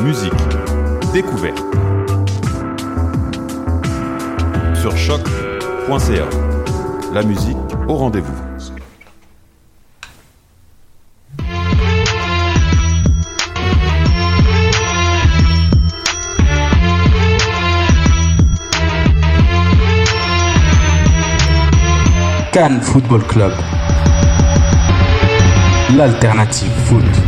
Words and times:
musique, 0.00 0.32
découverte. 1.12 1.62
Sur 4.74 4.96
choc.ca. 4.96 6.28
La 7.12 7.22
musique 7.22 7.56
au 7.88 7.94
rendez-vous. 7.94 8.32
Cannes 22.52 22.80
Football 22.80 23.22
Club. 23.26 23.52
L'alternative 25.96 26.70
foot. 26.86 27.25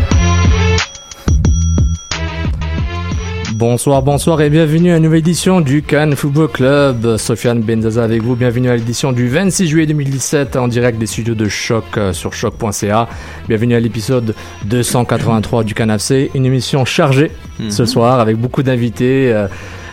Bonsoir, 3.58 4.02
bonsoir 4.02 4.40
et 4.40 4.50
bienvenue 4.50 4.92
à 4.92 4.98
une 4.98 5.02
nouvelle 5.02 5.18
édition 5.18 5.60
du 5.60 5.82
Cannes 5.82 6.14
Football 6.14 6.46
Club. 6.46 7.16
Sofiane 7.16 7.60
Benzaza 7.60 8.04
avec 8.04 8.22
vous. 8.22 8.36
Bienvenue 8.36 8.70
à 8.70 8.76
l'édition 8.76 9.10
du 9.10 9.26
26 9.26 9.66
juillet 9.66 9.86
2017 9.86 10.54
en 10.54 10.68
direct 10.68 10.96
des 10.96 11.08
studios 11.08 11.34
de 11.34 11.48
Choc 11.48 11.82
euh, 11.96 12.12
sur 12.12 12.32
choc.ca. 12.32 13.08
Bienvenue 13.48 13.74
à 13.74 13.80
l'épisode 13.80 14.36
283 14.66 15.64
du 15.64 15.74
Cannes 15.74 15.90
FC. 15.90 16.30
Une 16.36 16.46
émission 16.46 16.84
chargée 16.84 17.32
ce 17.68 17.84
soir 17.84 18.20
avec 18.20 18.36
beaucoup 18.36 18.62
d'invités. 18.62 19.32
euh, 19.32 19.48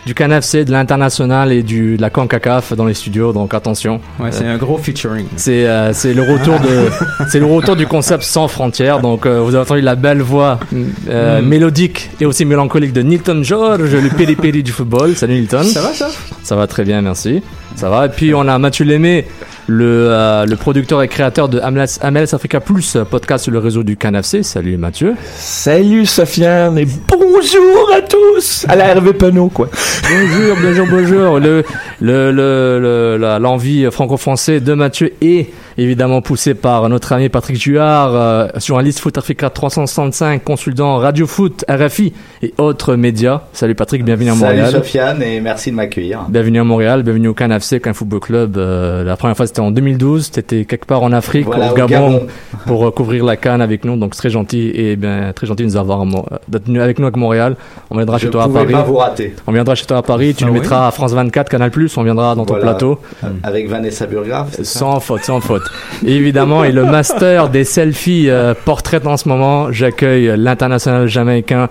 du 0.06 0.14
CanFC, 0.14 0.64
de 0.64 0.70
l'international 0.70 1.52
et 1.52 1.64
du, 1.64 1.96
de 1.96 2.00
la 2.00 2.10
CONCACAF 2.10 2.74
dans 2.74 2.84
les 2.86 2.94
studios, 2.94 3.32
donc 3.32 3.52
attention. 3.52 4.00
Ouais, 4.20 4.30
c'est 4.30 4.46
un 4.46 4.56
gros 4.56 4.78
featuring. 4.78 5.26
C'est 5.34 5.66
euh, 5.66 5.92
le 6.04 6.22
retour 6.22 6.60
de 6.60 7.24
c'est 7.28 7.40
le 7.40 7.46
retour 7.46 7.74
du 7.74 7.88
concept 7.88 8.22
sans 8.22 8.46
frontières. 8.46 9.00
Donc 9.00 9.26
euh, 9.26 9.40
vous 9.40 9.54
avez 9.56 9.64
entendu 9.64 9.80
la 9.80 9.96
belle 9.96 10.22
voix 10.22 10.60
euh, 11.08 11.42
Mm. 11.42 11.46
mélodique 11.46 12.10
et 12.20 12.26
aussi 12.26 12.44
mélancolique 12.44 12.92
de 12.92 13.02
Nilton 13.02 13.42
George, 13.42 13.94
le 13.94 14.08
péripéri 14.08 14.62
du 14.62 14.70
football. 14.70 15.16
Salut 15.16 15.34
Nilton. 15.34 15.64
Ça 15.64 15.82
va 15.82 15.92
ça 15.92 16.08
Ça 16.44 16.54
va 16.54 16.68
très 16.68 16.84
bien, 16.84 17.02
merci. 17.02 17.42
Ça 17.74 17.90
va. 17.90 18.06
Et 18.06 18.08
puis 18.08 18.32
on 18.32 18.46
a 18.46 18.58
Mathieu 18.58 18.84
Lémé, 18.84 19.26
le, 19.66 20.08
euh, 20.10 20.46
le 20.46 20.56
producteur 20.56 21.02
et 21.02 21.08
créateur 21.08 21.48
de 21.48 21.60
MLS, 21.60 21.98
MLS 22.10 22.34
Africa 22.34 22.60
Plus, 22.60 22.96
podcast 23.10 23.44
sur 23.44 23.52
le 23.52 23.58
réseau 23.58 23.82
du 23.82 23.96
CanFC. 23.96 24.42
Salut 24.42 24.76
Mathieu. 24.76 25.14
Salut 25.34 26.06
Sofiane 26.06 26.78
et 26.78 26.86
bonjour 27.08 27.90
à 27.94 28.00
tous 28.02 28.66
à 28.68 28.76
la 28.76 28.88
Hervé 28.88 29.12
Penaud 29.12 29.48
quoi. 29.48 29.68
Bonjour, 30.08 30.56
bonjour, 30.62 30.86
bonjour. 30.88 31.38
Le, 31.40 31.64
le, 32.00 32.30
le, 32.30 33.38
l'envie 33.40 33.90
franco-français 33.90 34.60
de 34.60 34.74
Mathieu 34.74 35.12
est 35.20 35.50
évidemment 35.78 36.22
poussée 36.22 36.54
par 36.54 36.88
notre 36.88 37.12
ami 37.12 37.28
Patrick 37.28 37.56
Juard, 37.60 38.14
euh, 38.14 38.48
journaliste 38.64 39.00
Foot 39.00 39.18
Africa 39.18 39.50
365, 39.50 40.42
consultant 40.42 40.96
Radio 40.98 41.26
Foot, 41.26 41.64
RFI 41.68 42.12
et 42.42 42.54
autres 42.58 42.96
médias. 42.96 43.42
Salut 43.52 43.74
Patrick, 43.74 44.04
bienvenue 44.04 44.30
à 44.30 44.34
Salut 44.34 44.58
Montréal. 44.58 44.72
Sofiane 44.72 45.22
et 45.22 45.40
merci 45.40 45.70
de 45.70 45.76
m'accueillir. 45.76 46.20
Bienvenue 46.28 46.60
à 46.60 46.64
Montréal, 46.64 47.02
bienvenue 47.02 47.28
au 47.28 47.34
Can 47.34 47.50
FC, 47.50 47.80
Can 47.80 47.92
Football 47.94 48.20
Club. 48.20 48.56
Euh, 48.56 49.04
la 49.04 49.16
première 49.16 49.36
fois 49.36 49.46
c'était 49.46 49.60
en 49.60 49.70
2012, 49.70 50.30
t'étais 50.30 50.64
quelque 50.64 50.86
part 50.86 51.02
en 51.02 51.12
Afrique, 51.12 51.46
Voilà, 51.46 51.68
au 51.68 51.72
au 51.72 51.74
Gabon, 51.74 52.26
pour 52.66 52.86
euh, 52.86 52.90
couvrir 52.90 53.24
la 53.24 53.36
Cannes 53.36 53.60
avec 53.60 53.84
nous. 53.84 53.96
Donc 53.96 54.16
très 54.16 54.30
gentil 54.30 54.70
et 54.74 54.96
bien 54.96 55.32
très 55.34 55.46
gentil 55.46 55.64
de 55.64 55.68
nous 55.68 55.76
avoir 55.76 56.04
d'être 56.48 56.74
avec 56.80 56.98
nous 56.98 57.06
à 57.06 57.10
Montréal. 57.14 57.56
On 57.90 57.96
viendra 57.96 58.18
chez 58.18 58.30
toi 58.30 58.44
à 58.44 58.48
Paris. 58.48 58.72
pas 58.72 58.82
vous 58.82 58.96
rater. 58.96 59.34
On 59.46 59.52
viendra 59.52 59.74
chez 59.74 59.86
toi 59.86 59.98
à 59.98 60.02
Paris, 60.02 60.34
tu 60.34 60.44
Ah 60.44 60.46
nous 60.46 60.54
oui 60.54 60.60
mettras 60.60 60.88
à 60.88 60.90
France 60.90 61.12
24, 61.12 61.48
Canal+, 61.50 61.70
on 61.96 62.02
viendra 62.02 62.34
dans 62.34 62.44
ton 62.44 62.54
Voilà. 62.54 62.70
plateau. 62.70 62.98
Avec 63.42 63.68
Vanessa 63.68 64.06
ça? 64.06 64.64
Sans 64.64 65.00
faute, 65.00 65.24
sans 65.24 65.40
faute. 65.40 65.65
Évidemment, 66.04 66.64
et 66.64 66.72
le 66.72 66.84
master 66.84 67.48
des 67.48 67.64
selfies 67.64 68.28
euh, 68.28 68.54
portraits 68.64 69.06
en 69.06 69.16
ce 69.16 69.28
moment, 69.28 69.72
j'accueille 69.72 70.32
l'international 70.36 71.08
jamaïcain, 71.08 71.68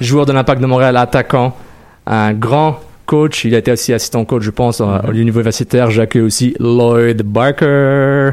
joueur 0.00 0.26
de 0.26 0.32
l'Impact 0.32 0.60
de 0.60 0.66
Montréal, 0.66 0.96
attaquant, 0.96 1.56
un 2.06 2.32
grand 2.32 2.80
coach. 3.06 3.44
Il 3.44 3.54
a 3.54 3.58
été 3.58 3.70
aussi 3.72 3.92
assistant 3.92 4.24
coach, 4.24 4.42
je 4.42 4.50
pense, 4.50 4.80
à- 4.80 5.02
au 5.08 5.12
niveau 5.12 5.22
universitaire. 5.22 5.90
J'accueille 5.90 6.22
aussi 6.22 6.54
Lloyd 6.58 7.22
Barker. 7.22 8.30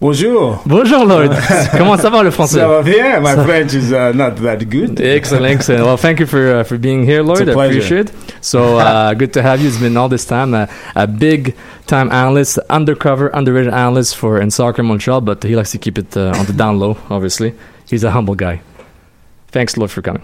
Bonjour. 0.00 0.62
Bonjour 0.64 1.04
Lloyd. 1.04 1.32
Comment 1.76 1.96
ça 1.96 2.08
va 2.08 2.22
le 2.22 2.30
français? 2.30 2.60
Ça 2.60 2.68
va 2.68 2.82
bien? 2.82 3.18
My 3.18 3.34
French 3.44 3.74
is 3.74 3.92
uh, 3.92 4.12
not 4.14 4.36
that 4.36 4.58
good. 4.70 5.00
Excellent, 5.00 5.46
excellent. 5.46 5.84
Well, 5.84 5.96
thank 5.96 6.20
you 6.20 6.26
for 6.26 6.60
uh, 6.60 6.62
for 6.62 6.78
being 6.78 7.02
here, 7.02 7.20
Lloyd. 7.24 7.48
It's 7.48 7.56
a 7.56 7.58
I 7.58 7.66
appreciate. 7.66 8.12
So 8.40 8.78
uh, 8.78 9.14
good 9.18 9.32
to 9.32 9.42
have 9.42 9.60
you. 9.60 9.66
It's 9.66 9.80
been 9.80 9.96
all 9.96 10.08
this 10.08 10.24
time. 10.24 10.54
Uh, 10.54 10.66
a 10.94 11.08
big 11.08 11.56
time 11.86 12.12
analyst, 12.12 12.58
undercover, 12.70 13.28
underrated 13.34 13.72
analyst 13.74 14.14
for 14.16 14.40
in 14.40 14.52
soccer 14.52 14.84
Montreal, 14.84 15.20
but 15.20 15.42
he 15.42 15.56
likes 15.56 15.72
to 15.72 15.78
keep 15.78 15.98
it 15.98 16.16
uh, 16.16 16.32
on 16.38 16.46
the 16.46 16.52
down 16.52 16.78
low. 16.78 16.96
Obviously, 17.10 17.54
he's 17.88 18.04
a 18.04 18.12
humble 18.12 18.36
guy. 18.36 18.60
Thanks, 19.48 19.76
Lloyd, 19.76 19.90
for 19.90 20.02
coming. 20.02 20.22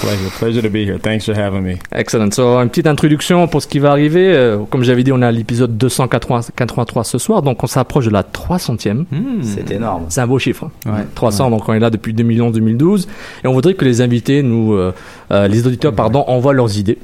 Pleasure, 0.00 0.28
pleasure 0.38 0.60
to 0.62 0.68
be 0.68 0.84
here. 0.84 0.98
Thanks 0.98 1.24
for 1.24 1.34
having 1.34 1.62
me. 1.62 1.76
Excellent. 1.92 2.32
So, 2.34 2.58
une 2.58 2.68
petite 2.68 2.86
introduction 2.88 3.46
pour 3.48 3.62
ce 3.62 3.68
qui 3.68 3.78
va 3.78 3.90
arriver. 3.92 4.34
Euh, 4.34 4.58
comme 4.68 4.82
j'avais 4.82 5.02
dit, 5.04 5.12
on 5.12 5.22
est 5.22 5.24
à 5.26 5.32
l'épisode 5.32 5.78
283 5.78 7.04
ce 7.04 7.16
soir, 7.18 7.42
donc 7.42 7.62
on 7.62 7.66
s'approche 7.66 8.06
de 8.06 8.10
la 8.10 8.22
300e. 8.22 9.04
C'est 9.42 9.70
énorme. 9.70 10.06
C'est 10.08 10.20
un 10.20 10.26
beau 10.26 10.38
chiffre. 10.38 10.68
hein. 10.86 10.90
Ouais. 10.90 11.04
300, 11.14 11.48
donc 11.50 11.68
on 11.68 11.72
est 11.74 11.78
là 11.78 11.90
depuis 11.90 12.12
2011-2012. 12.12 13.06
Et 13.44 13.46
on 13.46 13.52
voudrait 13.52 13.74
que 13.74 13.84
les 13.84 14.00
invités, 14.00 14.42
nous, 14.42 14.74
euh, 14.74 14.92
euh, 15.30 15.48
les 15.48 15.66
auditeurs, 15.66 15.94
pardon, 15.94 16.24
envoient 16.26 16.52
leurs 16.54 16.76
idées 16.76 16.98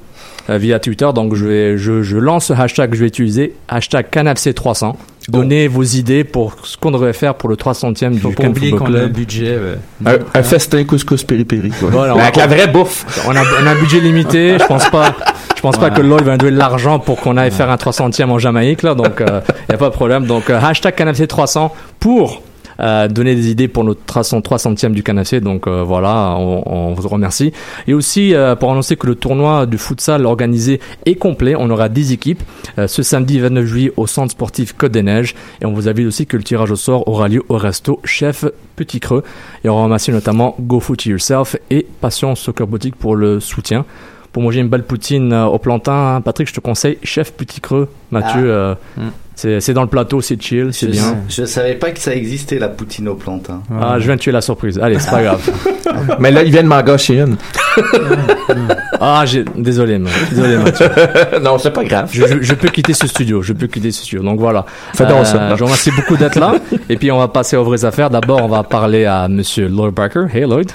via 0.48 0.78
Twitter. 0.78 1.08
Donc 1.14 1.34
je, 1.34 1.46
vais, 1.46 1.78
je, 1.78 2.02
je 2.02 2.16
lance 2.16 2.46
ce 2.46 2.52
hashtag 2.52 2.90
que 2.90 2.96
je 2.96 3.02
vais 3.02 3.08
utiliser, 3.08 3.54
hashtag 3.69 4.06
CanFC300. 4.12 4.94
Donnez 5.28 5.69
vos 5.69 5.82
idées 5.84 6.25
pour 6.25 6.54
ce 6.64 6.76
qu'on 6.76 6.90
devrait 6.90 7.12
faire 7.12 7.34
pour 7.34 7.48
le 7.48 7.54
300e 7.54 8.19
Faut 8.19 8.31
du 8.31 8.34
pas 8.34 8.42
Can 8.42 8.48
oublier 8.48 8.70
Football 8.70 8.88
qu'on 8.88 8.94
a 8.94 8.98
un 8.98 9.00
Club. 9.02 9.12
budget. 9.12 9.48
euh, 9.50 9.76
Un, 10.04 10.16
un 10.34 10.42
festin 10.42 10.82
couscous 10.84 11.22
péripéri. 11.22 11.70
Voilà, 11.82 12.16
on 12.16 12.19
Avec 12.19 12.37
la 12.37 12.46
vraie 12.48 12.66
bouffe. 12.66 13.04
On 13.28 13.37
a, 13.37 13.40
on 13.62 13.66
a 13.66 13.70
un 13.70 13.78
budget 13.78 14.00
limité. 14.00 14.56
Je 14.58 14.64
pense 14.66 14.88
pas. 14.90 15.14
Je 15.54 15.60
pense 15.60 15.76
pas 15.76 15.90
que 15.90 16.00
Lloyd 16.00 16.22
va 16.25 16.32
nous 16.32 16.38
donner 16.38 16.52
de 16.52 16.56
l'argent 16.58 16.98
pour 16.98 17.20
qu'on 17.20 17.37
aille 17.37 17.50
faire 17.50 17.70
un 17.70 17.76
300e 17.76 18.25
en 18.31 18.38
Jamaïque 18.38 18.82
là. 18.82 18.94
Donc 18.94 19.20
il 19.20 19.70
y 19.70 19.75
a 19.75 19.76
pas 19.76 19.90
de 19.90 19.94
problème. 19.94 20.25
Donc 20.26 20.48
euh, 20.50 20.58
hashtag 20.58 20.94
CanFC300 20.98 21.70
pour 22.00 22.42
euh, 22.80 23.08
donné 23.08 23.34
des 23.34 23.50
idées 23.50 23.68
pour 23.68 23.84
notre 23.84 24.00
300e 24.04 24.92
du 24.92 25.02
canapé. 25.02 25.40
Donc 25.40 25.66
euh, 25.66 25.82
voilà, 25.82 26.34
on, 26.38 26.62
on, 26.66 26.94
vous 26.94 27.08
remercie. 27.08 27.52
Et 27.86 27.94
aussi 27.94 28.34
euh, 28.34 28.56
pour 28.56 28.70
annoncer 28.70 28.96
que 28.96 29.06
le 29.06 29.14
tournoi 29.14 29.66
du 29.66 29.78
futsal 29.78 30.24
organisé 30.26 30.80
est 31.06 31.14
complet. 31.14 31.54
On 31.58 31.70
aura 31.70 31.88
10 31.88 32.12
équipes 32.12 32.42
euh, 32.78 32.86
ce 32.86 33.02
samedi 33.02 33.38
29 33.38 33.64
juillet 33.66 33.92
au 33.96 34.06
centre 34.06 34.32
sportif 34.32 34.72
Côte 34.72 34.92
des 34.92 35.02
Neiges. 35.02 35.34
Et 35.60 35.66
on 35.66 35.72
vous 35.72 35.88
invite 35.88 36.06
aussi 36.06 36.26
que 36.26 36.36
le 36.36 36.42
tirage 36.42 36.70
au 36.70 36.76
sort 36.76 37.06
aura 37.08 37.28
lieu 37.28 37.42
au 37.48 37.56
resto 37.56 38.00
Chef 38.04 38.44
Petit 38.76 39.00
Creux. 39.00 39.22
Et 39.64 39.68
on 39.68 39.82
remercie 39.82 40.10
notamment 40.10 40.54
Go 40.60 40.80
Foot 40.80 41.04
Yourself 41.06 41.56
et 41.70 41.86
Passion 42.00 42.34
Soccer 42.34 42.66
Boutique 42.66 42.96
pour 42.96 43.16
le 43.16 43.40
soutien 43.40 43.84
pour 44.32 44.44
manger 44.44 44.60
une 44.60 44.68
belle 44.68 44.84
poutine 44.84 45.32
euh, 45.32 45.46
au 45.46 45.58
plantain, 45.58 46.20
Patrick, 46.24 46.46
je 46.48 46.54
te 46.54 46.60
conseille 46.60 46.98
Chef 47.02 47.32
Petit 47.32 47.60
Creux. 47.60 47.88
Mathieu, 48.12 48.52
Ah. 48.52 48.54
euh, 48.54 48.74
Mm. 48.96 49.00
C'est 49.60 49.72
dans 49.72 49.82
le 49.82 49.88
plateau, 49.88 50.20
c'est 50.20 50.40
chill, 50.40 50.69
c'est 50.72 50.87
Je, 50.87 50.92
bien. 50.92 51.16
je 51.28 51.44
savais 51.44 51.75
pas 51.75 51.90
que 51.90 51.98
ça 51.98 52.14
existait 52.14 52.58
la 52.58 52.69
poutine 52.69 53.08
au 53.08 53.14
plantain. 53.14 53.62
Ah, 53.81 53.96
je 53.98 54.04
viens 54.06 54.16
de 54.16 54.20
tuer 54.20 54.32
la 54.32 54.40
surprise. 54.40 54.78
Allez, 54.78 54.98
c'est 54.98 55.10
pas 55.10 55.22
grave. 55.22 55.50
Mais 56.19 56.31
là, 56.31 56.42
il 56.42 56.50
vient 56.52 56.62
de 56.62 56.69
m'en 56.69 56.82
gâcher 56.82 57.19
une. 57.20 57.37
Ah, 59.02 59.25
désolé, 59.56 59.98
man. 59.98 60.12
désolé, 60.31 60.58
Mathieu. 60.58 60.87
non, 61.42 61.56
c'est 61.58 61.70
pas 61.70 61.84
grave. 61.84 62.10
Je, 62.12 62.26
je- 62.26 62.42
je 62.42 62.54
peux 62.54 62.69
quitter 62.69 62.92
ce 62.92 63.06
studio, 63.06 63.40
je 63.40 63.54
peux 63.54 63.66
quitter 63.66 63.90
ce 63.92 64.02
studio. 64.02 64.22
Donc 64.22 64.38
voilà. 64.38 64.66
Fais 64.94 65.06
donc 65.06 65.25
ça. 65.25 65.48
Je 65.54 65.58
vous 65.58 65.64
remercie 65.64 65.90
beaucoup 65.92 66.16
d'être 66.19 66.38
là. 66.38 66.54
Et 66.90 66.96
puis 66.96 67.10
on 67.10 67.19
va 67.19 67.28
passer 67.28 67.56
aux 67.56 67.64
vraies 67.64 67.84
affaires. 67.87 68.10
D'abord, 68.10 68.42
on 68.42 68.48
va 68.48 68.62
parler 68.62 69.06
à 69.06 69.26
Monsieur 69.28 69.69
Lloyd 69.69 69.94
Barker. 69.94 70.26
Hey 70.34 70.42
Lloyd. 70.42 70.70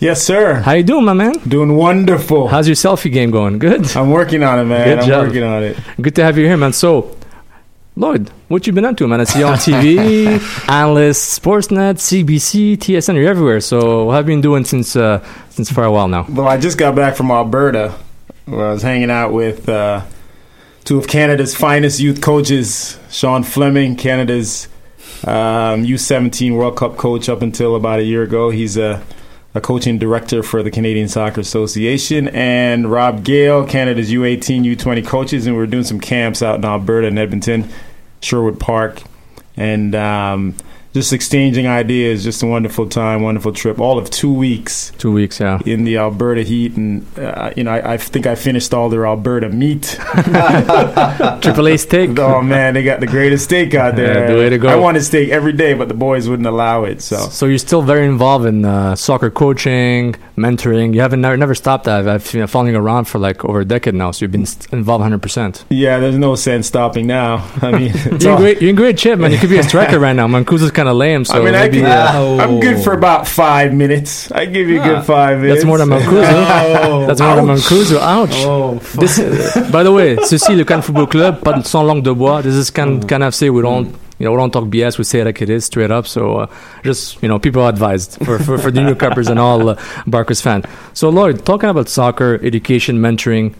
Yes, 0.00 0.22
sir. 0.24 0.62
How 0.64 0.74
you 0.76 0.84
doing, 0.84 1.04
my 1.04 1.14
man? 1.14 1.32
Doing 1.44 1.70
wonderful. 1.72 2.46
How's 2.48 2.68
your 2.68 2.76
selfie 2.76 3.10
game 3.10 3.32
going? 3.32 3.58
Good. 3.58 3.86
I'm 3.96 4.12
working 4.12 4.44
on 4.44 4.60
it, 4.60 4.64
man. 4.64 4.84
Good 4.88 4.98
I'm 5.02 5.08
job. 5.08 5.26
working 5.26 5.42
on 5.42 5.64
it. 5.64 5.76
Good 6.00 6.14
to 6.14 6.22
have 6.24 6.38
you 6.38 6.46
here, 6.46 6.56
man. 6.56 6.72
So, 6.72 7.16
Lloyd, 7.98 8.30
what 8.46 8.64
you 8.64 8.72
been 8.72 8.84
up 8.84 8.96
to, 8.98 9.08
man? 9.08 9.20
I 9.20 9.24
see 9.24 9.40
you 9.40 9.46
on 9.46 9.56
TV, 9.56 10.68
analyst, 10.68 11.42
Sportsnet, 11.42 11.96
CBC, 11.96 12.76
TSN. 12.76 13.16
You're 13.16 13.28
everywhere. 13.28 13.58
So, 13.58 14.04
what 14.04 14.14
have 14.14 14.28
you 14.28 14.36
been 14.36 14.40
doing 14.40 14.64
since 14.64 14.94
uh, 14.94 15.26
since 15.50 15.68
for 15.68 15.82
a 15.82 15.90
while 15.90 16.06
now? 16.06 16.24
Well, 16.28 16.46
I 16.46 16.58
just 16.58 16.78
got 16.78 16.94
back 16.94 17.16
from 17.16 17.32
Alberta, 17.32 17.92
where 18.44 18.68
I 18.68 18.72
was 18.72 18.82
hanging 18.82 19.10
out 19.10 19.32
with 19.32 19.68
uh, 19.68 20.04
two 20.84 20.96
of 20.96 21.08
Canada's 21.08 21.56
finest 21.56 21.98
youth 21.98 22.20
coaches, 22.20 23.00
Sean 23.10 23.42
Fleming, 23.42 23.96
Canada's 23.96 24.68
um, 25.24 25.82
U17 25.82 26.54
World 26.54 26.76
Cup 26.76 26.98
coach 26.98 27.28
up 27.28 27.42
until 27.42 27.74
about 27.74 27.98
a 27.98 28.04
year 28.04 28.22
ago. 28.22 28.50
He's 28.50 28.76
a, 28.76 29.02
a 29.56 29.60
coaching 29.60 29.98
director 29.98 30.44
for 30.44 30.62
the 30.62 30.70
Canadian 30.70 31.08
Soccer 31.08 31.40
Association, 31.40 32.28
and 32.28 32.88
Rob 32.92 33.24
Gale, 33.24 33.66
Canada's 33.66 34.12
U18, 34.12 34.76
U20 34.76 35.04
coaches, 35.04 35.48
and 35.48 35.56
we 35.56 35.62
are 35.64 35.66
doing 35.66 35.82
some 35.82 35.98
camps 35.98 36.42
out 36.42 36.54
in 36.60 36.64
Alberta 36.64 37.08
and 37.08 37.18
Edmonton, 37.18 37.68
Sherwood 38.20 38.58
Park, 38.60 39.02
and 39.56 39.94
um, 39.94 40.54
just 40.94 41.12
exchanging 41.12 41.66
ideas. 41.66 42.24
Just 42.24 42.42
a 42.42 42.46
wonderful 42.46 42.88
time, 42.88 43.22
wonderful 43.22 43.52
trip. 43.52 43.78
All 43.78 43.98
of 43.98 44.10
two 44.10 44.32
weeks 44.32 44.92
Two 44.98 45.12
weeks, 45.12 45.40
yeah. 45.40 45.60
in 45.64 45.84
the 45.84 45.96
Alberta 45.98 46.42
heat, 46.42 46.76
and 46.76 47.06
uh, 47.18 47.52
you 47.56 47.64
know, 47.64 47.72
I, 47.72 47.94
I 47.94 47.96
think 47.96 48.26
I 48.26 48.34
finished 48.34 48.72
all 48.74 48.88
their 48.88 49.06
Alberta 49.06 49.48
meat. 49.48 49.98
Triple 51.42 51.68
A 51.68 51.76
steak. 51.76 52.18
oh 52.18 52.42
man, 52.42 52.74
they 52.74 52.82
got 52.82 53.00
the 53.00 53.06
greatest 53.06 53.44
steak 53.44 53.74
out 53.74 53.96
there. 53.96 54.20
Yeah, 54.22 54.26
the 54.32 54.38
way 54.38 54.48
to 54.48 54.58
go. 54.58 54.68
I 54.68 54.76
wanted 54.76 55.02
steak 55.02 55.30
every 55.30 55.52
day, 55.52 55.74
but 55.74 55.88
the 55.88 55.94
boys 55.94 56.28
wouldn't 56.28 56.48
allow 56.48 56.84
it. 56.84 57.02
So 57.02 57.16
So 57.16 57.46
you're 57.46 57.58
still 57.58 57.82
very 57.82 58.06
involved 58.06 58.46
in 58.46 58.64
uh, 58.64 58.96
soccer 58.96 59.30
coaching, 59.30 60.14
mentoring. 60.36 60.94
You 60.94 61.00
haven't 61.00 61.20
never, 61.20 61.36
never 61.36 61.54
stopped. 61.54 61.88
I've, 61.88 62.06
I've 62.06 62.32
been 62.32 62.46
following 62.46 62.76
around 62.76 63.04
for 63.06 63.18
like 63.18 63.44
over 63.44 63.60
a 63.60 63.64
decade 63.64 63.94
now. 63.94 64.10
So 64.10 64.24
you've 64.24 64.32
been 64.32 64.46
involved 64.72 65.00
100. 65.02 65.22
percent 65.22 65.64
yeah, 65.70 65.98
there's 65.98 66.18
no 66.18 66.34
sense 66.34 66.66
stopping 66.66 67.06
now. 67.06 67.48
I 67.62 67.70
mean, 67.72 67.92
You're 68.20 68.32
in 68.32 68.36
great. 68.36 68.60
You're 68.60 68.70
in 68.70 68.76
great 68.76 68.98
shape, 68.98 69.18
man. 69.18 69.32
You 69.32 69.38
could 69.38 69.50
be 69.50 69.58
a 69.58 69.62
striker 69.62 69.98
right 69.98 70.14
now. 70.14 70.26
Mancuso's 70.26 70.70
kind 70.78 70.88
of 70.88 70.96
lame. 70.96 71.24
So 71.24 71.34
I 71.40 71.44
mean, 71.44 71.54
I 71.54 71.68
can, 71.68 71.84
uh, 71.84 72.38
I'm 72.42 72.60
good 72.60 72.78
for 72.84 72.92
about 72.92 73.26
five 73.26 73.74
minutes. 73.74 74.30
I 74.30 74.46
give 74.46 74.68
you 74.68 74.80
a 74.80 74.84
good 74.84 75.04
five 75.04 75.40
minutes. 75.40 75.56
that's 75.56 75.66
more 75.66 75.78
than 75.78 75.88
Mancuso. 75.88 77.06
That's 77.08 77.20
more 77.20 77.36
than 77.36 77.50
Ouch. 77.50 77.58
Mancuso. 77.58 77.98
Ouch. 78.14 78.36
This, 79.02 79.18
by 79.70 79.82
the 79.82 79.92
way, 79.92 80.16
ceci 80.24 80.54
le 80.54 80.64
Can 80.64 80.82
Football 80.82 81.06
Club, 81.08 81.42
pas 81.42 81.54
de- 81.54 81.64
sans 81.64 81.84
langue 81.84 82.04
de 82.04 82.14
bois. 82.14 82.42
This 82.42 82.54
is 82.54 82.70
Can 82.70 83.00
Can 83.08 83.22
FC. 83.22 83.50
We 83.50 83.62
don't. 83.62 83.88
You 84.20 84.24
know, 84.24 84.32
we 84.32 84.38
don't 84.38 84.50
talk 84.50 84.64
BS. 84.64 84.98
We 84.98 85.04
say 85.04 85.20
it 85.20 85.26
like 85.26 85.40
it 85.42 85.48
is, 85.48 85.64
straight 85.66 85.92
up. 85.92 86.04
So, 86.04 86.38
uh, 86.38 86.46
just 86.82 87.22
you 87.22 87.28
know, 87.28 87.38
people 87.38 87.62
are 87.62 87.68
advised 87.68 88.18
for, 88.24 88.40
for, 88.40 88.58
for 88.58 88.70
the 88.72 88.80
newcomers 88.80 89.28
and 89.28 89.38
all 89.38 89.68
uh, 89.68 89.76
Barkers 90.08 90.40
fan. 90.40 90.64
So, 90.92 91.08
Lloyd, 91.08 91.46
talking 91.46 91.70
about 91.70 91.88
soccer, 91.88 92.40
education, 92.42 92.98
mentoring, 92.98 93.54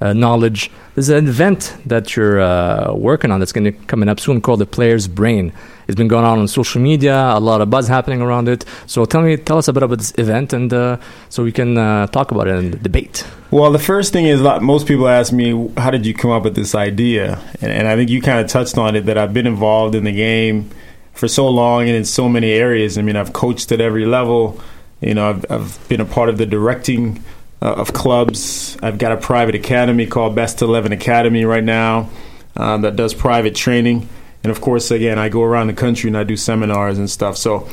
uh, 0.00 0.12
knowledge. 0.12 0.70
There's 0.94 1.10
an 1.10 1.28
event 1.28 1.76
that 1.86 2.16
you're 2.16 2.40
uh, 2.40 2.92
working 2.92 3.30
on 3.30 3.38
that's 3.38 3.52
going 3.52 3.64
to 3.64 3.72
coming 3.86 4.08
up 4.08 4.18
soon 4.18 4.40
called 4.40 4.58
the 4.60 4.66
Player's 4.66 5.06
Brain. 5.06 5.52
It's 5.86 5.96
been 5.96 6.08
going 6.08 6.24
on 6.24 6.38
on 6.38 6.48
social 6.48 6.80
media, 6.80 7.14
a 7.14 7.40
lot 7.40 7.60
of 7.60 7.70
buzz 7.70 7.88
happening 7.88 8.22
around 8.22 8.48
it. 8.48 8.64
So 8.86 9.04
tell 9.04 9.22
me, 9.22 9.36
tell 9.36 9.58
us 9.58 9.68
a 9.68 9.72
bit 9.72 9.82
about 9.82 9.98
this 9.98 10.12
event, 10.18 10.52
and 10.52 10.72
uh, 10.72 10.98
so 11.28 11.42
we 11.44 11.52
can 11.52 11.76
uh, 11.76 12.06
talk 12.08 12.30
about 12.30 12.48
it 12.48 12.56
and 12.56 12.82
debate. 12.82 13.26
Well, 13.50 13.72
the 13.72 13.78
first 13.78 14.12
thing 14.12 14.26
is, 14.26 14.40
like, 14.40 14.62
most 14.62 14.86
people 14.86 15.08
ask 15.08 15.32
me, 15.32 15.70
how 15.76 15.90
did 15.90 16.06
you 16.06 16.14
come 16.14 16.30
up 16.30 16.44
with 16.44 16.54
this 16.54 16.74
idea? 16.74 17.40
And, 17.60 17.72
and 17.72 17.88
I 17.88 17.96
think 17.96 18.10
you 18.10 18.22
kind 18.22 18.40
of 18.40 18.48
touched 18.48 18.78
on 18.78 18.94
it 18.94 19.06
that 19.06 19.18
I've 19.18 19.34
been 19.34 19.46
involved 19.46 19.94
in 19.94 20.04
the 20.04 20.12
game 20.12 20.70
for 21.14 21.28
so 21.28 21.48
long 21.48 21.82
and 21.82 21.96
in 21.96 22.04
so 22.04 22.28
many 22.28 22.52
areas. 22.52 22.96
I 22.96 23.02
mean, 23.02 23.16
I've 23.16 23.32
coached 23.32 23.72
at 23.72 23.80
every 23.80 24.06
level. 24.06 24.60
You 25.00 25.14
know, 25.14 25.30
I've, 25.30 25.50
I've 25.50 25.88
been 25.88 26.00
a 26.00 26.04
part 26.04 26.28
of 26.28 26.38
the 26.38 26.46
directing 26.46 27.22
uh, 27.62 27.72
of 27.72 27.92
clubs. 27.92 28.76
I've 28.82 28.98
got 28.98 29.12
a 29.12 29.16
private 29.16 29.54
academy 29.54 30.06
called 30.06 30.34
Best 30.34 30.62
11 30.62 30.92
Academy 30.92 31.44
right 31.44 31.64
now 31.64 32.08
um, 32.56 32.82
that 32.82 32.96
does 32.96 33.14
private 33.14 33.54
training. 33.54 34.08
And 34.42 34.50
of 34.50 34.60
course, 34.60 34.90
again, 34.90 35.18
I 35.18 35.28
go 35.28 35.42
around 35.42 35.66
the 35.66 35.74
country 35.74 36.08
and 36.08 36.16
I 36.16 36.24
do 36.24 36.36
seminars 36.36 36.98
and 36.98 37.10
stuff. 37.10 37.36
So, 37.36 37.68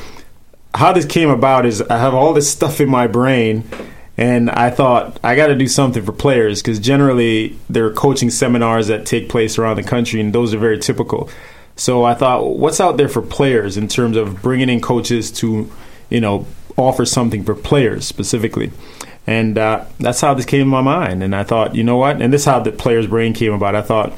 how 0.73 0.93
this 0.93 1.05
came 1.05 1.29
about 1.29 1.65
is 1.65 1.81
I 1.81 1.97
have 1.97 2.13
all 2.13 2.33
this 2.33 2.51
stuff 2.51 2.81
in 2.81 2.89
my 2.89 3.07
brain, 3.07 3.67
and 4.17 4.49
I 4.49 4.69
thought 4.69 5.19
I 5.23 5.35
got 5.35 5.47
to 5.47 5.55
do 5.55 5.67
something 5.67 6.03
for 6.03 6.11
players 6.11 6.61
because 6.61 6.79
generally 6.79 7.57
there 7.69 7.85
are 7.85 7.93
coaching 7.93 8.29
seminars 8.29 8.87
that 8.87 9.05
take 9.05 9.29
place 9.29 9.57
around 9.57 9.77
the 9.77 9.83
country, 9.83 10.19
and 10.19 10.33
those 10.33 10.53
are 10.53 10.59
very 10.59 10.77
typical. 10.77 11.29
So 11.77 12.03
I 12.03 12.15
thought, 12.15 12.57
what's 12.57 12.81
out 12.81 12.97
there 12.97 13.07
for 13.07 13.21
players 13.21 13.77
in 13.77 13.87
terms 13.87 14.17
of 14.17 14.41
bringing 14.41 14.67
in 14.67 14.81
coaches 14.81 15.31
to, 15.33 15.71
you 16.09 16.19
know, 16.19 16.47
offer 16.75 17.05
something 17.05 17.43
for 17.43 17.55
players 17.55 18.05
specifically. 18.05 18.71
And 19.27 19.57
uh, 19.57 19.85
that's 19.99 20.21
how 20.21 20.33
this 20.33 20.45
came 20.45 20.61
to 20.61 20.65
my 20.65 20.81
mind. 20.81 21.21
And 21.21 21.35
I 21.35 21.43
thought, 21.43 21.75
you 21.75 21.83
know 21.83 21.97
what? 21.97 22.21
And 22.21 22.33
this 22.33 22.41
is 22.41 22.45
how 22.45 22.59
the 22.59 22.71
player's 22.71 23.07
brain 23.07 23.33
came 23.33 23.53
about. 23.53 23.75
I 23.75 23.81
thought 23.81 24.13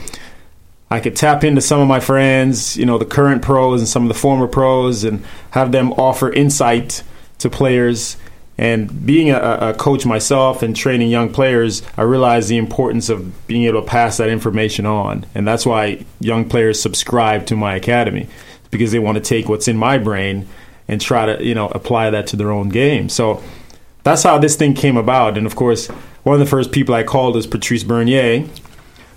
I 0.92 1.00
could 1.00 1.16
tap 1.16 1.44
into 1.44 1.62
some 1.62 1.80
of 1.80 1.88
my 1.88 2.00
friends, 2.00 2.76
you 2.76 2.86
know, 2.86 2.98
the 2.98 3.06
current 3.06 3.42
pros 3.42 3.82
and 3.82 3.88
some 3.88 4.04
of 4.04 4.08
the 4.08 4.16
former 4.16 4.48
pros, 4.48 5.04
and 5.04 5.24
have 5.52 5.72
them 5.72 5.94
offer 5.94 6.32
insight 6.32 7.04
to 7.40 7.50
players. 7.50 8.18
And 8.58 9.06
being 9.06 9.30
a, 9.30 9.40
a 9.40 9.74
coach 9.74 10.06
myself 10.06 10.64
and 10.64 10.76
training 10.76 11.10
young 11.10 11.32
players, 11.32 11.82
I 11.96 12.02
realized 12.02 12.50
the 12.50 12.58
importance 12.58 13.10
of 13.10 13.48
being 13.48 13.64
able 13.64 13.82
to 13.82 13.88
pass 13.88 14.18
that 14.18 14.30
information 14.30 14.86
on. 14.86 15.26
And 15.34 15.48
that's 15.48 15.66
why 15.66 16.06
young 16.20 16.50
players 16.50 16.82
subscribe 16.82 17.46
to 17.48 17.56
my 17.56 17.76
academy 17.76 18.28
because 18.72 18.92
they 18.92 19.00
want 19.00 19.16
to 19.16 19.24
take 19.24 19.48
what's 19.48 19.68
in 19.68 19.78
my 19.78 19.98
brain 19.98 20.48
and 20.88 21.00
try 21.00 21.26
to, 21.26 21.44
you 21.44 21.56
know, 21.56 21.68
apply 21.70 22.10
that 22.10 22.28
to 22.28 22.36
their 22.36 22.52
own 22.52 22.70
game. 22.70 23.10
So 23.10 23.42
that's 24.04 24.24
how 24.24 24.38
this 24.40 24.56
thing 24.56 24.74
came 24.74 24.98
about. 24.98 25.38
And 25.38 25.46
of 25.46 25.56
course, 25.56 25.88
one 26.24 26.34
of 26.34 26.40
the 26.40 26.46
first 26.46 26.72
people 26.72 26.94
I 26.96 27.04
called 27.04 27.36
was 27.36 27.48
Patrice 27.48 27.84
Bernier, 27.84 28.46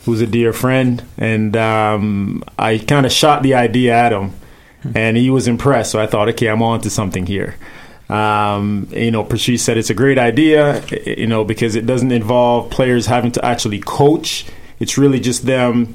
who's 0.05 0.21
a 0.21 0.27
dear 0.27 0.53
friend, 0.53 1.03
and 1.17 1.57
um, 1.57 2.43
I 2.59 2.79
kind 2.79 3.07
of 3.07 3.13
shot 3.13 3.43
the 3.43 3.55
idea 3.55 3.95
at 3.95 4.13
him, 4.13 4.33
and 4.95 5.17
he 5.17 5.31
was 5.31 5.47
impressed. 5.47 5.93
So 5.93 6.01
I 6.01 6.07
thought, 6.07 6.29
okay, 6.31 6.49
I'm 6.49 6.63
on 6.63 6.81
to 6.83 6.91
something 6.91 7.27
here. 7.27 7.57
Um, 8.09 8.89
you 8.91 9.11
know, 9.11 9.25
Patrice 9.25 9.63
said 9.63 9.79
it's 9.79 9.91
a 9.91 9.95
great 9.95 10.19
idea, 10.19 10.85
you 11.07 11.27
know, 11.27 11.45
because 11.45 11.77
it 11.77 11.87
doesn't 11.87 12.13
involve 12.13 12.71
players 12.71 13.07
having 13.07 13.33
to 13.33 13.45
actually 13.45 13.81
coach. 13.81 14.45
It's 14.81 14.99
really 14.99 15.21
just 15.21 15.47
them 15.47 15.95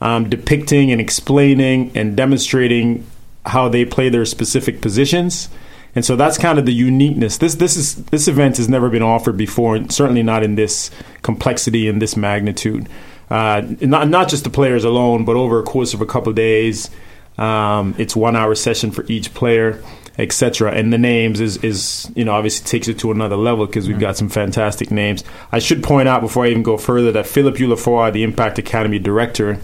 um, 0.00 0.28
depicting 0.28 0.92
and 0.92 1.00
explaining 1.00 1.90
and 1.96 2.16
demonstrating 2.16 3.04
how 3.46 3.68
they 3.68 3.84
play 3.84 4.08
their 4.08 4.24
specific 4.24 4.80
positions. 4.80 5.48
And 5.94 6.04
so 6.04 6.14
that's 6.14 6.36
kind 6.36 6.58
of 6.58 6.66
the 6.66 6.74
uniqueness. 6.74 7.38
This 7.38 7.54
this 7.54 7.76
is 7.76 7.96
this 8.06 8.28
event 8.28 8.58
has 8.58 8.68
never 8.68 8.90
been 8.90 9.02
offered 9.02 9.38
before, 9.38 9.76
and 9.76 9.90
certainly 9.90 10.22
not 10.22 10.42
in 10.42 10.54
this 10.54 10.90
complexity 11.22 11.88
and 11.88 12.02
this 12.02 12.16
magnitude. 12.16 12.86
Uh, 13.30 13.62
not 13.80 14.08
not 14.08 14.28
just 14.28 14.44
the 14.44 14.50
players 14.50 14.84
alone, 14.84 15.24
but 15.24 15.36
over 15.36 15.58
a 15.58 15.62
course 15.62 15.94
of 15.94 16.00
a 16.00 16.06
couple 16.06 16.30
of 16.30 16.36
days. 16.36 16.90
Um, 17.38 17.94
it's 17.98 18.16
one 18.16 18.34
hour 18.36 18.54
session 18.54 18.90
for 18.92 19.04
each 19.08 19.34
player, 19.34 19.82
etc. 20.18 20.72
And 20.72 20.92
the 20.92 20.98
names 20.98 21.40
is 21.40 21.56
is 21.64 22.10
you 22.14 22.24
know 22.24 22.32
obviously 22.32 22.66
takes 22.66 22.88
it 22.88 22.98
to 23.00 23.10
another 23.10 23.36
level 23.36 23.66
because 23.66 23.88
we've 23.88 23.98
got 24.00 24.16
some 24.16 24.28
fantastic 24.28 24.90
names. 24.90 25.24
I 25.52 25.58
should 25.58 25.82
point 25.82 26.08
out 26.08 26.20
before 26.22 26.44
I 26.46 26.48
even 26.48 26.62
go 26.62 26.76
further 26.78 27.12
that 27.12 27.26
Philippe 27.26 27.58
Eullaffroy, 27.58 28.12
the 28.12 28.22
Impact 28.22 28.58
Academy 28.58 28.98
director, 28.98 29.58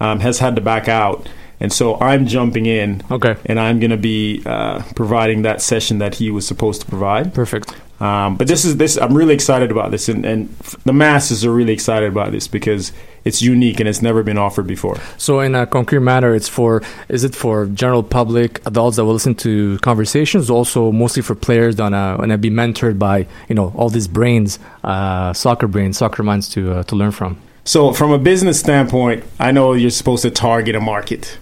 um, 0.00 0.20
has 0.20 0.40
had 0.40 0.56
to 0.56 0.60
back 0.62 0.88
out. 0.88 1.28
And 1.58 1.72
so 1.72 1.98
I'm 2.00 2.26
jumping 2.26 2.66
in, 2.66 3.02
Okay. 3.10 3.34
and 3.46 3.58
I'm 3.58 3.80
going 3.80 3.90
to 3.90 3.96
be 3.96 4.42
uh, 4.44 4.82
providing 4.94 5.40
that 5.42 5.62
session 5.62 5.96
that 6.00 6.16
he 6.16 6.30
was 6.30 6.46
supposed 6.46 6.82
to 6.82 6.86
provide. 6.86 7.32
Perfect. 7.32 7.74
Um, 8.00 8.36
but 8.36 8.46
this 8.46 8.64
is 8.64 8.76
this. 8.76 8.96
I'm 8.96 9.16
really 9.16 9.32
excited 9.32 9.70
about 9.70 9.90
this, 9.90 10.08
and, 10.08 10.24
and 10.26 10.54
the 10.84 10.92
masses 10.92 11.44
are 11.44 11.50
really 11.50 11.72
excited 11.72 12.10
about 12.10 12.30
this 12.30 12.46
because 12.46 12.92
it's 13.24 13.40
unique 13.40 13.80
and 13.80 13.88
it's 13.88 14.02
never 14.02 14.22
been 14.22 14.36
offered 14.36 14.66
before. 14.66 14.98
So, 15.16 15.40
in 15.40 15.54
a 15.54 15.66
concrete 15.66 16.00
matter, 16.00 16.34
it's 16.34 16.48
for 16.48 16.82
is 17.08 17.24
it 17.24 17.34
for 17.34 17.66
general 17.66 18.02
public 18.02 18.60
adults 18.66 18.96
that 18.96 19.04
will 19.06 19.14
listen 19.14 19.34
to 19.36 19.78
conversations, 19.78 20.50
also 20.50 20.92
mostly 20.92 21.22
for 21.22 21.34
players 21.34 21.76
that 21.76 21.84
wanna, 21.84 22.16
wanna 22.18 22.38
be 22.38 22.50
mentored 22.50 22.98
by 22.98 23.26
you 23.48 23.54
know 23.54 23.72
all 23.74 23.88
these 23.88 24.08
brains, 24.08 24.58
uh, 24.84 25.32
soccer 25.32 25.66
brains, 25.66 25.96
soccer 25.96 26.22
minds 26.22 26.50
to 26.50 26.72
uh, 26.72 26.82
to 26.84 26.96
learn 26.96 27.12
from. 27.12 27.38
So, 27.64 27.94
from 27.94 28.12
a 28.12 28.18
business 28.18 28.60
standpoint, 28.60 29.24
I 29.40 29.52
know 29.52 29.72
you're 29.72 29.90
supposed 29.90 30.22
to 30.22 30.30
target 30.30 30.76
a 30.76 30.80
market. 30.80 31.38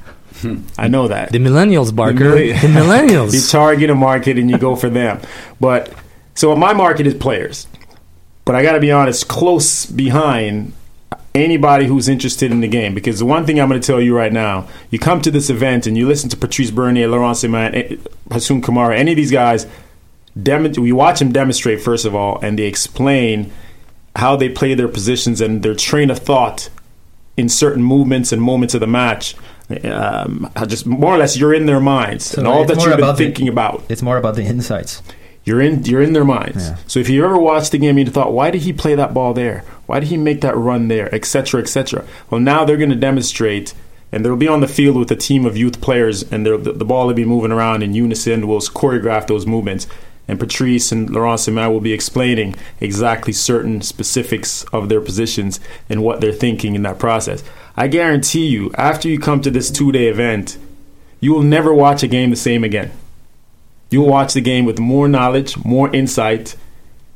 I 0.78 0.88
know 0.88 1.08
that. 1.08 1.32
The 1.32 1.38
millennials, 1.38 1.94
Barker. 1.94 2.34
The 2.34 2.52
The, 2.52 2.68
millennials. 2.68 3.32
you 3.34 3.40
target 3.40 3.88
a 3.90 3.94
market 3.94 4.38
and 4.38 4.50
you 4.50 4.58
go 4.58 4.76
for 4.76 4.90
them. 4.90 5.20
But 5.61 5.92
so 6.35 6.55
my 6.57 6.73
market 6.73 7.07
is 7.07 7.14
players. 7.14 7.67
But 8.45 8.55
I 8.55 8.62
got 8.62 8.73
to 8.73 8.81
be 8.81 8.91
honest, 8.93 9.26
close 9.29 9.87
behind 9.87 10.73
anybody 11.35 11.87
who's 11.87 12.09
interested 12.09 12.50
in 12.53 12.61
the 12.61 12.69
game. 12.69 12.95
Because 12.95 13.19
the 13.19 13.25
one 13.25 13.45
thing 13.47 13.59
I'm 13.61 13.69
going 13.69 13.81
to 13.81 13.87
tell 13.87 14.00
you 14.00 14.14
right 14.17 14.33
now, 14.33 14.69
you 14.91 14.99
come 14.99 15.21
to 15.23 15.31
this 15.31 15.49
event 15.50 15.87
and 15.87 15.97
you 15.97 16.07
listen 16.07 16.29
to 16.31 16.37
Patrice 16.37 16.71
Bernier, 16.71 17.09
Laurent 17.09 17.37
Ciman, 17.37 17.75
eh, 17.75 17.97
Hassoun 18.29 18.62
Camara, 18.62 18.97
any 18.99 19.12
of 19.12 19.17
these 19.17 19.31
guys. 19.33 19.67
Dem- 20.41 20.71
we 20.73 20.93
watch 20.93 21.21
them 21.21 21.33
demonstrate 21.33 21.81
first 21.81 22.05
of 22.05 22.14
all, 22.14 22.38
and 22.43 22.59
they 22.59 22.64
explain 22.64 23.50
how 24.17 24.37
they 24.37 24.49
play 24.49 24.75
their 24.75 24.88
positions 24.88 25.41
and 25.41 25.62
their 25.62 25.75
train 25.75 26.11
of 26.11 26.19
thought 26.19 26.69
in 27.37 27.49
certain 27.49 27.83
movements 27.83 28.31
and 28.33 28.41
moments 28.43 28.75
of 28.75 28.81
the 28.81 28.87
match. 28.87 29.35
Um, 29.85 30.50
just 30.67 30.87
more 30.87 31.14
or 31.14 31.19
less, 31.19 31.37
you're 31.37 31.55
in 31.55 31.67
their 31.67 31.81
minds 31.81 32.26
So 32.26 32.38
and 32.38 32.47
all 32.47 32.64
that 32.64 32.76
you've 32.76 32.85
been 32.85 32.93
about 32.99 33.17
the- 33.17 33.25
thinking 33.25 33.49
about. 33.49 33.83
It's 33.88 34.03
more 34.03 34.19
about 34.19 34.35
the 34.37 34.43
insights. 34.45 35.03
You're 35.45 35.61
in 35.61 35.85
you're 35.85 36.03
in 36.03 36.15
their 36.15 36.25
minds. 36.25 36.69
Yeah. 36.69 36.77
So 36.87 37.01
if 37.01 37.09
you 37.09 37.25
ever 37.25 37.39
watched 37.39 37.73
the 37.73 37.79
game, 37.79 37.99
you 37.99 38.07
thought, 38.07 38.33
why 38.33 38.51
did 38.51 38.63
he 38.63 38.73
play 38.73 38.95
that 38.95 39.13
ball 39.13 39.35
there? 39.35 39.65
Why 39.87 40.01
did 40.01 40.09
he 40.09 40.17
make 40.17 40.41
that 40.41 40.57
run 40.57 40.89
there, 40.89 41.15
etc., 41.15 41.61
etc. 41.61 42.05
Well, 42.31 42.41
now 42.41 42.65
they're 42.65 42.79
going 42.79 42.91
to 42.91 42.97
demonstrate, 42.97 43.75
and 44.11 44.25
they'll 44.25 44.37
be 44.37 44.49
on 44.49 44.61
the 44.61 44.69
field 44.69 44.97
with 44.97 45.11
a 45.11 45.17
team 45.17 45.45
of 45.45 45.57
youth 45.57 45.83
players, 45.83 46.23
and 46.33 46.47
the, 46.47 46.57
the 46.57 46.85
ball 46.85 47.07
will 47.07 47.15
be 47.15 47.27
moving 47.27 47.53
around 47.53 47.83
in 47.83 47.95
unison. 47.95 48.49
We'll 48.49 48.61
choreograph 48.61 49.27
those 49.27 49.47
movements, 49.47 49.87
and 50.27 50.41
Patrice 50.41 50.91
and 50.91 51.11
Laurent 51.11 51.41
Ciman 51.41 51.71
will 51.71 51.81
be 51.81 51.93
explaining 51.93 52.55
exactly 52.81 53.35
certain 53.35 53.83
specifics 53.83 54.65
of 54.73 54.89
their 54.89 55.03
positions 55.03 55.61
and 55.91 56.03
what 56.03 56.23
they're 56.23 56.33
thinking 56.33 56.75
in 56.75 56.83
that 56.85 56.99
process. 56.99 57.45
I 57.77 57.89
guarantee 57.89 58.47
you, 58.47 58.73
after 58.79 59.09
you 59.09 59.19
come 59.19 59.43
to 59.43 59.51
this 59.51 59.71
two 59.71 59.93
day 59.93 60.07
event, 60.07 60.57
you 61.21 61.35
will 61.35 61.43
never 61.43 61.75
watch 61.75 62.03
a 62.03 62.09
game 62.09 62.31
the 62.31 62.37
same 62.37 62.65
again. 62.65 62.93
You'll 63.91 64.09
watch 64.09 64.35
the 64.35 64.41
game 64.41 64.64
with 64.64 64.79
more 64.79 65.09
knowledge, 65.09 65.57
more 65.64 65.95
insight, 65.95 66.57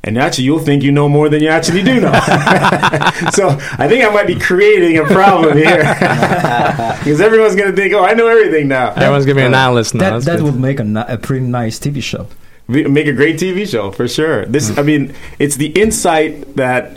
and 0.05 0.17
actually 0.17 0.45
you'll 0.45 0.61
think 0.61 0.83
you 0.83 0.93
know 0.93 1.09
more 1.09 1.29
than 1.29 1.43
you 1.43 1.49
actually 1.49 1.83
do 1.83 2.01
know. 2.01 2.13
so 3.33 3.49
I 3.79 3.87
think 3.89 4.05
I 4.05 4.11
might 4.13 4.27
be 4.27 4.39
creating 4.39 4.99
a 4.99 5.05
problem 5.05 5.57
here 5.57 5.79
because 6.99 7.21
everyone's 7.21 7.57
going 7.57 7.71
to 7.71 7.77
think, 7.77 7.95
"Oh, 7.95 8.05
I 8.05 8.15
know 8.15 8.29
everything 8.29 8.69
now." 8.69 8.93
Everyone's 8.93 9.27
giving 9.27 9.43
me 9.43 9.47
an 9.47 9.55
uh, 9.55 9.59
analyst 9.59 9.95
now. 9.95 10.01
That 10.01 10.11
That's 10.11 10.25
that 10.27 10.37
good. 10.37 10.45
would 10.45 10.61
make 10.61 10.81
a, 10.81 11.07
a 11.09 11.19
pretty 11.19 11.47
nice 11.47 11.79
TV 11.79 12.03
show. 12.03 12.29
Make 12.69 13.07
a 13.07 13.13
great 13.13 13.37
TV 13.37 13.69
show 13.69 13.91
for 13.91 14.07
sure. 14.07 14.45
This. 14.47 14.77
I 14.77 14.83
mean, 14.83 15.15
it's 15.39 15.57
the 15.57 15.69
insight 15.69 16.57
that 16.57 16.97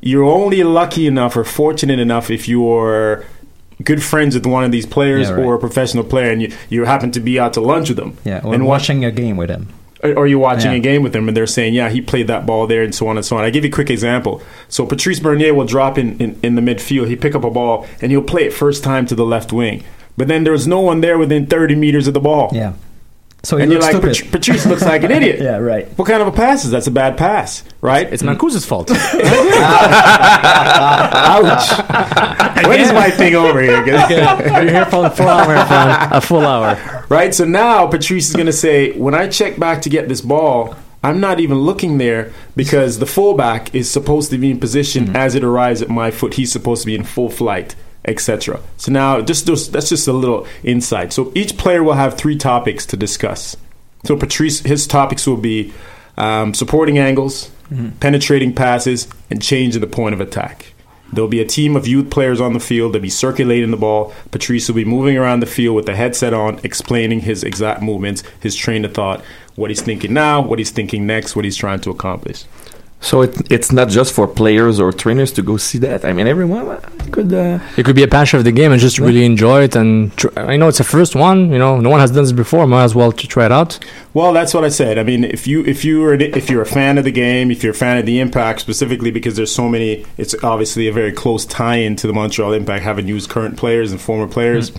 you're 0.00 0.24
only 0.24 0.62
lucky 0.64 1.06
enough 1.06 1.36
or 1.36 1.44
fortunate 1.44 1.98
enough 1.98 2.30
if 2.30 2.48
you're 2.48 3.24
good 3.84 4.02
friends 4.02 4.34
with 4.34 4.46
one 4.46 4.64
of 4.64 4.72
these 4.72 4.86
players 4.86 5.28
Yeah, 5.28 5.34
right. 5.36 5.44
or 5.44 5.54
a 5.54 5.58
professional 5.58 6.04
player, 6.04 6.30
and 6.32 6.42
you, 6.42 6.52
you 6.68 6.84
happen 6.84 7.10
to 7.12 7.20
be 7.20 7.38
out 7.38 7.52
to 7.54 7.60
lunch 7.60 7.88
with 7.88 7.96
them. 7.98 8.16
Yeah, 8.24 8.40
or 8.44 8.54
and 8.54 8.66
watch 8.66 8.82
watching 8.82 9.04
a 9.04 9.10
game 9.10 9.36
with 9.36 9.50
him. 9.50 9.68
or, 10.02 10.14
or 10.18 10.26
you're 10.26 10.38
watching 10.38 10.70
Yeah. 10.72 10.78
a 10.78 10.80
game 10.80 11.02
with 11.02 11.12
them 11.12 11.28
and 11.28 11.36
they're 11.36 11.46
saying, 11.46 11.74
yeah, 11.74 11.90
he 11.90 12.00
played 12.00 12.26
that 12.28 12.46
ball 12.46 12.66
there 12.66 12.82
and 12.82 12.94
so 12.94 13.06
on 13.08 13.16
and 13.16 13.24
so 13.26 13.36
on. 13.36 13.44
I 13.44 13.50
give 13.50 13.64
you 13.64 13.70
a 13.70 13.72
quick 13.72 13.90
example. 13.90 14.42
So 14.68 14.86
Patrice 14.86 15.20
Bernier 15.20 15.52
will 15.54 15.66
drop 15.66 15.98
in, 15.98 16.16
in, 16.18 16.38
in 16.42 16.54
the 16.54 16.62
midfield. 16.62 17.08
He 17.08 17.16
pick 17.16 17.34
up 17.34 17.44
a 17.44 17.50
ball 17.50 17.86
and 18.00 18.10
he'll 18.10 18.22
play 18.22 18.44
it 18.44 18.52
first 18.52 18.82
time 18.82 19.04
to 19.06 19.14
the 19.14 19.24
left 19.26 19.52
wing. 19.52 19.84
But 20.16 20.28
then 20.28 20.44
there's 20.44 20.66
no 20.66 20.80
one 20.80 21.00
there 21.02 21.18
within 21.18 21.46
30 21.46 21.74
meters 21.76 22.06
of 22.06 22.14
the 22.14 22.20
ball. 22.20 22.50
Yeah. 22.52 22.72
So 23.42 23.56
he 23.56 23.62
and 23.62 23.72
you're 23.72 23.80
like, 23.80 23.96
stupid. 23.96 24.32
Patrice 24.32 24.66
looks 24.66 24.82
like 24.82 25.02
an 25.02 25.10
idiot. 25.16 25.40
yeah, 25.40 25.56
right. 25.56 25.88
What 25.98 26.06
kind 26.06 26.20
of 26.20 26.28
a 26.28 26.32
pass 26.32 26.64
is 26.64 26.70
that? 26.70 26.80
That's 26.80 26.86
a 26.86 26.90
bad 26.90 27.16
pass, 27.18 27.62
right? 27.80 28.10
It's 28.12 28.22
Mancuso's 28.22 28.64
fault. 28.64 28.90
Ouch. 28.94 28.96
when 32.66 32.80
is 32.80 32.92
my 32.92 33.10
thing 33.10 33.34
over 33.34 33.60
here? 33.60 33.84
You're 33.86 34.70
here 34.70 34.86
for 34.86 35.06
a 35.06 35.10
full 35.10 35.28
hour, 35.28 35.54
man. 35.54 36.12
A 36.12 36.20
full 36.20 36.46
hour. 36.46 37.04
Right? 37.08 37.34
So 37.34 37.44
now 37.44 37.86
Patrice 37.86 38.28
is 38.28 38.34
going 38.34 38.46
to 38.46 38.52
say, 38.52 38.92
when 38.92 39.14
I 39.14 39.28
check 39.28 39.58
back 39.58 39.82
to 39.82 39.90
get 39.90 40.08
this 40.08 40.20
ball, 40.20 40.74
I'm 41.02 41.20
not 41.20 41.40
even 41.40 41.58
looking 41.58 41.98
there 41.98 42.32
because 42.56 42.98
the 42.98 43.06
fullback 43.06 43.74
is 43.74 43.90
supposed 43.90 44.30
to 44.30 44.38
be 44.38 44.50
in 44.50 44.60
position 44.60 45.06
mm-hmm. 45.06 45.16
as 45.16 45.34
it 45.34 45.42
arrives 45.42 45.80
at 45.82 45.88
my 45.88 46.10
foot. 46.10 46.34
He's 46.34 46.52
supposed 46.52 46.82
to 46.82 46.86
be 46.86 46.94
in 46.94 47.04
full 47.04 47.30
flight, 47.30 47.74
etc. 48.10 48.60
So 48.76 48.92
now, 48.92 49.20
just 49.20 49.46
those, 49.46 49.70
that's 49.70 49.88
just 49.88 50.08
a 50.08 50.12
little 50.12 50.46
insight. 50.62 51.12
So 51.12 51.32
each 51.34 51.56
player 51.56 51.82
will 51.82 51.94
have 51.94 52.18
three 52.18 52.36
topics 52.36 52.84
to 52.86 52.96
discuss. 52.96 53.56
So 54.04 54.16
Patrice, 54.16 54.60
his 54.60 54.86
topics 54.86 55.26
will 55.26 55.36
be 55.36 55.72
um, 56.16 56.54
supporting 56.54 56.98
angles, 56.98 57.50
penetrating 58.00 58.54
passes, 58.54 59.08
and 59.30 59.42
changing 59.42 59.80
the 59.80 59.86
point 59.86 60.14
of 60.14 60.20
attack. 60.20 60.72
There'll 61.12 61.28
be 61.28 61.40
a 61.40 61.46
team 61.46 61.76
of 61.76 61.88
youth 61.88 62.10
players 62.10 62.40
on 62.40 62.52
the 62.52 62.60
field. 62.60 62.92
They'll 62.92 63.02
be 63.02 63.10
circulating 63.10 63.70
the 63.72 63.76
ball. 63.76 64.12
Patrice 64.30 64.68
will 64.68 64.76
be 64.76 64.84
moving 64.84 65.16
around 65.16 65.40
the 65.40 65.46
field 65.46 65.74
with 65.74 65.86
the 65.86 65.96
headset 65.96 66.32
on, 66.32 66.60
explaining 66.62 67.20
his 67.20 67.42
exact 67.42 67.82
movements, 67.82 68.22
his 68.38 68.54
train 68.54 68.84
of 68.84 68.94
thought, 68.94 69.24
what 69.56 69.70
he's 69.70 69.82
thinking 69.82 70.12
now, 70.12 70.40
what 70.40 70.58
he's 70.58 70.70
thinking 70.70 71.06
next, 71.06 71.34
what 71.34 71.44
he's 71.44 71.56
trying 71.56 71.80
to 71.80 71.90
accomplish. 71.90 72.44
So 73.02 73.22
it, 73.22 73.50
it's 73.50 73.72
not 73.72 73.88
just 73.88 74.12
for 74.12 74.28
players 74.28 74.78
or 74.78 74.92
trainers 74.92 75.32
to 75.32 75.42
go 75.42 75.56
see 75.56 75.78
that. 75.78 76.04
I 76.04 76.12
mean, 76.12 76.26
everyone 76.26 76.68
uh, 76.68 76.80
could. 77.10 77.32
Uh, 77.32 77.58
It 77.78 77.84
could 77.86 77.96
be 77.96 78.02
a 78.02 78.08
passion 78.08 78.38
of 78.38 78.44
the 78.44 78.52
game 78.52 78.72
and 78.72 78.80
just 78.80 78.98
really 78.98 79.24
enjoy 79.24 79.62
it. 79.62 79.74
And 79.74 80.14
tr- 80.18 80.28
I 80.36 80.56
know 80.58 80.68
it's 80.68 80.80
a 80.80 80.84
first 80.84 81.16
one. 81.16 81.50
You 81.50 81.58
know, 81.58 81.80
no 81.80 81.88
one 81.88 82.00
has 82.00 82.10
done 82.10 82.24
this 82.24 82.32
before. 82.32 82.66
Might 82.66 82.84
as 82.84 82.94
well 82.94 83.10
to 83.10 83.26
try 83.26 83.46
it 83.46 83.52
out. 83.52 83.78
Well, 84.12 84.34
that's 84.34 84.52
what 84.52 84.64
I 84.64 84.68
said. 84.68 84.98
I 84.98 85.02
mean, 85.02 85.24
if 85.24 85.46
you 85.46 85.64
if 85.64 85.82
you 85.82 86.04
are 86.04 86.14
if 86.14 86.50
you're 86.50 86.60
a 86.60 86.66
fan 86.66 86.98
of 86.98 87.04
the 87.04 87.10
game, 87.10 87.50
if 87.50 87.62
you're 87.62 87.72
a 87.72 87.82
fan 87.86 87.96
of 87.96 88.04
the 88.04 88.20
Impact 88.20 88.60
specifically, 88.60 89.10
because 89.10 89.34
there's 89.34 89.54
so 89.54 89.66
many, 89.66 90.04
it's 90.18 90.34
obviously 90.44 90.86
a 90.86 90.92
very 90.92 91.12
close 91.12 91.46
tie-in 91.46 91.96
to 91.96 92.06
the 92.06 92.12
Montreal 92.12 92.52
Impact, 92.52 92.84
having 92.84 93.08
used 93.08 93.30
current 93.30 93.56
players 93.56 93.92
and 93.92 94.00
former 94.00 94.28
players. 94.30 94.72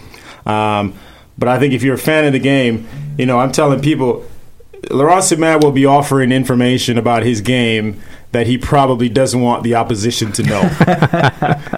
Um, 0.46 0.94
but 1.40 1.48
I 1.48 1.58
think 1.58 1.74
if 1.74 1.82
you're 1.82 1.96
a 1.96 1.98
fan 1.98 2.26
of 2.26 2.34
the 2.34 2.40
game, 2.40 2.88
you 3.18 3.26
know, 3.26 3.40
I'm 3.40 3.52
telling 3.52 3.82
people, 3.82 4.24
Laurent 4.90 5.22
Ciman 5.24 5.62
will 5.64 5.72
be 5.72 5.86
offering 5.86 6.32
information 6.32 6.98
about 6.98 7.24
his 7.24 7.42
game 7.42 8.02
that 8.32 8.48
he 8.48 8.58
probably 8.58 9.10
doesn't 9.10 9.42
want 9.42 9.64
the 9.64 9.76
opposition 9.76 10.32
to 10.32 10.44
know. 10.44 10.62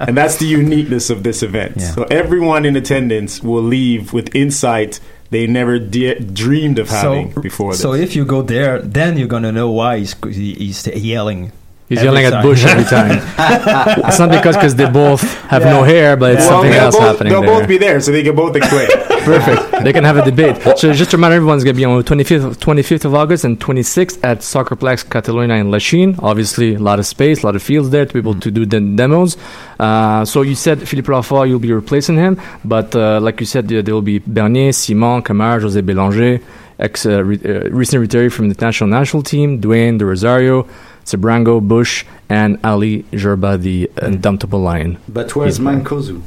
and 0.01 0.15
that's 0.15 0.37
the 0.37 0.45
uniqueness 0.45 1.09
of 1.09 1.23
this 1.23 1.41
event. 1.43 1.73
Yeah. 1.77 1.91
So 1.91 2.03
everyone 2.03 2.63
in 2.65 2.75
attendance 2.75 3.41
will 3.41 3.63
leave 3.63 4.13
with 4.13 4.33
insight 4.35 4.99
they 5.31 5.47
never 5.47 5.79
de- 5.79 6.19
dreamed 6.19 6.77
of 6.77 6.89
having 6.89 7.31
before 7.41 7.71
this. 7.71 7.81
So 7.81 7.93
if 7.93 8.15
you 8.15 8.23
go 8.23 8.43
there, 8.43 8.79
then 8.79 9.17
you're 9.17 9.27
gonna 9.27 9.51
know 9.51 9.71
why 9.71 9.97
he's 9.97 10.15
he's 10.23 10.85
yelling. 10.85 11.51
He's 11.89 11.97
every 11.99 12.21
yelling 12.21 12.25
at. 12.25 12.43
Bush 12.43 12.63
every 12.63 12.83
time. 12.85 13.17
it's 14.07 14.19
not 14.19 14.29
because 14.29 14.55
because 14.55 14.75
they 14.75 14.87
both 14.89 15.23
have 15.45 15.63
no 15.63 15.83
hair, 15.83 16.15
but 16.15 16.33
it's 16.35 16.41
Well, 16.41 16.61
something 16.61 16.71
they'll 16.71 16.81
else 16.83 16.95
both, 16.95 17.03
happening 17.03 17.33
They'll 17.33 17.41
there. 17.41 17.59
both 17.59 17.67
be 17.67 17.77
there, 17.79 17.99
so 17.99 18.11
they 18.11 18.21
can 18.23 18.35
both 18.35 18.55
explain. 18.55 18.87
Perfect. 19.25 19.83
They 19.83 19.93
can 19.93 20.03
have 20.03 20.17
a 20.17 20.25
debate. 20.25 20.57
So 20.77 20.91
just 20.91 21.11
to 21.11 21.17
remind 21.17 21.33
everyone, 21.33 21.55
it's 21.57 21.63
going 21.63 21.75
to 21.75 21.79
be 21.79 21.85
on 21.85 21.97
the 21.97 22.03
25th, 22.03 22.55
25th 22.55 23.05
of 23.05 23.13
August 23.15 23.45
and 23.45 23.59
26th 23.59 24.19
at 24.23 24.39
Soccerplex 24.39 25.05
Catalogna 25.05 25.59
in 25.59 25.71
Lachine. 25.71 26.15
Obviously, 26.19 26.75
a 26.75 26.79
lot 26.79 26.99
of 26.99 27.05
space, 27.05 27.43
a 27.43 27.45
lot 27.45 27.55
of 27.55 27.63
fields 27.63 27.89
there 27.91 28.05
to 28.05 28.13
be 28.13 28.19
able 28.19 28.39
to 28.39 28.51
do 28.51 28.65
the 28.65 28.79
demos. 28.79 29.37
Uh, 29.79 30.25
so 30.25 30.41
you 30.41 30.55
said 30.55 30.87
Philippe 30.87 31.07
Lafort, 31.11 31.47
you'll 31.47 31.59
be 31.59 31.71
replacing 31.71 32.17
him. 32.17 32.39
But 32.65 32.95
uh, 32.95 33.19
like 33.21 33.39
you 33.39 33.45
said, 33.45 33.67
there 33.67 33.81
there 33.81 33.93
will 33.93 34.01
be 34.01 34.19
Bernier, 34.19 34.71
Ciman, 34.71 35.23
Camara, 35.23 35.61
Josée 35.61 35.81
Bélanger, 35.81 36.41
ex, 36.79 37.05
uh, 37.05 37.23
re- 37.23 37.39
uh, 37.45 37.69
recently 37.69 38.01
retired 38.07 38.33
from 38.33 38.49
the 38.49 38.55
national 38.59 38.89
national 38.89 39.23
team, 39.23 39.61
Dwayne 39.61 39.99
De 39.99 40.05
Rosario, 40.05 40.67
Sabrango, 41.05 41.61
Bush, 41.61 42.03
and 42.29 42.57
Ali 42.63 43.03
Gerba, 43.11 43.61
the 43.61 43.89
indomitable 44.01 44.59
lion. 44.59 44.97
But 45.07 45.35
where's 45.35 45.59
Mancuso? 45.59 46.21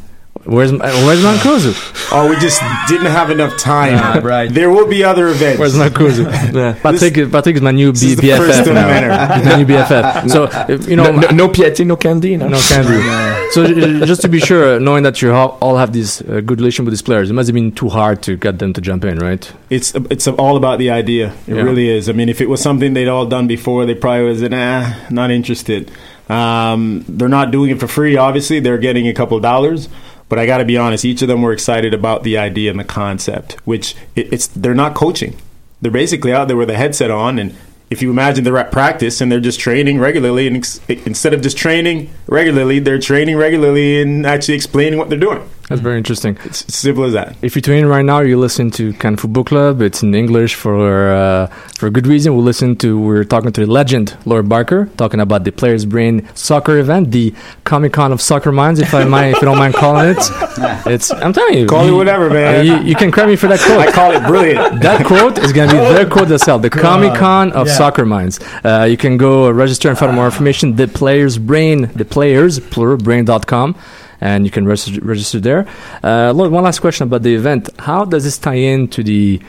Where's, 0.47 0.73
uh, 0.73 0.79
where's 0.79 1.21
Mancuso? 1.25 1.75
oh, 2.13 2.29
we 2.31 2.37
just 2.37 2.61
didn't 2.89 3.07
have 3.11 3.31
enough 3.31 3.59
time. 3.59 4.25
Right. 4.25 4.49
There 4.53 4.71
will 4.71 4.87
be 4.87 5.03
other 5.05 5.29
events. 5.29 5.59
Where's 5.59 5.75
Mancuso? 5.75 6.25
Patrick, 6.83 7.31
Patrick 7.33 7.57
is 7.57 7.63
my 7.63 7.73
new 7.73 7.91
this 7.93 8.03
is 8.05 8.21
B- 8.21 8.31
the 8.31 8.37
first 8.37 8.61
BFF 8.61 8.69
of 8.69 8.75
now. 8.75 9.35
He's 9.37 9.45
my 9.45 9.57
new 9.57 9.67
BFF. 9.67 10.31
So, 10.31 10.45
if, 10.73 10.89
you 10.89 10.97
know, 10.97 11.11
no, 11.11 11.21
no, 11.21 11.29
no 11.31 11.49
Piatti, 11.49 11.85
no 11.87 11.97
Candy. 11.97 12.37
No, 12.37 12.49
no 12.49 12.61
candy. 12.61 12.97
So, 13.53 13.63
uh, 13.63 14.05
just 14.05 14.23
to 14.23 14.29
be 14.29 14.41
sure, 14.41 14.81
knowing 14.81 15.05
that 15.05 15.23
you 15.23 15.33
all 15.33 15.57
all 15.61 15.77
have 15.77 15.93
this 15.93 16.21
uh, 16.21 16.41
good 16.45 16.59
relation 16.61 16.85
with 16.85 16.93
these 16.93 17.01
players, 17.03 17.31
it 17.31 17.33
must 17.33 17.47
have 17.49 17.55
been 17.55 17.71
too 17.73 17.89
hard 17.89 18.21
to 18.23 18.37
get 18.37 18.59
them 18.59 18.73
to 18.73 18.81
jump 18.81 19.05
in, 19.05 19.19
right? 19.19 19.51
It's 19.71 19.95
it's 20.11 20.27
all 20.27 20.57
about 20.57 20.79
the 20.81 20.91
idea. 20.91 21.33
It 21.47 21.55
Yeah. 21.55 21.63
really 21.63 21.89
is. 21.89 22.09
I 22.09 22.13
mean, 22.13 22.29
if 22.29 22.41
it 22.41 22.49
was 22.49 22.61
something 22.61 22.93
they'd 22.95 23.09
all 23.09 23.25
done 23.27 23.47
before, 23.47 23.87
they 23.87 23.95
probably 23.95 24.25
was 24.27 24.43
nah, 24.43 24.93
not 25.11 25.31
interested. 25.31 25.91
Um, 26.29 27.05
they're 27.09 27.29
not 27.29 27.53
doing 27.53 27.71
it 27.71 27.79
for 27.79 27.87
free. 27.87 28.17
Obviously, 28.17 28.59
they're 28.61 28.79
getting 28.79 29.07
a 29.07 29.15
couple 29.15 29.37
of 29.37 29.43
dollars. 29.45 29.89
But 30.29 30.39
I 30.39 30.47
got 30.47 30.59
to 30.59 30.65
be 30.65 30.77
honest. 30.77 31.05
Each 31.05 31.23
of 31.23 31.29
them 31.29 31.43
were 31.43 31.53
excited 31.53 31.95
about 31.95 32.23
the 32.23 32.37
idea 32.37 32.71
and 32.71 32.81
the 32.81 32.85
concept. 32.85 33.55
Which 33.65 33.95
it, 34.15 34.33
it's 34.33 34.49
they're 34.49 34.75
not 34.75 34.95
coaching. 34.95 35.37
They're 35.81 35.93
basically 35.93 36.33
out 36.33 36.49
there 36.49 36.57
with 36.57 36.71
a 36.71 36.77
headset 36.77 37.11
on 37.11 37.39
and 37.39 37.55
if 37.91 38.03
you 38.03 38.11
imagine 38.11 38.45
they're 38.45 38.59
at 38.59 38.73
practice 38.73 39.21
and 39.21 39.31
they're 39.31 39.41
just 39.41 39.61
training 39.61 40.01
regularly, 40.01 40.47
and 40.47 40.57
ex- 40.57 40.81
instead 40.89 41.33
of 41.33 41.41
just 41.41 41.57
training 41.57 42.11
regularly, 42.27 42.79
they're 42.79 42.99
training 42.99 43.37
regularly 43.37 44.01
and 44.03 44.27
actually 44.27 44.55
explaining 44.55 44.99
what 44.99 45.09
they're 45.09 45.19
doing. 45.19 45.49
That's 45.69 45.81
very 45.81 45.99
interesting. 45.99 46.39
It's 46.45 46.65
simple 46.73 47.03
as 47.05 47.13
that. 47.15 47.35
If 47.43 47.57
you're 47.57 47.61
tuning 47.61 47.81
in 47.81 47.89
right 47.89 48.05
now, 48.05 48.21
you 48.21 48.39
listen 48.39 48.71
to 48.73 48.93
Can 48.93 49.17
Football 49.17 49.43
Club. 49.43 49.83
It's 49.83 50.01
in 50.01 50.15
English 50.15 50.55
for 50.55 51.11
uh, 51.13 51.47
for 51.75 51.89
a 51.89 51.91
good 51.91 52.07
reason. 52.07 52.37
We 52.37 52.43
listen 52.43 52.77
to 52.77 52.97
we're 53.01 53.25
talking 53.25 53.51
to 53.51 53.67
the 53.67 53.71
legend 53.71 54.17
Lord 54.25 54.49
Barker, 54.49 54.87
talking 54.97 55.19
about 55.19 55.43
the 55.43 55.51
Players 55.51 55.85
Brain 55.85 56.29
soccer 56.35 56.79
event, 56.79 57.11
the 57.11 57.35
Comic 57.65 57.93
Con 57.95 58.13
of 58.13 58.21
soccer 58.23 58.53
minds, 58.53 58.79
if 58.79 58.95
I 58.95 59.03
mind, 59.05 59.35
if 59.35 59.43
you 59.43 59.47
don't 59.47 59.59
mind 59.59 59.75
calling 59.75 60.11
it. 60.11 60.19
It's 60.87 61.11
I'm 61.11 61.33
telling 61.33 61.59
you, 61.59 61.67
Call 61.67 61.87
it 61.89 61.91
whatever, 61.93 62.31
man. 62.31 62.61
uh, 62.61 62.63
you, 62.63 62.89
you 62.91 62.95
can 62.95 63.11
credit 63.11 63.31
me 63.31 63.37
for 63.37 63.49
that 63.49 63.59
quote. 63.61 63.81
I 63.81 63.91
call 63.91 64.13
it 64.13 64.25
brilliant. 64.27 64.81
That 64.83 65.05
quote 65.05 65.37
is 65.39 65.53
going 65.53 65.69
to 65.71 65.75
be 65.75 65.81
their 65.81 66.09
quote 66.15 66.29
themselves. 66.29 66.63
The 66.63 66.71
Comic 66.71 67.15
Con 67.15 67.51
of 67.53 67.67
Yeah. 67.67 67.73
Soccer 67.75 68.07
Minds. 68.07 68.39
Uh, 68.65 68.87
you 68.89 68.97
can 68.97 69.17
go 69.17 69.47
uh, 69.47 69.51
register 69.51 69.89
and 69.89 69.99
find 69.99 70.15
more 70.15 70.27
information. 70.27 70.77
The 70.77 70.87
Players 70.87 71.39
Brain, 71.39 71.91
the 71.97 72.05
Players, 72.05 72.61
plural, 72.61 72.97
brain.com. 72.99 73.75
And 74.21 74.45
you 74.45 74.51
can 74.51 74.67
register, 74.67 75.01
register 75.03 75.41
there. 75.41 75.67
Uh, 76.03 76.33
one 76.33 76.65
last 76.65 76.81
question 76.81 77.07
about 77.07 77.23
the 77.23 77.35
event. 77.35 77.69
How 77.79 78.05
does 78.05 78.25
this 78.25 78.39
tie 78.39 78.55
in 78.55 78.89
to 78.89 79.03
the 79.03 79.41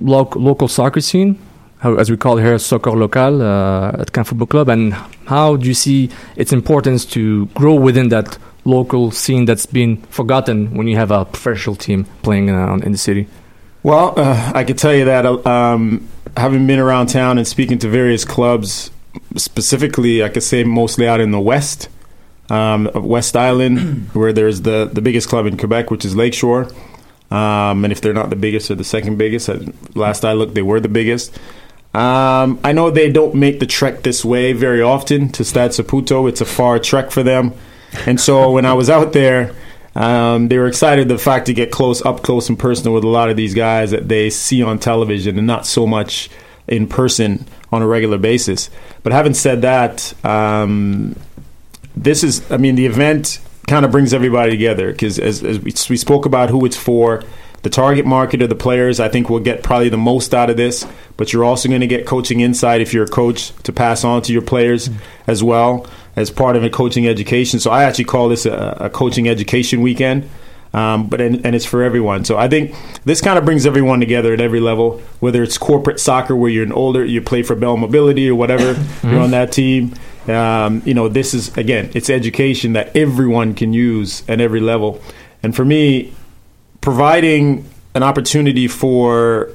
loc- 0.00 0.36
local 0.36 0.68
soccer 0.68 1.00
scene? 1.00 1.38
How, 1.78 1.94
as 1.94 2.10
we 2.10 2.16
call 2.16 2.38
it 2.38 2.42
here, 2.42 2.58
soccer 2.58 2.90
local 2.90 3.42
uh, 3.42 3.92
at 4.00 4.12
Can 4.12 4.24
Football 4.24 4.46
Club. 4.46 4.68
And 4.68 4.94
how 5.26 5.56
do 5.56 5.66
you 5.66 5.74
see 5.74 6.10
its 6.36 6.52
importance 6.52 7.04
to 7.06 7.46
grow 7.46 7.74
within 7.74 8.08
that 8.08 8.38
local 8.64 9.10
scene 9.10 9.44
that's 9.44 9.66
been 9.66 9.96
forgotten 10.10 10.74
when 10.76 10.86
you 10.88 10.96
have 10.96 11.10
a 11.10 11.24
professional 11.24 11.76
team 11.76 12.04
playing 12.22 12.50
uh, 12.50 12.74
in 12.82 12.92
the 12.92 12.98
city? 12.98 13.28
Well, 13.82 14.14
uh, 14.18 14.52
I 14.54 14.64
can 14.64 14.76
tell 14.76 14.94
you 14.94 15.04
that 15.04 15.24
uh, 15.24 15.48
um, 15.48 16.08
having 16.36 16.66
been 16.66 16.78
around 16.78 17.06
town 17.08 17.38
and 17.38 17.46
speaking 17.46 17.78
to 17.78 17.88
various 17.88 18.24
clubs, 18.24 18.90
specifically, 19.36 20.22
I 20.22 20.28
could 20.28 20.42
say 20.42 20.64
mostly 20.64 21.06
out 21.06 21.20
in 21.20 21.30
the 21.30 21.40
west, 21.40 21.88
um, 22.50 22.86
of 22.88 23.04
West 23.04 23.36
Island, 23.36 24.08
where 24.12 24.32
there's 24.32 24.62
the, 24.62 24.90
the 24.92 25.00
biggest 25.00 25.28
club 25.28 25.46
in 25.46 25.56
Quebec, 25.56 25.90
which 25.90 26.04
is 26.04 26.16
Lakeshore. 26.16 26.68
Um, 27.30 27.84
and 27.84 27.92
if 27.92 28.00
they're 28.00 28.14
not 28.14 28.30
the 28.30 28.36
biggest, 28.36 28.68
they're 28.68 28.76
the 28.76 28.84
second 28.84 29.18
biggest. 29.18 29.50
Last 29.94 30.24
I 30.24 30.32
looked, 30.32 30.54
they 30.54 30.62
were 30.62 30.80
the 30.80 30.88
biggest. 30.88 31.38
Um, 31.94 32.60
I 32.62 32.72
know 32.72 32.90
they 32.90 33.10
don't 33.10 33.34
make 33.34 33.60
the 33.60 33.66
trek 33.66 34.02
this 34.02 34.24
way 34.24 34.52
very 34.52 34.82
often 34.82 35.30
to 35.30 35.44
Stade 35.44 35.72
Saputo. 35.72 36.28
It's 36.28 36.40
a 36.40 36.46
far 36.46 36.78
trek 36.78 37.10
for 37.10 37.22
them. 37.22 37.54
And 38.06 38.20
so 38.20 38.52
when 38.52 38.66
I 38.66 38.74
was 38.74 38.90
out 38.90 39.12
there, 39.12 39.54
um, 39.94 40.48
they 40.48 40.58
were 40.58 40.66
excited 40.66 41.08
the 41.08 41.18
fact 41.18 41.46
to 41.46 41.54
get 41.54 41.70
close, 41.70 42.04
up 42.04 42.22
close 42.22 42.48
and 42.48 42.58
personal 42.58 42.94
with 42.94 43.04
a 43.04 43.08
lot 43.08 43.30
of 43.30 43.36
these 43.36 43.54
guys 43.54 43.90
that 43.90 44.08
they 44.08 44.30
see 44.30 44.62
on 44.62 44.78
television 44.78 45.38
and 45.38 45.46
not 45.46 45.66
so 45.66 45.86
much 45.86 46.30
in 46.66 46.86
person 46.86 47.46
on 47.72 47.82
a 47.82 47.86
regular 47.86 48.18
basis. 48.18 48.70
But 49.02 49.12
having 49.12 49.34
said 49.34 49.62
that, 49.62 50.12
um, 50.24 51.16
this 52.02 52.24
is, 52.24 52.50
I 52.50 52.56
mean, 52.56 52.74
the 52.74 52.86
event 52.86 53.40
kind 53.66 53.84
of 53.84 53.90
brings 53.90 54.14
everybody 54.14 54.50
together 54.50 54.90
because 54.92 55.18
as, 55.18 55.42
as 55.44 55.58
we, 55.58 55.72
we 55.90 55.96
spoke 55.96 56.26
about 56.26 56.50
who 56.50 56.64
it's 56.64 56.76
for, 56.76 57.22
the 57.62 57.70
target 57.70 58.06
market 58.06 58.40
of 58.40 58.48
the 58.48 58.54
players, 58.54 59.00
I 59.00 59.08
think 59.08 59.28
will 59.28 59.40
get 59.40 59.62
probably 59.62 59.88
the 59.88 59.98
most 59.98 60.32
out 60.32 60.48
of 60.48 60.56
this. 60.56 60.86
But 61.16 61.32
you're 61.32 61.44
also 61.44 61.68
going 61.68 61.80
to 61.80 61.86
get 61.86 62.06
coaching 62.06 62.40
insight 62.40 62.80
if 62.80 62.94
you're 62.94 63.04
a 63.04 63.08
coach 63.08 63.52
to 63.64 63.72
pass 63.72 64.04
on 64.04 64.22
to 64.22 64.32
your 64.32 64.42
players 64.42 64.88
as 65.26 65.42
well 65.42 65.86
as 66.14 66.30
part 66.30 66.56
of 66.56 66.62
a 66.62 66.70
coaching 66.70 67.08
education. 67.08 67.58
So 67.58 67.70
I 67.70 67.84
actually 67.84 68.04
call 68.04 68.28
this 68.28 68.46
a, 68.46 68.76
a 68.80 68.90
coaching 68.90 69.28
education 69.28 69.80
weekend. 69.82 70.28
Um, 70.72 71.08
but 71.08 71.20
and, 71.22 71.44
and 71.46 71.56
it's 71.56 71.64
for 71.64 71.82
everyone. 71.82 72.26
So 72.26 72.36
I 72.36 72.46
think 72.46 72.74
this 73.04 73.22
kind 73.22 73.38
of 73.38 73.44
brings 73.46 73.64
everyone 73.64 74.00
together 74.00 74.34
at 74.34 74.40
every 74.40 74.60
level, 74.60 75.00
whether 75.18 75.42
it's 75.42 75.56
corporate 75.56 75.98
soccer 75.98 76.36
where 76.36 76.50
you're 76.50 76.64
an 76.64 76.72
older, 76.72 77.04
you 77.04 77.22
play 77.22 77.42
for 77.42 77.56
Bell 77.56 77.78
Mobility 77.78 78.28
or 78.28 78.34
whatever, 78.34 78.78
you're 79.02 79.18
on 79.18 79.30
that 79.30 79.50
team. 79.50 79.94
Um, 80.28 80.82
you 80.84 80.94
know, 80.94 81.08
this 81.08 81.34
is 81.34 81.56
again, 81.56 81.90
it's 81.94 82.10
education 82.10 82.74
that 82.74 82.94
everyone 82.96 83.54
can 83.54 83.72
use 83.72 84.28
at 84.28 84.40
every 84.40 84.60
level. 84.60 85.00
And 85.42 85.54
for 85.54 85.64
me, 85.64 86.12
providing 86.80 87.68
an 87.94 88.02
opportunity 88.02 88.68
for 88.68 89.50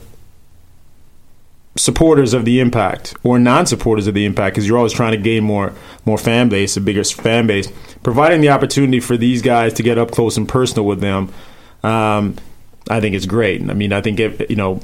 supporters 1.75 2.33
of 2.33 2.45
the 2.45 2.59
impact 2.59 3.15
or 3.23 3.39
non-supporters 3.39 4.05
of 4.05 4.13
the 4.13 4.25
impact 4.25 4.53
because 4.53 4.67
you're 4.67 4.77
always 4.77 4.93
trying 4.93 5.11
to 5.11 5.17
gain 5.17 5.43
more 5.43 5.73
more 6.05 6.19
fan 6.19 6.47
base 6.47 6.77
a 6.77 6.81
bigger 6.81 7.03
fan 7.03 7.47
base 7.47 7.71
providing 8.03 8.41
the 8.41 8.49
opportunity 8.49 8.99
for 8.99 9.17
these 9.17 9.41
guys 9.41 9.73
to 9.73 9.81
get 9.81 9.97
up 9.97 10.11
close 10.11 10.37
and 10.37 10.47
personal 10.47 10.85
with 10.85 10.99
them 10.99 11.33
um, 11.81 12.35
i 12.91 12.99
think 12.99 13.15
it's 13.15 13.25
great 13.25 13.59
i 13.71 13.73
mean 13.73 13.91
i 13.91 14.01
think 14.01 14.19
if, 14.19 14.47
you 14.51 14.55
know 14.55 14.79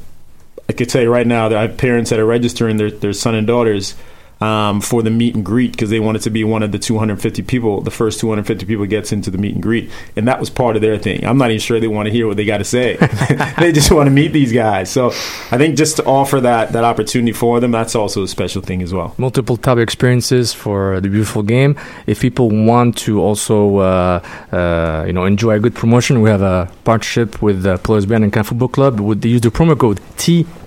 i 0.67 0.73
could 0.73 0.89
tell 0.89 1.03
you 1.03 1.11
right 1.11 1.27
now 1.27 1.47
that 1.47 1.59
i 1.59 1.61
have 1.61 1.77
parents 1.77 2.09
that 2.09 2.17
are 2.17 2.25
registering 2.25 2.77
their, 2.77 2.89
their 2.89 3.13
son 3.13 3.35
and 3.35 3.45
daughters 3.45 3.93
um, 4.41 4.81
for 4.81 5.03
the 5.03 5.09
meet 5.09 5.35
and 5.35 5.45
greet 5.45 5.71
because 5.71 5.89
they 5.89 5.99
wanted 5.99 6.21
to 6.23 6.29
be 6.29 6.43
one 6.43 6.63
of 6.63 6.71
the 6.71 6.79
250 6.79 7.41
people. 7.43 7.81
The 7.81 7.91
first 7.91 8.19
250 8.19 8.65
people 8.65 8.85
gets 8.85 9.11
into 9.11 9.31
the 9.31 9.37
meet 9.37 9.53
and 9.53 9.63
greet, 9.63 9.89
and 10.15 10.27
that 10.27 10.39
was 10.39 10.49
part 10.49 10.75
of 10.75 10.81
their 10.81 10.97
thing. 10.97 11.25
I'm 11.25 11.37
not 11.37 11.51
even 11.51 11.59
sure 11.59 11.79
they 11.79 11.87
want 11.87 12.07
to 12.07 12.11
hear 12.11 12.27
what 12.27 12.37
they 12.37 12.45
got 12.45 12.59
to 12.59 12.63
say. 12.63 12.95
they 13.59 13.71
just 13.71 13.91
want 13.91 14.07
to 14.07 14.11
meet 14.11 14.33
these 14.33 14.51
guys. 14.51 14.89
So 14.89 15.07
I 15.07 15.57
think 15.57 15.77
just 15.77 15.97
to 15.97 16.05
offer 16.05 16.41
that 16.41 16.71
that 16.73 16.83
opportunity 16.83 17.33
for 17.33 17.59
them, 17.59 17.71
that's 17.71 17.95
also 17.95 18.23
a 18.23 18.27
special 18.27 18.61
thing 18.61 18.81
as 18.81 18.93
well. 18.93 19.13
multiple 19.17 19.59
of 19.69 19.79
experiences 19.79 20.53
for 20.53 20.99
the 21.01 21.09
beautiful 21.09 21.43
game. 21.43 21.75
If 22.07 22.21
people 22.21 22.49
want 22.49 22.97
to 22.99 23.21
also, 23.21 23.77
uh, 23.77 24.19
uh, 24.51 25.03
you 25.05 25.13
know, 25.13 25.25
enjoy 25.25 25.55
a 25.55 25.59
good 25.59 25.75
promotion, 25.75 26.21
we 26.21 26.29
have 26.29 26.41
a 26.41 26.71
partnership 26.83 27.41
with 27.41 27.65
uh, 27.65 27.77
Players 27.79 28.05
Brain 28.05 28.23
and 28.23 28.33
Can 28.33 28.43
Football 28.43 28.69
Club. 28.69 28.99
With 28.99 29.21
they 29.21 29.29
use 29.29 29.41
the 29.41 29.49
promo 29.49 29.77
code 29.77 29.99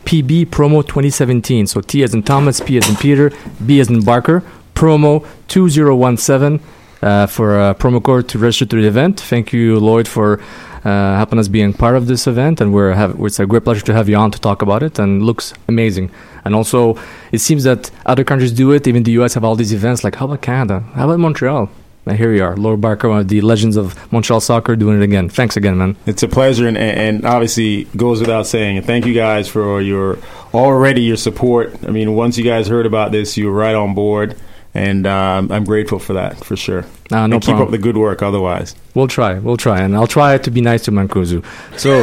TPB 0.04 0.46
Promo 0.46 0.82
2017. 0.82 1.66
So 1.66 1.80
T 1.80 2.02
as 2.02 2.14
in 2.14 2.22
Thomas, 2.22 2.60
P 2.60 2.76
as 2.76 2.88
in 2.88 2.96
Peter, 2.96 3.32
B 3.64 3.80
as 3.80 3.88
in 3.88 4.04
Barker. 4.04 4.42
Promo 4.74 5.26
2017 5.48 6.60
uh, 7.02 7.26
for 7.26 7.58
a 7.58 7.74
promo 7.74 8.02
code 8.02 8.28
to 8.28 8.38
register 8.38 8.64
to 8.66 8.80
the 8.80 8.86
event. 8.86 9.20
Thank 9.20 9.52
you, 9.52 9.78
Lloyd, 9.78 10.08
for 10.08 10.40
uh, 10.84 11.16
helping 11.16 11.38
us 11.38 11.48
being 11.48 11.72
part 11.72 11.96
of 11.96 12.06
this 12.06 12.26
event, 12.26 12.60
and 12.60 12.72
we're 12.72 12.92
have, 12.92 13.20
it's 13.20 13.38
a 13.38 13.46
great 13.46 13.64
pleasure 13.64 13.82
to 13.82 13.94
have 13.94 14.08
you 14.08 14.16
on 14.16 14.30
to 14.30 14.40
talk 14.40 14.62
about 14.62 14.82
it. 14.82 14.98
And 14.98 15.22
looks 15.22 15.52
amazing. 15.68 16.10
And 16.44 16.54
also, 16.54 16.98
it 17.30 17.38
seems 17.38 17.64
that 17.64 17.90
other 18.06 18.24
countries 18.24 18.52
do 18.52 18.72
it. 18.72 18.86
Even 18.86 19.02
the 19.04 19.12
U.S. 19.12 19.34
have 19.34 19.44
all 19.44 19.54
these 19.54 19.72
events. 19.72 20.02
Like, 20.02 20.16
how 20.16 20.26
about 20.26 20.42
Canada? 20.42 20.80
How 20.94 21.04
about 21.04 21.20
Montreal? 21.20 21.70
And 22.04 22.18
here 22.18 22.32
we 22.32 22.40
are, 22.40 22.56
Lord 22.56 22.80
Barker, 22.80 23.08
of 23.08 23.28
the 23.28 23.40
legends 23.42 23.76
of 23.76 23.94
Montreal 24.12 24.40
soccer, 24.40 24.74
doing 24.74 25.00
it 25.00 25.04
again. 25.04 25.28
Thanks 25.28 25.56
again, 25.56 25.78
man. 25.78 25.96
It's 26.04 26.24
a 26.24 26.28
pleasure, 26.28 26.66
and, 26.66 26.76
and 26.76 27.24
obviously 27.24 27.84
goes 27.96 28.18
without 28.18 28.46
saying. 28.48 28.78
And 28.78 28.84
thank 28.84 29.06
you 29.06 29.14
guys 29.14 29.48
for 29.48 29.80
your 29.80 30.18
already 30.52 31.02
your 31.02 31.16
support. 31.16 31.72
I 31.86 31.90
mean, 31.92 32.16
once 32.16 32.36
you 32.36 32.42
guys 32.44 32.66
heard 32.66 32.86
about 32.86 33.12
this, 33.12 33.36
you 33.36 33.46
were 33.46 33.52
right 33.56 33.74
on 33.76 33.94
board, 33.94 34.34
and 34.74 35.06
um, 35.06 35.52
I'm 35.52 35.62
grateful 35.62 36.00
for 36.00 36.14
that 36.14 36.44
for 36.44 36.56
sure. 36.56 36.84
Uh, 37.12 37.28
no 37.28 37.36
and 37.36 37.42
keep 37.42 37.50
problem. 37.50 37.68
up 37.68 37.70
the 37.70 37.78
good 37.78 37.96
work. 37.96 38.20
Otherwise, 38.20 38.74
We'll 38.94 39.06
try. 39.06 39.38
We'll 39.38 39.56
try, 39.56 39.80
and 39.80 39.94
I'll 39.94 40.08
try 40.08 40.38
to 40.38 40.50
be 40.50 40.60
nice 40.60 40.82
to 40.86 40.90
Mancuso. 40.90 41.44
So, 41.78 42.02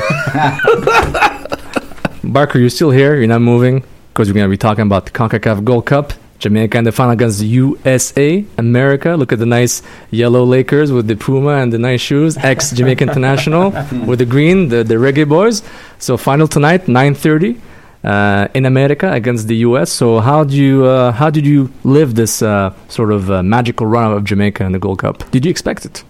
Barker, 2.23 2.57
you're 2.59 2.69
still 2.69 2.91
here. 2.91 3.15
You're 3.17 3.27
not 3.27 3.41
moving 3.41 3.83
because 4.13 4.29
we're 4.29 4.35
gonna 4.35 4.47
be 4.47 4.55
talking 4.57 4.83
about 4.85 5.05
the 5.07 5.12
Concacaf 5.12 5.63
Gold 5.65 5.85
Cup. 5.88 6.13
Jamaica 6.39 6.78
in 6.78 6.84
the 6.86 6.91
final 6.91 7.12
against 7.12 7.41
USA, 7.41 8.43
America. 8.58 9.15
Look 9.15 9.32
at 9.32 9.39
the 9.39 9.45
nice 9.45 9.82
yellow 10.10 10.43
Lakers 10.43 10.91
with 10.91 11.08
the 11.08 11.15
Puma 11.15 11.58
and 11.58 11.71
the 11.71 11.78
nice 11.78 12.02
shoes. 12.02 12.36
Ex 12.38 12.71
Jamaica 12.80 13.04
International 13.04 13.71
with 14.06 14.19
the 14.19 14.25
green, 14.25 14.69
the, 14.69 14.84
the 14.84 14.95
reggae 14.95 15.28
boys. 15.28 15.62
So 15.99 16.17
final 16.17 16.47
tonight, 16.47 16.86
9:30 16.88 17.60
uh, 18.04 18.47
in 18.54 18.65
America 18.65 19.12
against 19.12 19.47
the 19.47 19.58
US. 19.58 19.91
So 19.91 20.19
how 20.19 20.43
do 20.43 20.56
you 20.56 20.86
uh, 20.86 21.12
how 21.12 21.30
did 21.30 21.45
you 21.45 21.69
live 21.84 22.15
this 22.15 22.41
uh, 22.41 22.73
sort 22.88 23.12
of 23.12 23.30
uh, 23.30 23.43
magical 23.43 23.86
run 23.88 24.12
of 24.13 24.23
Jamaica 24.23 24.63
in 24.63 24.71
the 24.71 24.80
Gold 24.80 24.99
Cup? 24.99 25.30
Did 25.32 25.45
you 25.45 25.52
expect 25.52 25.86
it? 25.86 26.04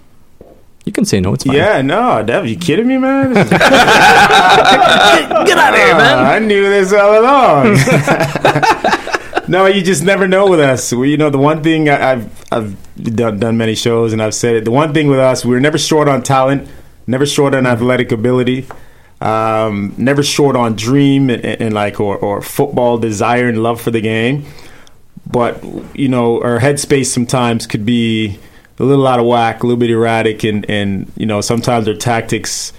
You 0.86 0.92
can 0.92 1.06
say 1.06 1.20
no. 1.20 1.34
It's 1.34 1.44
fine. 1.44 1.56
yeah, 1.56 1.82
no, 1.82 2.24
Dev, 2.24 2.48
you 2.48 2.56
kidding 2.56 2.88
me, 2.88 2.98
man? 2.98 3.34
Get 3.34 3.52
out 3.52 3.62
of 5.74 5.80
here, 5.80 5.96
man. 5.96 6.26
I 6.26 6.40
knew 6.40 6.70
this 6.70 6.94
all 6.94 7.20
along. 7.20 7.76
no, 9.50 9.66
you 9.66 9.82
just 9.82 10.04
never 10.04 10.28
know 10.28 10.50
with 10.50 10.60
us. 10.60 10.94
We, 10.94 11.12
you 11.12 11.18
know, 11.18 11.30
the 11.30 11.38
one 11.38 11.62
thing 11.64 11.90
I, 11.90 12.12
I've 12.14 12.46
I've 12.52 12.96
done, 13.16 13.40
done 13.40 13.58
many 13.58 13.76
shows 13.76 14.14
and 14.14 14.22
I've 14.22 14.34
said 14.36 14.56
it. 14.56 14.66
The 14.66 14.72
one 14.72 14.94
thing 14.94 15.08
with 15.08 15.20
us, 15.20 15.44
we're 15.44 15.60
never 15.60 15.78
short 15.78 16.08
on 16.08 16.22
talent, 16.24 16.68
never 17.08 17.26
short 17.26 17.54
on 17.56 17.66
athletic 17.66 18.12
ability, 18.12 18.68
um, 19.22 19.94
never 19.98 20.24
short 20.24 20.56
on 20.56 20.76
dream 20.76 21.30
and, 21.30 21.44
and 21.44 21.74
like 21.74 22.00
or, 22.00 22.18
or 22.18 22.42
football 22.42 22.98
desire 22.98 23.48
and 23.50 23.62
love 23.64 23.82
for 23.82 23.92
the 23.92 24.02
game. 24.02 24.46
But 25.30 25.64
you 25.96 26.08
know, 26.08 26.42
our 26.42 26.60
headspace 26.60 27.08
sometimes 27.08 27.68
could 27.68 27.86
be 27.86 28.40
a 28.80 28.84
little 28.84 29.06
out 29.06 29.20
of 29.20 29.26
whack, 29.26 29.62
a 29.64 29.68
little 29.68 29.80
bit 29.80 29.90
erratic, 29.90 30.44
and 30.44 30.66
and 30.70 31.12
you 31.18 31.26
know 31.26 31.42
sometimes 31.42 31.88
our 31.88 31.94
tactics, 31.94 32.72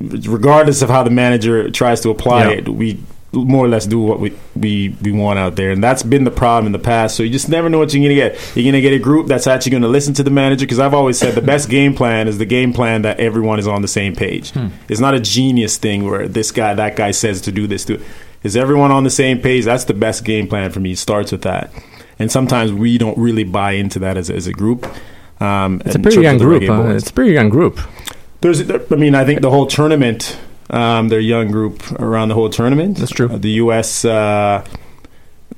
regardless 0.00 0.82
of 0.82 0.88
how 0.90 1.02
the 1.02 1.10
manager 1.10 1.70
tries 1.70 2.00
to 2.02 2.10
apply 2.10 2.44
Yeah. 2.44 2.58
it, 2.58 2.68
we 2.68 2.98
more 3.32 3.64
or 3.64 3.68
less 3.68 3.86
do 3.86 3.98
what 3.98 4.20
we, 4.20 4.32
we 4.54 4.94
we 5.02 5.10
want 5.10 5.38
out 5.38 5.56
there, 5.56 5.70
and 5.70 5.82
that's 5.82 6.02
been 6.02 6.24
the 6.24 6.30
problem 6.30 6.66
in 6.66 6.72
the 6.72 6.78
past. 6.78 7.16
So 7.16 7.22
you 7.22 7.30
just 7.30 7.48
never 7.48 7.68
know 7.70 7.78
what 7.78 7.92
you're 7.94 8.02
gonna 8.02 8.14
get. 8.14 8.38
You're 8.54 8.70
gonna 8.70 8.82
get 8.82 8.92
a 8.92 8.98
group 8.98 9.26
that's 9.26 9.46
actually 9.46 9.72
gonna 9.72 9.88
listen 9.88 10.12
to 10.14 10.22
the 10.22 10.30
manager 10.30 10.64
because 10.66 10.78
I've 10.78 10.94
always 10.94 11.18
said 11.18 11.34
the 11.34 11.40
best 11.42 11.68
game 11.70 11.94
plan 11.94 12.28
is 12.28 12.36
the 12.38 12.44
game 12.44 12.72
plan 12.72 13.02
that 13.02 13.18
everyone 13.20 13.58
is 13.58 13.66
on 13.66 13.80
the 13.82 13.88
same 13.88 14.14
page. 14.14 14.52
It's 14.88 15.00
not 15.00 15.14
a 15.14 15.20
genius 15.20 15.78
thing 15.78 16.04
where 16.04 16.28
this 16.28 16.50
guy 16.52 16.74
that 16.74 16.94
guy 16.96 17.10
says 17.12 17.40
to 17.42 17.52
do 17.52 17.66
this. 17.66 17.84
To 17.86 18.00
Is 18.42 18.56
everyone 18.56 18.90
on 18.90 19.04
the 19.04 19.10
same 19.10 19.40
page? 19.40 19.64
That's 19.64 19.84
the 19.84 19.94
best 19.94 20.24
game 20.24 20.46
plan 20.46 20.70
for 20.70 20.80
me. 20.80 20.94
Starts 20.94 21.32
with 21.32 21.42
that, 21.42 21.72
and 22.18 22.30
sometimes 22.30 22.70
we 22.72 22.98
don't 22.98 23.16
really 23.16 23.44
buy 23.44 23.72
into 23.72 23.98
that 24.00 24.16
as, 24.18 24.28
as 24.28 24.46
a 24.46 24.52
group. 24.52 24.86
Um, 25.40 25.80
It's 25.86 25.94
a 25.94 25.98
in 25.98 26.02
pretty 26.02 26.16
terms 26.16 26.24
young 26.24 26.38
group. 26.38 26.62
It's 26.96 27.10
a 27.10 27.12
pretty 27.12 27.32
young 27.32 27.48
group. 27.48 27.80
There's, 28.42 28.60
I 28.70 28.96
mean, 28.96 29.14
I 29.14 29.24
think 29.24 29.40
the 29.40 29.50
whole 29.50 29.66
tournament, 29.66 30.36
um, 30.70 31.08
their 31.08 31.20
young 31.20 31.50
group 31.50 31.90
around 32.00 32.28
the 32.28 32.34
whole 32.34 32.50
tournament. 32.50 32.98
That's 32.98 33.12
true. 33.12 33.28
Uh, 33.30 33.38
the 33.38 33.50
U.S. 33.64 34.04
Uh, 34.04 34.64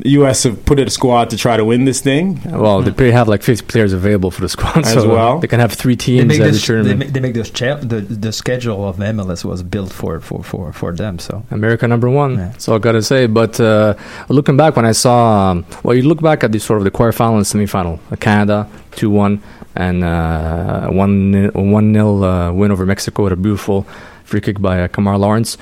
the 0.01 0.11
U.S. 0.11 0.43
have 0.43 0.65
put 0.65 0.81
a 0.81 0.91
squad 0.91 1.31
to 1.31 1.37
try 1.37 1.57
to 1.57 1.65
win 1.65 1.85
this 1.85 2.01
thing. 2.01 2.41
Well, 2.45 2.83
they 2.83 2.91
probably 2.91 3.13
have 3.13 3.29
like 3.29 3.45
50 3.45 3.67
players 3.67 3.93
available 3.93 4.33
for 4.33 4.41
the 4.41 4.49
squad, 4.49 4.79
As 4.79 4.93
so 4.95 5.09
well. 5.09 5.39
they 5.39 5.47
can 5.47 5.61
have 5.61 5.73
three 5.73 5.95
They 5.95 6.05
teams 6.05 6.25
make, 6.27 6.41
every 6.41 6.51
this, 6.51 6.61
they, 6.63 6.67
tournament. 6.67 6.99
make, 6.99 7.13
they 7.13 7.21
make 7.21 7.35
this 7.35 7.49
cha- 7.49 7.77
the 7.77 8.01
the 8.01 8.33
schedule 8.33 8.89
of 8.89 8.97
MLS 8.97 9.45
was 9.45 9.63
built 9.63 9.93
for 9.93 10.19
for 10.19 10.43
for, 10.43 10.73
for 10.73 10.93
them. 10.93 11.21
So 11.21 11.45
America 11.53 11.87
number 11.87 12.11
one. 12.11 12.39
Yeah. 12.39 12.53
So 12.59 12.75
I 12.75 12.79
gotta 12.79 13.03
say, 13.03 13.27
but 13.29 13.61
uh, 13.61 13.95
looking 14.29 14.57
back 14.57 14.75
when 14.75 14.85
I 14.85 14.91
saw, 14.93 15.51
um, 15.53 15.65
well, 15.85 15.95
you 15.95 16.03
look 16.03 16.21
back 16.21 16.43
at 16.43 16.51
the 16.51 16.59
sort 16.59 16.79
of 16.79 16.85
the 16.85 16.91
quarterfinal 16.91 17.37
and 17.37 17.45
semifinal, 17.47 18.01
uh, 18.11 18.17
Canada 18.17 18.69
two 18.97 19.11
one 19.11 19.41
and 19.77 20.03
uh, 20.03 20.89
one 20.89 21.53
one 21.55 21.93
nil 21.93 22.25
uh, 22.25 22.51
win 22.53 22.73
over 22.73 22.85
Mexico 22.85 23.23
with 23.25 23.33
a 23.33 23.37
beautiful 23.37 23.87
free 24.25 24.41
kick 24.41 24.61
by 24.61 24.83
uh, 24.83 24.89
Kemar 24.89 25.19
Lawrence. 25.19 25.57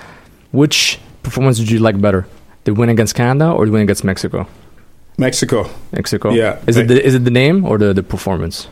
Which 0.52 0.98
performance 1.22 1.58
did 1.58 1.70
you 1.70 1.78
like 1.78 2.00
better, 2.00 2.26
the 2.64 2.74
win 2.74 2.88
against 2.88 3.14
Canada 3.14 3.50
or 3.50 3.66
the 3.66 3.72
win 3.72 3.82
against 3.82 4.04
Mexico? 4.04 4.46
Mexico. 5.18 5.68
Mexico. 5.92 6.30
Yeah. 6.30 6.58
Is 6.66 6.76
it 6.76 6.88
the, 6.88 7.04
is 7.04 7.14
it 7.14 7.24
the 7.24 7.30
name 7.30 7.64
or 7.64 7.78
the 7.78 7.92
the 7.92 8.02
performance? 8.02 8.68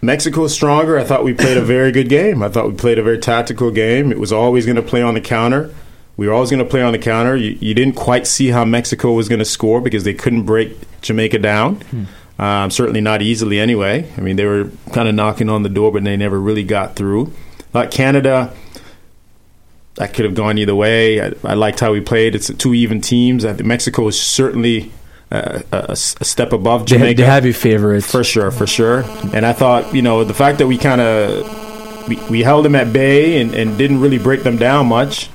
Mexico 0.00 0.44
is 0.44 0.52
stronger. 0.52 0.98
I 0.98 1.04
thought 1.04 1.24
we 1.24 1.32
played 1.32 1.56
a 1.56 1.62
very 1.62 1.90
good 1.90 2.08
game. 2.08 2.42
I 2.42 2.48
thought 2.48 2.68
we 2.68 2.74
played 2.74 2.98
a 2.98 3.02
very 3.02 3.18
tactical 3.18 3.70
game. 3.70 4.12
It 4.12 4.18
was 4.18 4.32
always 4.32 4.66
going 4.66 4.76
to 4.76 4.82
play 4.82 5.00
on 5.00 5.14
the 5.14 5.20
counter. 5.20 5.74
We 6.16 6.26
were 6.28 6.34
always 6.34 6.50
going 6.50 6.62
to 6.62 6.68
play 6.68 6.82
on 6.82 6.92
the 6.92 6.98
counter. 6.98 7.36
You, 7.36 7.56
you 7.60 7.74
didn't 7.74 7.96
quite 7.96 8.26
see 8.26 8.48
how 8.48 8.64
Mexico 8.64 9.12
was 9.12 9.28
going 9.28 9.38
to 9.38 9.44
score 9.46 9.80
because 9.80 10.04
they 10.04 10.14
couldn't 10.14 10.42
break 10.44 10.76
Jamaica 11.00 11.38
down. 11.38 11.80
Um, 12.38 12.70
certainly 12.70 13.00
not 13.00 13.22
easily, 13.22 13.58
anyway. 13.58 14.10
I 14.16 14.20
mean, 14.20 14.36
they 14.36 14.44
were 14.44 14.70
kind 14.92 15.08
of 15.08 15.14
knocking 15.14 15.48
on 15.48 15.62
the 15.62 15.68
door, 15.68 15.90
but 15.90 16.04
they 16.04 16.16
never 16.16 16.38
really 16.38 16.64
got 16.64 16.96
through. 16.96 17.32
Like 17.72 17.90
Canada, 17.90 18.54
that 19.96 20.12
could 20.14 20.24
have 20.24 20.34
gone 20.34 20.58
either 20.58 20.74
way. 20.74 21.20
I, 21.20 21.32
I 21.44 21.54
liked 21.54 21.80
how 21.80 21.92
we 21.92 22.00
played. 22.00 22.34
It's 22.34 22.52
two 22.54 22.74
even 22.74 23.00
teams. 23.00 23.44
I 23.44 23.52
think 23.54 23.66
Mexico 23.66 24.06
is 24.08 24.20
certainly 24.20 24.92
uh, 25.30 25.60
a, 25.72 25.92
a 25.92 25.96
step 25.96 26.52
above 26.52 26.82
They, 26.86 26.96
Jamaica. 26.96 27.22
they 27.22 27.26
have 27.26 27.44
your 27.44 27.54
favorite. 27.54 28.02
For 28.04 28.24
sure, 28.24 28.50
for 28.50 28.66
sure. 28.66 29.04
And 29.32 29.44
I 29.46 29.52
thought, 29.52 29.94
you 29.94 30.02
know, 30.02 30.24
the 30.24 30.34
fact 30.34 30.58
that 30.58 30.66
we 30.66 30.78
kind 30.78 31.00
of 31.00 32.08
we, 32.08 32.16
we 32.28 32.42
held 32.42 32.64
them 32.64 32.74
at 32.74 32.92
bay 32.92 33.40
and, 33.40 33.54
and 33.54 33.78
didn't 33.78 34.00
really 34.00 34.18
break 34.18 34.42
them 34.42 34.56
down 34.56 34.86
much. 34.86 35.30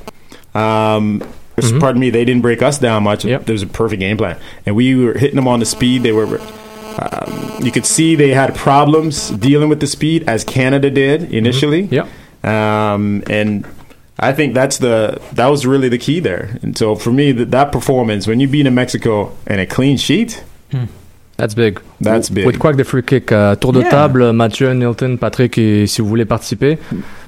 Um, 0.54 1.22
Mhm. 1.60 1.80
Pardon 1.82 2.00
me, 2.00 2.10
they 2.10 2.24
didn't 2.24 2.42
break 2.42 2.62
us 2.62 2.80
down 2.80 3.04
much. 3.04 3.26
Yep. 3.26 3.46
There 3.46 3.52
was 3.52 3.64
a 3.64 3.68
perfect 3.68 4.00
game 4.00 4.16
plan, 4.16 4.38
and 4.66 4.78
we 4.78 4.96
were 4.96 5.14
hitting 5.18 5.36
them 5.36 5.46
on 5.46 5.60
the 5.60 5.66
speed. 5.66 6.04
They 6.04 6.14
were. 6.14 6.40
Um, 6.98 7.60
you 7.62 7.70
could 7.70 7.86
see 7.86 8.16
they 8.16 8.30
had 8.34 8.56
problems 8.56 9.30
dealing 9.32 9.68
with 9.68 9.82
the 9.82 9.88
speed, 9.88 10.24
as 10.26 10.46
Canada 10.46 10.90
did 10.90 11.34
initially. 11.34 11.82
Yep. 11.82 12.08
Um, 12.46 13.24
and 13.30 13.66
I 14.22 14.34
think 14.34 14.54
that's 14.54 14.78
the 14.80 15.12
that 15.36 15.50
was 15.50 15.66
really 15.66 15.90
the 15.90 15.98
key 15.98 16.20
there. 16.22 16.50
And 16.64 16.74
so 16.78 16.96
for 16.96 17.12
me, 17.12 17.32
that, 17.34 17.52
that 17.52 17.66
performance 17.72 18.28
when 18.28 18.40
you 18.42 18.48
beat 18.50 18.66
in 18.68 18.74
Mexico 18.74 19.32
and 19.48 19.60
a 19.60 19.66
clean 19.66 19.98
sheet, 19.98 20.44
That's 21.38 21.56
big. 21.56 21.80
That's 22.02 22.30
big. 22.30 22.46
With 22.46 22.58
quoi 22.58 22.74
que 22.74 22.78
des 22.78 22.84
free 22.84 23.02
kicks. 23.02 23.32
euh, 23.32 23.56
tour 23.56 23.72
de 23.72 23.80
Yeah. 23.80 23.90
table, 23.90 24.34
Mathieu, 24.34 24.74
Nilton, 24.74 25.16
Patrick, 25.18 25.58
et 25.58 25.88
si 25.88 26.02
vous 26.02 26.08
voulez 26.10 26.26
participer. 26.26 26.78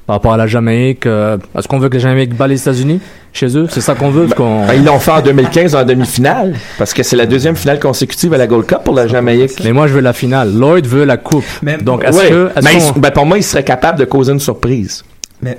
Par 0.06 0.15
rapport 0.17 0.34
à 0.34 0.38
la 0.38 0.47
Jamaïque, 0.47 1.06
euh, 1.06 1.38
est-ce 1.58 1.65
qu'on 1.69 1.77
veut 1.80 1.88
que 1.88 1.93
la 1.95 2.01
Jamaïque 2.01 2.36
bat 2.36 2.47
les 2.47 2.60
États-Unis 2.60 2.99
chez 3.32 3.56
eux? 3.58 3.67
C'est 3.69 3.80
ça 3.80 3.95
qu'on 3.95 4.10
veut 4.10 4.23
parce 4.25 4.34
qu'on- 4.34 4.65
Ben, 4.67 4.73
ils 4.73 4.84
l'ont 4.84 4.99
fait 4.99 5.12
en 5.12 5.21
2015 5.21 5.75
en 5.75 5.86
demi-finale, 5.86 6.56
parce 6.77 6.93
que 6.93 7.04
c'est 7.04 7.15
la 7.15 7.25
deuxième 7.25 7.56
finale 7.56 7.80
consécutive 7.80 8.34
à 8.34 8.38
la 8.38 8.47
Gold 8.47 8.65
Cup 8.65 8.80
pour 8.84 8.95
la 8.95 9.08
Jamaïque. 9.08 9.63
Mais 9.63 9.71
moi, 9.71 9.88
je 9.88 9.93
veux 9.93 10.01
la 10.01 10.12
finale. 10.12 10.51
Lloyd 10.54 10.86
veut 10.88 11.06
la 11.06 11.15
coupe. 11.15 11.45
Donc, 11.82 12.04
est-ce 12.04 12.17
Ouais. 12.17 12.30
que. 12.30 12.49
est-ce 12.58 12.65
Mais 12.65 12.80
qu'on- 12.82 12.93
ils- 12.97 12.99
ben, 13.01 13.12
pour 13.12 13.25
moi, 13.25 13.38
ils 13.38 13.43
seraient 13.43 13.63
capables 13.63 13.97
de 13.99 14.04
causer 14.06 14.34
une 14.34 14.41
surprise. 14.41 15.06
Mais 15.41 15.58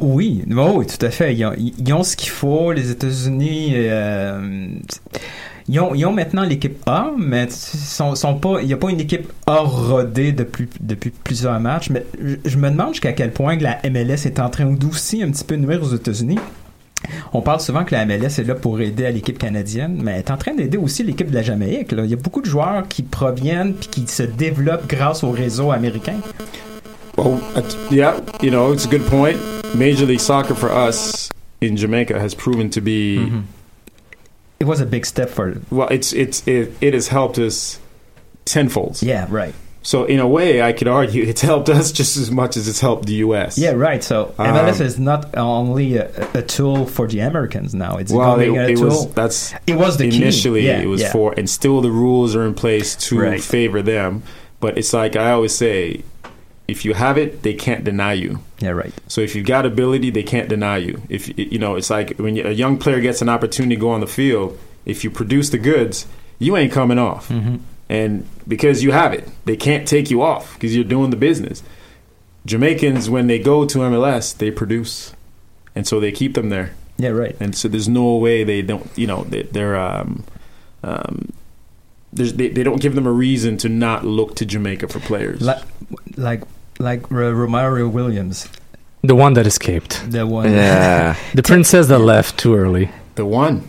oui, 0.00 0.44
oui, 0.48 0.86
tout 0.86 1.04
à 1.04 1.10
fait. 1.10 1.34
Ils 1.34 1.94
ont, 1.94 2.02
ce 2.02 2.16
qu'il 2.16 2.30
faut. 2.30 2.72
Les 2.72 2.90
États-Unis, 2.90 3.72
euh, 3.74 4.68
ils, 5.68 5.80
ont, 5.80 6.12
maintenant 6.12 6.44
l'équipe 6.44 6.78
A, 6.86 7.10
mais 7.18 7.48
sont, 7.50 8.14
sont 8.14 8.34
pas, 8.34 8.60
il 8.60 8.68
n'y 8.68 8.72
a 8.72 8.76
pas 8.76 8.90
une 8.90 9.00
équipe 9.00 9.32
A 9.46 9.58
rodée 9.58 10.32
depuis, 10.32 10.68
plusieurs 11.24 11.58
matchs. 11.58 11.90
Mais 11.90 12.06
je, 12.44 12.56
me 12.58 12.70
demande 12.70 12.90
jusqu'à 12.90 13.12
quel 13.12 13.32
point 13.32 13.56
la 13.56 13.78
MLS 13.90 14.26
est 14.26 14.38
en 14.38 14.50
train 14.50 14.66
d'adoucir 14.66 15.26
un 15.26 15.30
petit 15.32 15.44
peu 15.44 15.56
nuire 15.56 15.82
aux 15.82 15.94
États-Unis. 15.94 16.38
On 17.32 17.40
parle 17.42 17.60
souvent 17.60 17.84
que 17.84 17.92
la 17.92 18.06
MLS 18.06 18.38
est 18.38 18.46
là 18.46 18.54
pour 18.54 18.80
aider 18.80 19.04
à 19.04 19.10
l'équipe 19.10 19.36
canadienne, 19.36 20.00
mais 20.00 20.12
elle 20.12 20.18
est 20.18 20.30
en 20.30 20.36
train 20.36 20.54
d'aider 20.54 20.78
aussi 20.78 21.02
l'équipe 21.02 21.28
de 21.28 21.34
la 21.34 21.42
Jamaïque. 21.42 21.88
Il 21.90 22.06
y 22.06 22.12
a 22.12 22.16
beaucoup 22.16 22.40
de 22.40 22.46
joueurs 22.46 22.86
qui 22.88 23.02
proviennent 23.02 23.74
puis 23.74 23.88
qui 23.88 24.06
se 24.06 24.22
développent 24.22 24.86
grâce 24.86 25.24
au 25.24 25.32
réseau 25.32 25.72
américain. 25.72 26.20
Well, 27.18 27.40
yeah, 27.90 28.14
you 28.40 28.50
know, 28.50 28.72
it's 28.72 28.86
a 28.86 28.88
good 28.88 29.04
point. 29.04 29.61
Major 29.74 30.06
League 30.06 30.20
Soccer 30.20 30.54
for 30.54 30.70
us 30.70 31.30
in 31.60 31.76
Jamaica 31.76 32.18
has 32.18 32.34
proven 32.34 32.70
to 32.70 32.80
be 32.80 33.42
It 34.60 34.64
was 34.64 34.80
a 34.80 34.86
big 34.86 35.06
step 35.06 35.28
for 35.30 35.60
well. 35.70 35.88
It's 35.88 36.12
it's 36.12 36.46
it, 36.46 36.72
it 36.80 36.94
has 36.94 37.08
helped 37.08 37.38
us 37.38 37.78
tenfold. 38.44 39.02
yeah, 39.02 39.26
right. 39.30 39.54
So 39.84 40.04
in 40.04 40.20
a 40.20 40.28
way, 40.28 40.62
I 40.62 40.72
could 40.72 40.86
argue 40.86 41.24
it's 41.26 41.40
helped 41.40 41.68
us 41.68 41.90
just 41.90 42.16
as 42.16 42.30
much 42.30 42.56
as 42.56 42.68
it's 42.68 42.80
helped 42.80 43.06
the 43.06 43.14
U.S. 43.26 43.58
Yeah, 43.58 43.70
right. 43.72 44.02
So 44.04 44.32
Um, 44.38 44.46
MLS 44.54 44.80
is 44.80 44.98
not 44.98 45.36
only 45.36 45.96
a, 45.96 46.08
a 46.34 46.42
tool 46.42 46.86
for 46.86 47.08
the 47.08 47.18
Americans 47.20 47.74
now. 47.74 47.96
It's 47.96 48.12
Well, 48.12 48.38
it, 48.38 48.48
a 48.50 48.68
it 48.70 48.76
tool. 48.76 48.84
was 48.86 49.12
that's 49.14 49.52
it 49.66 49.74
was 49.74 49.96
the 49.96 50.08
key. 50.10 50.16
initially 50.18 50.66
Yeah, 50.66 50.80
it 50.82 50.86
was 50.86 51.00
yeah. 51.00 51.12
for, 51.12 51.32
and 51.36 51.48
still 51.50 51.80
the 51.80 51.90
rules 51.90 52.36
are 52.36 52.46
in 52.46 52.54
place 52.54 52.94
to 53.08 53.18
Right. 53.18 53.42
favor 53.42 53.82
them. 53.82 54.22
But 54.60 54.78
it's 54.78 54.92
like 54.92 55.16
I 55.16 55.32
always 55.32 55.52
say, 55.54 56.04
if 56.68 56.84
you 56.84 56.94
have 56.94 57.18
it, 57.18 57.42
they 57.42 57.54
can't 57.54 57.84
deny 57.84 58.12
you. 58.14 58.40
Yeah, 58.60 58.70
right. 58.70 58.94
So 59.08 59.20
if 59.20 59.34
you've 59.34 59.46
got 59.46 59.66
ability, 59.66 60.10
they 60.10 60.22
can't 60.22 60.48
deny 60.48 60.78
you. 60.78 61.02
If 61.08 61.36
you 61.38 61.58
know, 61.58 61.74
it's 61.76 61.90
like 61.90 62.16
when 62.18 62.36
a 62.38 62.50
young 62.52 62.78
player 62.78 63.00
gets 63.00 63.20
an 63.22 63.28
opportunity 63.28 63.74
to 63.76 63.80
go 63.80 63.90
on 63.90 64.00
the 64.00 64.06
field. 64.06 64.58
If 64.84 65.04
you 65.04 65.10
produce 65.10 65.50
the 65.50 65.58
goods, 65.58 66.06
you 66.38 66.56
ain't 66.56 66.72
coming 66.72 66.98
off, 66.98 67.28
Mm-hmm. 67.28 67.56
and 67.88 68.26
because 68.48 68.82
you 68.82 68.90
have 68.92 69.12
it, 69.12 69.28
they 69.44 69.56
can't 69.56 69.86
take 69.86 70.10
you 70.10 70.22
off 70.22 70.54
because 70.54 70.74
you're 70.74 70.82
doing 70.84 71.10
the 71.10 71.16
business. 71.16 71.62
Jamaicans, 72.46 73.08
when 73.08 73.28
they 73.28 73.38
go 73.38 73.64
to 73.66 73.78
MLS, 73.78 74.36
they 74.36 74.50
produce, 74.50 75.14
and 75.76 75.86
so 75.86 76.00
they 76.00 76.10
keep 76.10 76.34
them 76.34 76.48
there. 76.48 76.74
Yeah, 76.98 77.10
right. 77.10 77.36
And 77.38 77.54
so 77.56 77.68
there's 77.68 77.88
no 77.88 78.16
way 78.16 78.42
they 78.44 78.62
don't, 78.62 78.90
you 78.96 79.06
know, 79.06 79.22
they, 79.24 79.42
they're 79.44 79.76
um, 79.76 80.24
um, 80.82 81.32
they 82.12 82.48
they 82.48 82.62
don't 82.62 82.80
give 82.80 82.94
them 82.94 83.06
a 83.06 83.12
reason 83.12 83.56
to 83.58 83.68
not 83.68 84.04
look 84.04 84.34
to 84.36 84.44
Jamaica 84.46 84.88
for 84.88 85.00
players. 85.00 85.40
Like, 85.40 85.62
like, 86.16 86.42
like 86.78 87.02
Romario 87.10 87.90
Williams, 87.90 88.48
The 89.02 89.14
one 89.14 89.32
that 89.34 89.46
escaped. 89.46 90.10
the 90.10 90.26
one. 90.26 90.50
Yeah. 90.52 91.16
The 91.34 91.42
princess 91.42 91.86
that 91.88 91.98
left 92.00 92.38
too 92.38 92.54
early. 92.54 92.90
the 93.14 93.24
one. 93.26 93.62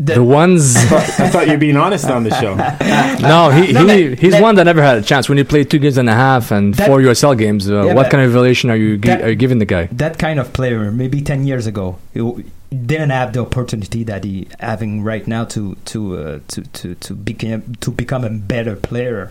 The- 0.00 0.14
The 0.14 0.22
ones. 0.22 0.76
I 0.76 1.28
thought 1.32 1.48
you're 1.48 1.58
being 1.58 1.76
honest 1.76 2.06
on 2.08 2.22
the 2.22 2.30
show. 2.40 2.54
no, 3.34 3.50
he, 3.50 3.72
No, 3.72 3.80
he 3.86 4.08
but- 4.10 4.18
he's 4.20 4.32
but- 4.34 4.42
one 4.42 4.54
that 4.54 4.64
never 4.64 4.80
had 4.82 4.96
a 4.98 5.02
chance. 5.02 5.28
When 5.28 5.38
you 5.38 5.44
play 5.44 5.64
two 5.64 5.80
games 5.80 5.98
and 5.98 6.08
a 6.08 6.14
half 6.14 6.52
and 6.52 6.74
That- 6.74 6.86
four 6.86 7.00
USL 7.00 7.34
games, 7.36 7.68
uh, 7.68 7.86
Yeah, 7.86 7.94
what 7.94 8.08
kind 8.10 8.22
of 8.22 8.30
evaluation 8.30 8.70
are 8.70 8.76
you 8.76 8.96
gi- 8.96 9.08
that- 9.08 9.22
are 9.24 9.30
you 9.30 9.36
giving 9.44 9.58
the 9.58 9.66
guy? 9.66 9.88
that 9.90 10.16
kind 10.18 10.38
of 10.38 10.52
player, 10.52 10.92
maybe 10.92 11.20
ten 11.20 11.44
years 11.50 11.66
ago, 11.66 11.96
he 12.14 12.20
w- 12.20 12.44
didn't 12.70 13.10
have 13.10 13.32
the 13.32 13.40
opportunity 13.40 14.04
that 14.04 14.24
he 14.24 14.48
having 14.60 15.02
right 15.02 15.26
now 15.26 15.44
to 15.46 15.76
to 15.86 16.16
uh, 16.16 16.40
to 16.48 16.62
to 16.62 16.94
to 16.96 17.14
become 17.14 17.74
to 17.76 17.90
become 17.90 18.24
a 18.24 18.30
better 18.30 18.76
player. 18.76 19.30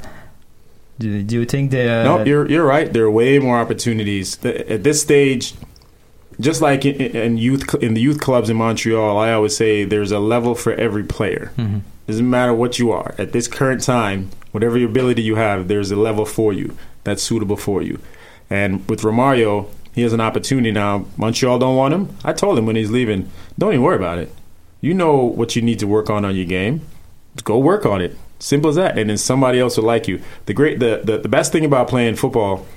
Do, 1.00 1.22
do 1.22 1.36
you 1.40 1.46
think 1.46 1.72
the 1.72 1.88
uh, 1.90 2.04
no, 2.04 2.24
you're 2.26 2.50
you're 2.50 2.66
right. 2.66 2.92
There 2.92 3.06
are 3.06 3.12
way 3.12 3.38
more 3.40 3.60
opportunities 3.60 4.44
at 4.44 4.84
this 4.84 5.02
stage. 5.02 5.54
Just 6.40 6.62
like 6.62 6.86
in, 6.86 6.96
in 7.16 7.38
youth 7.38 7.74
in 7.76 7.94
the 7.94 8.02
youth 8.02 8.20
clubs 8.20 8.50
in 8.50 8.58
Montreal, 8.58 9.18
I 9.18 9.34
always 9.34 9.56
say 9.56 9.84
there's 9.86 10.12
a 10.12 10.20
level 10.20 10.54
for 10.56 10.74
every 10.74 11.04
player. 11.04 11.52
Mhm. 11.58 11.82
Doesn't 12.08 12.30
matter 12.30 12.54
what 12.54 12.80
you 12.80 12.92
are 12.92 13.14
at 13.18 13.32
this 13.32 13.48
current 13.48 13.84
time, 13.84 14.30
whatever 14.52 14.78
your 14.78 14.90
ability 14.90 15.22
you 15.24 15.36
have, 15.36 15.68
there's 15.68 15.92
a 15.92 15.96
level 15.96 16.26
for 16.26 16.54
you 16.54 16.78
that's 17.04 17.22
suitable 17.22 17.58
for 17.58 17.82
you. 17.82 18.00
And 18.50 18.88
with 18.88 19.02
Romario, 19.02 19.68
he 19.98 20.04
has 20.04 20.14
an 20.14 20.22
opportunity 20.22 20.72
now. 20.72 21.08
Montreal 21.18 21.58
don't 21.58 21.76
want 21.76 21.92
him. 21.92 22.16
I 22.24 22.32
told 22.32 22.56
him 22.56 22.68
when 22.68 22.76
he's 22.76 22.92
leaving, 22.92 23.32
don't 23.58 23.74
even 23.74 23.82
worry 23.84 23.96
about 23.96 24.20
it. 24.20 24.32
You 24.80 24.94
know 24.94 25.16
what 25.24 25.56
you 25.56 25.64
need 25.64 25.80
to 25.80 25.88
work 25.88 26.08
on 26.12 26.24
on 26.24 26.36
your 26.36 26.46
game. 26.46 26.82
Go 27.44 27.58
work 27.58 27.84
on 27.84 28.00
it. 28.00 28.16
Simple 28.38 28.70
as 28.70 28.76
that. 28.76 28.96
And 29.00 29.10
then 29.10 29.18
somebody 29.18 29.60
else 29.60 29.76
will 29.76 29.86
like 29.86 30.08
you. 30.08 30.22
The 30.46 30.54
great, 30.54 30.80
the, 30.80 31.02
the, 31.04 31.18
the 31.18 31.28
best 31.28 31.52
thing 31.52 31.66
about 31.66 31.88
playing 31.88 32.16
football 32.16 32.68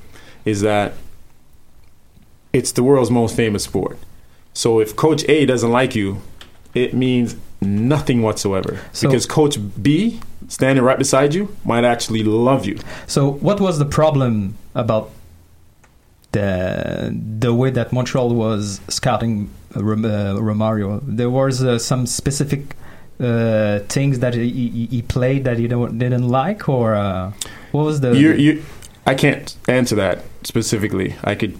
is 0.46 0.62
that 0.62 0.94
it's 2.54 2.72
the 2.72 2.83
world's 2.83 3.11
most 3.11 3.37
famous 3.37 3.64
sport. 3.64 3.98
So 4.54 4.80
if 4.80 4.96
Coach 4.96 5.22
A 5.28 5.44
doesn't 5.44 5.70
like 5.70 5.94
you, 5.94 6.22
it 6.74 6.94
means 6.94 7.37
nothing 7.61 8.22
whatsoever. 8.22 8.80
So- 8.92 9.09
because 9.09 9.26
Coach 9.26 9.59
B, 9.83 10.20
standing 10.48 10.83
right 10.83 10.96
beside 10.98 11.35
you, 11.35 11.54
might 11.66 11.85
actually 11.85 12.24
love 12.24 12.64
you. 12.64 12.78
So, 13.06 13.30
what 13.30 13.61
was 13.61 13.78
the 13.78 13.85
problem 13.85 14.56
about 14.74 15.11
the 16.33 17.16
the 17.38 17.53
way 17.55 17.71
that 17.71 17.93
Montreal 17.93 18.35
was 18.35 18.81
scouting 18.88 19.51
uh, 19.75 19.81
Romario. 19.81 21.01
There 21.05 21.31
was 21.31 21.62
uh, 21.62 21.79
some 21.79 22.07
specific 22.07 22.77
uh, 23.21 23.81
things 23.81 24.21
that 24.21 24.35
he, 24.35 24.49
he, 24.51 24.87
he 24.87 25.03
played 25.03 25.45
that 25.45 25.59
you 25.59 25.69
don't, 25.69 25.99
didn't 25.99 26.29
like, 26.29 26.69
or 26.69 26.95
uh, 26.95 27.33
what 27.73 27.85
was 27.85 28.01
the? 28.01 28.16
you 28.16 28.33
you 28.33 28.64
I 29.07 29.14
can't 29.14 29.55
answer 29.69 29.95
that 29.97 30.25
specifically. 30.45 31.16
I 31.25 31.35
could 31.35 31.59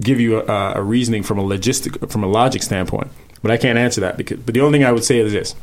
give 0.00 0.20
you 0.20 0.40
a, 0.40 0.74
a 0.76 0.82
reasoning 0.82 1.22
from 1.22 1.38
a 1.38 1.42
logistic 1.42 2.10
from 2.10 2.22
a 2.22 2.28
logic 2.28 2.62
standpoint, 2.62 3.10
but 3.42 3.50
I 3.50 3.56
can't 3.56 3.78
answer 3.78 4.00
that 4.02 4.16
because. 4.16 4.40
But 4.40 4.54
the 4.54 4.60
only 4.60 4.78
thing 4.78 4.86
I 4.86 4.92
would 4.92 5.04
say 5.04 5.18
is 5.18 5.32
this: 5.32 5.54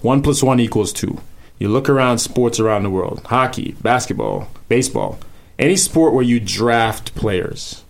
one 0.00 0.22
plus 0.22 0.42
one 0.42 0.60
equals 0.60 0.92
two. 0.92 1.20
You 1.58 1.68
look 1.68 1.88
around 1.88 2.18
sports 2.18 2.58
around 2.58 2.82
the 2.82 2.90
world: 2.90 3.22
hockey, 3.26 3.76
basketball, 3.82 4.48
baseball, 4.68 5.18
any 5.58 5.76
sport 5.76 6.12
where 6.14 6.24
you 6.24 6.40
draft 6.40 7.14
players. 7.14 7.81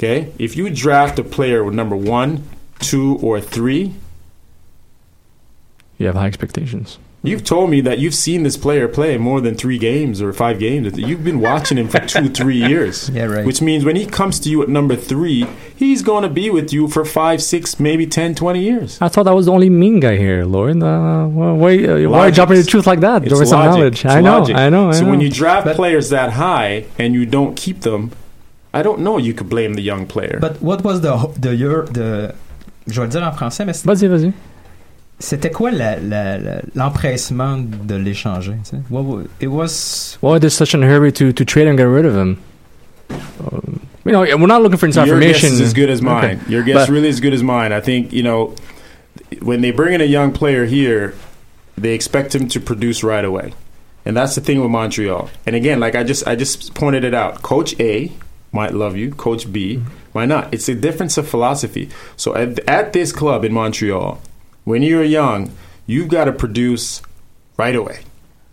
Okay, 0.00 0.32
if 0.38 0.56
you 0.56 0.70
draft 0.70 1.18
a 1.18 1.22
player 1.22 1.62
with 1.62 1.74
number 1.74 1.94
one, 1.94 2.42
two, 2.78 3.18
or 3.20 3.38
three, 3.38 3.92
You 5.98 6.06
have 6.06 6.14
high 6.14 6.26
expectations. 6.26 6.98
You've 7.22 7.44
told 7.44 7.68
me 7.68 7.82
that 7.82 7.98
you've 7.98 8.14
seen 8.14 8.42
this 8.42 8.56
player 8.56 8.88
play 8.88 9.18
more 9.18 9.42
than 9.42 9.54
three 9.54 9.76
games 9.76 10.22
or 10.22 10.32
five 10.32 10.58
games. 10.58 10.98
You've 10.98 11.22
been 11.22 11.38
watching 11.38 11.76
him 11.76 11.88
for 11.88 12.00
two, 12.00 12.30
three 12.40 12.56
years. 12.56 13.10
Yeah, 13.10 13.24
right. 13.24 13.44
Which 13.44 13.60
means 13.60 13.84
when 13.84 13.94
he 13.94 14.06
comes 14.06 14.40
to 14.40 14.48
you 14.48 14.62
at 14.62 14.70
number 14.70 14.96
three, 14.96 15.46
he's 15.76 16.00
going 16.00 16.22
to 16.22 16.30
be 16.30 16.48
with 16.48 16.72
you 16.72 16.88
for 16.88 17.04
five, 17.04 17.42
six, 17.42 17.78
maybe 17.78 18.06
10, 18.06 18.34
20 18.36 18.58
years. 18.58 18.98
I 19.02 19.08
thought 19.08 19.26
I 19.26 19.32
was 19.34 19.44
the 19.44 19.52
only 19.52 19.68
mean 19.68 20.00
guy 20.00 20.16
here, 20.16 20.46
Lauren. 20.46 20.82
Uh, 20.82 21.26
why, 21.26 21.52
why, 21.52 21.84
uh, 21.84 22.08
why 22.08 22.20
are 22.20 22.28
you 22.28 22.34
dropping 22.34 22.56
the 22.56 22.64
truth 22.64 22.86
like 22.86 23.00
that? 23.00 23.20
It's 23.24 23.32
There 23.32 23.38
was 23.38 23.50
some 23.50 23.66
knowledge. 23.66 24.06
I 24.06 24.22
know. 24.22 24.46
I 24.46 24.70
know, 24.70 24.88
I 24.88 24.92
so 24.92 25.04
when 25.04 25.20
you 25.20 25.28
draft 25.28 25.66
But- 25.66 25.76
players 25.76 26.08
that 26.08 26.32
high 26.32 26.86
and 26.98 27.12
you 27.12 27.26
don't 27.26 27.54
keep 27.54 27.82
them, 27.82 28.12
I 28.72 28.82
don't 28.82 29.00
know. 29.00 29.18
You 29.18 29.34
could 29.34 29.48
blame 29.48 29.74
the 29.74 29.82
young 29.82 30.06
player. 30.06 30.38
But 30.40 30.60
what 30.62 30.82
was 30.84 31.00
the 31.00 31.16
the 31.38 31.54
year 31.56 31.82
the 31.90 32.34
je 32.86 33.00
vais 33.00 33.06
le 33.06 33.10
dire 33.10 33.22
en 33.22 33.32
français, 33.32 33.64
mais 33.66 33.72
c'est- 33.74 33.86
Vas-y, 33.86 34.06
vas-y. 34.08 34.32
c'était 35.18 35.50
quoi 35.50 35.70
la- 35.70 35.96
la- 35.98 36.38
la- 36.38 36.62
l'empressement 36.74 37.58
de 37.58 37.94
l'échanger? 37.96 38.54
tu 38.64 38.70
sais? 38.70 38.82
What 38.88 39.02
wa- 39.04 39.22
it 39.40 39.48
was 39.48 40.16
Why 40.22 40.38
there's 40.38 40.54
such 40.54 40.74
a 40.74 40.78
hurry 40.78 41.12
to, 41.12 41.32
to 41.32 41.44
trade 41.44 41.68
and 41.68 41.76
get 41.76 41.84
rid 41.88 42.04
of 42.06 42.14
him? 42.14 42.38
Um, 43.10 43.80
you 44.04 44.12
know, 44.12 44.20
we're 44.22 44.46
not 44.46 44.62
looking 44.62 44.78
for 44.78 44.86
inside 44.86 45.08
Your 45.08 45.20
guess 45.20 45.42
is 45.42 45.60
as 45.60 45.74
good 45.74 45.90
as 45.90 46.00
mine. 46.00 46.24
Okay. 46.24 46.38
Your 46.52 46.62
guess 46.62 46.86
But- 46.86 46.92
really 46.92 47.08
as 47.08 47.20
good 47.20 47.34
as 47.34 47.42
mine. 47.42 47.72
I 47.72 47.80
think 47.80 48.12
you 48.12 48.22
know 48.22 48.54
when 49.42 49.60
they 49.62 49.72
bring 49.72 49.94
in 49.94 50.00
a 50.00 50.04
young 50.08 50.32
player 50.32 50.64
here, 50.64 51.14
they 51.76 51.92
expect 51.94 52.34
him 52.34 52.48
to 52.48 52.60
produce 52.60 53.02
right 53.04 53.24
away, 53.24 53.52
and 54.06 54.16
that's 54.16 54.34
the 54.36 54.40
thing 54.40 54.60
with 54.60 54.70
Montreal. 54.70 55.28
And 55.46 55.54
again, 55.56 55.80
like 55.80 55.94
I 55.96 56.02
just 56.04 56.26
I 56.26 56.34
just 56.36 56.74
pointed 56.74 57.04
it 57.04 57.14
out. 57.14 57.42
Coach 57.42 57.74
A 57.80 58.10
might 58.52 58.74
love 58.74 58.96
you. 58.96 59.12
Coach 59.12 59.52
B 59.52 59.76
Mm-hmm. 59.76 59.88
might 60.14 60.26
not. 60.26 60.52
It's 60.52 60.68
a 60.68 60.74
difference 60.74 61.16
of 61.18 61.28
philosophy. 61.28 61.88
So 62.16 62.34
at, 62.34 62.58
at 62.68 62.92
this 62.92 63.12
club 63.12 63.44
in 63.44 63.52
Montreal, 63.52 64.20
when 64.64 64.82
you're 64.82 65.04
young, 65.04 65.52
you've 65.86 66.08
got 66.08 66.24
to 66.24 66.32
produce 66.32 67.02
right 67.56 67.74
away. 67.76 68.00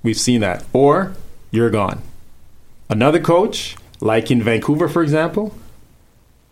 We've 0.03 0.17
seen 0.19 0.41
that, 0.41 0.63
or 0.73 1.13
you're 1.51 1.69
gone. 1.69 2.01
Another 2.89 3.19
coach, 3.19 3.75
like 3.99 4.29
in 4.31 4.41
Vancouver, 4.41 4.87
for 4.87 5.01
example, 5.03 5.53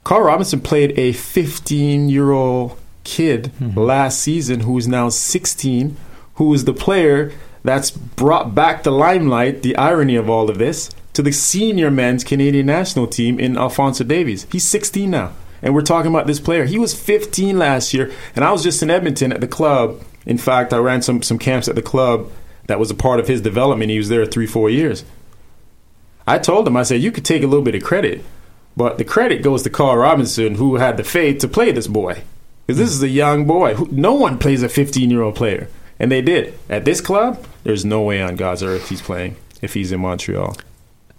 Carl 0.04 0.24
Robinson 0.24 0.62
played 0.62 0.98
a 1.00 1.14
15 1.14 2.10
year 2.10 2.32
old 2.32 2.78
kid 3.04 3.52
last 3.78 4.20
season 4.20 4.62
who 4.62 4.78
is 4.78 4.88
now 4.88 5.10
16, 5.10 5.96
who 6.36 6.54
is 6.54 6.66
the 6.66 6.74
player 6.74 7.32
that's 7.64 7.92
brought 7.92 8.54
back 8.54 8.84
the 8.84 8.92
limelight, 8.92 9.62
the 9.64 9.76
irony 9.78 10.16
of 10.16 10.30
all 10.30 10.50
of 10.50 10.58
this, 10.58 10.90
to 11.16 11.22
the 11.22 11.32
senior 11.32 11.90
men's 11.90 12.24
Canadian 12.24 12.66
national 12.66 13.08
team 13.08 13.40
in 13.40 13.58
Alfonso 13.58 14.04
Davies. 14.04 14.46
He's 14.52 14.66
16 14.66 15.10
now. 15.10 15.32
And 15.62 15.74
we're 15.74 15.82
talking 15.82 16.12
about 16.12 16.28
this 16.28 16.40
player. 16.40 16.66
He 16.66 16.78
was 16.78 16.94
15 16.94 17.58
last 17.58 17.94
year, 17.94 18.12
and 18.36 18.46
I 18.46 18.52
was 18.52 18.62
just 18.62 18.84
in 18.84 18.92
Edmonton 18.92 19.32
at 19.32 19.42
the 19.42 19.48
club. 19.48 20.02
In 20.26 20.38
fact, 20.38 20.74
I 20.74 20.78
ran 20.78 21.02
some, 21.02 21.24
some 21.24 21.40
camps 21.40 21.68
at 21.68 21.76
the 21.76 21.82
club 21.82 22.30
that 22.68 22.80
was 22.80 22.92
a 22.92 22.96
part 22.96 23.20
of 23.20 23.28
his 23.28 23.42
development. 23.42 23.92
He 23.92 23.98
was 23.98 24.10
there 24.10 24.26
three, 24.26 24.46
four 24.46 24.70
years. 24.70 25.06
I 26.28 26.38
told 26.38 26.68
him, 26.68 26.76
I 26.76 26.84
said, 26.84 27.02
you 27.02 27.12
could 27.12 27.26
take 27.26 27.44
a 27.44 27.48
little 27.48 27.64
bit 27.64 27.76
of 27.76 27.84
credit, 27.84 28.24
but 28.76 28.98
the 28.98 29.06
credit 29.06 29.42
goes 29.42 29.64
to 29.64 29.70
Carl 29.70 29.98
Robinson, 29.98 30.56
who 30.56 30.76
had 30.76 30.98
the 30.98 31.04
faith 31.04 31.40
to 31.40 31.48
play 31.48 31.72
this 31.72 31.88
boy. 31.88 32.24
Because 32.66 32.80
this 32.80 32.90
is 32.90 33.04
a 33.04 33.08
young 33.08 33.46
boy. 33.46 33.76
Who, 33.76 33.88
no 33.92 34.14
one 34.14 34.38
plays 34.38 34.64
a 34.64 34.70
15 34.70 35.10
year 35.10 35.22
old 35.22 35.36
player. 35.36 35.70
And 35.98 36.12
they 36.12 36.22
did. 36.22 36.58
At 36.70 36.84
this 36.84 37.00
club, 37.00 37.46
there's 37.64 37.86
no 37.86 38.02
way 38.02 38.22
on 38.22 38.36
God's 38.36 38.64
earth 38.64 38.90
he's 38.90 39.02
playing 39.02 39.38
if 39.62 39.76
he's 39.76 39.92
in 39.92 40.02
Montreal. 40.02 40.58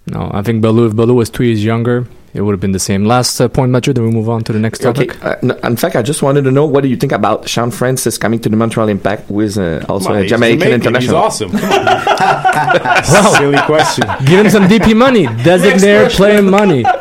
No, 0.09 0.31
I 0.33 0.43
think 0.43 0.63
Ballou, 0.63 0.87
if 0.87 0.95
Ballou 0.95 1.15
was 1.15 1.29
two 1.31 1.43
years 1.45 1.65
younger, 1.65 2.07
it 2.33 2.41
would 2.43 2.53
have 2.53 2.61
been 2.61 2.73
the 2.73 2.79
same. 2.79 3.05
Last 3.07 3.41
uh, 3.41 3.49
point, 3.49 3.73
Mathieu, 3.73 3.93
then 3.93 4.05
we 4.05 4.11
move 4.11 4.29
on 4.29 4.45
to 4.45 4.53
the 4.53 4.59
next 4.61 4.85
Okay. 4.85 5.07
topic. 5.07 5.25
Uh, 5.25 5.37
no, 5.43 5.55
in 5.65 5.77
fact, 5.77 5.97
I 5.97 6.03
just 6.03 6.23
wanted 6.23 6.43
to 6.45 6.51
know 6.53 6.65
what 6.67 6.83
do 6.83 6.89
you 6.89 6.97
think 6.97 7.13
about 7.13 7.49
Shaun 7.49 7.71
Francis 7.73 8.17
coming 8.19 8.39
to 8.41 8.49
the 8.49 8.57
Montreal 8.57 8.89
Impact 8.89 9.29
with 9.31 9.59
uh, 9.59 9.85
also 9.89 10.09
Come 10.09 10.17
on, 10.19 10.23
a 10.23 10.27
Jamaican 10.29 10.61
Jamaican, 10.61 10.73
international? 10.73 11.23
He's 11.25 11.43
awesome. 11.43 11.51
Silly 13.39 13.59
question. 13.63 14.05
Give 14.27 14.45
him 14.45 14.51
some 14.51 14.65
DP 14.65 14.95
money. 14.97 15.27
Designated 15.43 16.11
player 16.13 16.43
money. 16.43 16.85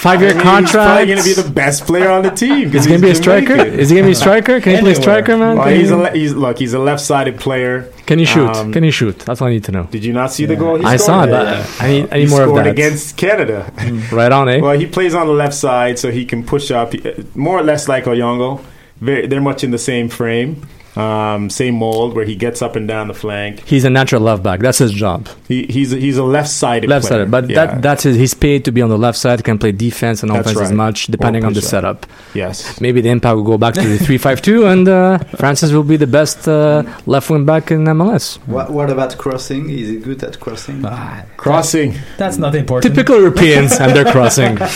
Five 0.00 0.22
year 0.22 0.30
I 0.30 0.34
mean, 0.34 0.62
He's 0.64 0.72
probably 0.72 1.06
going 1.06 1.18
to 1.18 1.24
be 1.24 1.32
the 1.34 1.50
best 1.50 1.84
player 1.86 2.08
on 2.10 2.22
the 2.22 2.30
team. 2.30 2.74
Is 2.74 2.84
he 2.86 2.90
gonna 2.92 3.02
be 3.02 3.10
a 3.10 3.14
striker? 3.14 3.54
Is 3.54 3.90
he 3.90 3.96
gonna 3.96 4.06
be 4.08 4.12
a 4.12 4.14
striker? 4.14 4.58
Can 4.60 4.76
he 4.76 4.80
play 4.80 4.94
striker, 4.94 5.36
man? 5.36 5.58
Well, 5.58 5.68
he's 5.68 5.88
he- 5.88 5.94
a 5.94 5.96
le- 5.98 6.10
he's, 6.12 6.32
look, 6.34 6.58
he's 6.58 6.72
a 6.72 6.78
left 6.78 7.02
sided 7.02 7.38
player. 7.38 7.82
Can 8.06 8.18
he 8.18 8.24
shoot? 8.24 8.48
Um, 8.56 8.72
Can 8.72 8.82
he 8.82 8.90
shoot? 8.90 9.18
That's 9.20 9.40
what 9.42 9.48
I 9.48 9.50
need 9.50 9.64
to 9.64 9.72
know. 9.72 9.84
Did 9.84 10.04
you 10.04 10.12
not 10.14 10.32
see 10.32 10.46
the 10.46 10.56
goal? 10.56 10.78
He 10.78 10.84
I 10.86 10.96
saw 10.96 11.24
it, 11.24 11.28
but 11.30 11.46
I 11.80 11.88
need, 11.88 12.08
I 12.10 12.16
He 12.18 12.24
need 12.24 12.30
more 12.30 12.42
of 12.42 12.48
scored 12.48 12.64
that. 12.64 12.70
against 12.72 13.16
Canada. 13.18 13.70
right 14.10 14.32
on, 14.32 14.48
eh? 14.48 14.60
Well, 14.60 14.78
he 14.78 14.86
plays 14.86 15.14
on 15.14 15.26
the 15.26 15.32
left 15.34 15.54
side, 15.54 15.98
so 15.98 16.10
he 16.10 16.24
can 16.24 16.44
push 16.44 16.70
up, 16.70 16.94
more 17.36 17.58
or 17.58 17.62
less 17.62 17.86
like 17.86 18.04
Oyongo. 18.04 18.60
Very, 19.00 19.26
they're 19.26 19.40
much 19.40 19.64
in 19.64 19.70
the 19.70 19.78
same 19.78 20.08
frame, 20.08 20.66
um, 20.96 21.48
same 21.50 21.76
mold, 21.76 22.14
where 22.16 22.24
he 22.24 22.34
gets 22.34 22.62
up 22.62 22.74
and 22.76 22.86
down 22.88 23.08
the 23.08 23.14
flank. 23.14 23.60
He's 23.66 23.84
a 23.84 23.90
natural 23.90 24.22
left 24.22 24.42
back. 24.42 24.60
That's 24.60 24.78
his 24.78 24.92
job. 24.92 25.28
He, 25.46 25.64
he's 25.66 25.92
a, 25.92 25.96
he's 25.96 26.16
a 26.18 26.24
left-sided 26.24 26.88
Left 26.90 27.06
player. 27.06 27.20
sided. 27.20 27.30
But 27.30 27.48
Yeah. 27.48 27.66
that 27.66 27.82
that's 27.82 28.02
his, 28.02 28.16
he's 28.16 28.34
paid 28.34 28.64
to 28.64 28.72
be 28.72 28.82
on 28.82 28.88
the 28.88 28.98
left 28.98 29.16
side, 29.18 29.42
can 29.44 29.58
play 29.58 29.72
defense 29.72 30.22
and 30.22 30.32
That's 30.32 30.50
offense 30.50 30.60
as 30.70 30.72
much, 30.72 31.06
depending 31.06 31.44
on 31.44 31.52
the 31.52 31.60
push 31.60 31.66
up. 31.66 31.70
setup. 31.70 32.06
yes. 32.34 32.80
Maybe 32.80 33.00
the 33.00 33.10
impact 33.10 33.36
will 33.36 33.44
go 33.44 33.58
back 33.58 33.74
to 33.74 33.82
the 33.86 33.98
3 33.98 34.18
5 34.18 34.42
2, 34.42 34.66
and 34.72 34.88
uh, 34.88 35.18
Francis 35.36 35.72
will 35.72 35.84
be 35.84 35.96
the 35.96 36.06
best 36.06 36.48
uh, 36.48 36.82
left 37.06 37.30
wing 37.30 37.44
back 37.44 37.70
in 37.70 37.84
MLS. 37.84 38.36
What, 38.46 38.70
what 38.72 38.90
about 38.90 39.16
crossing? 39.16 39.70
Is 39.70 39.88
he 39.88 39.98
good 39.98 40.22
at 40.24 40.40
crossing? 40.40 40.82
Ah, 40.84 41.24
Crossing. 41.36 41.94
that's 42.18 42.36
not 42.36 42.54
important. 42.54 42.94
Typical 42.94 43.16
Europeans 43.20 43.72
and 43.78 43.92
their 43.94 44.04
crossing. 44.10 44.58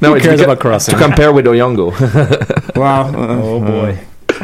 No, 0.00 0.08
Who 0.10 0.14
it's 0.16 0.26
cares 0.26 0.40
about 0.40 0.58
crossing? 0.60 0.94
To 0.96 1.00
compare 1.00 1.32
with 1.32 1.44
Oyongo. 1.46 1.92
Wow. 2.76 3.08
uh, 3.08 3.40
Oh 3.42 3.60
boy. 3.60 3.98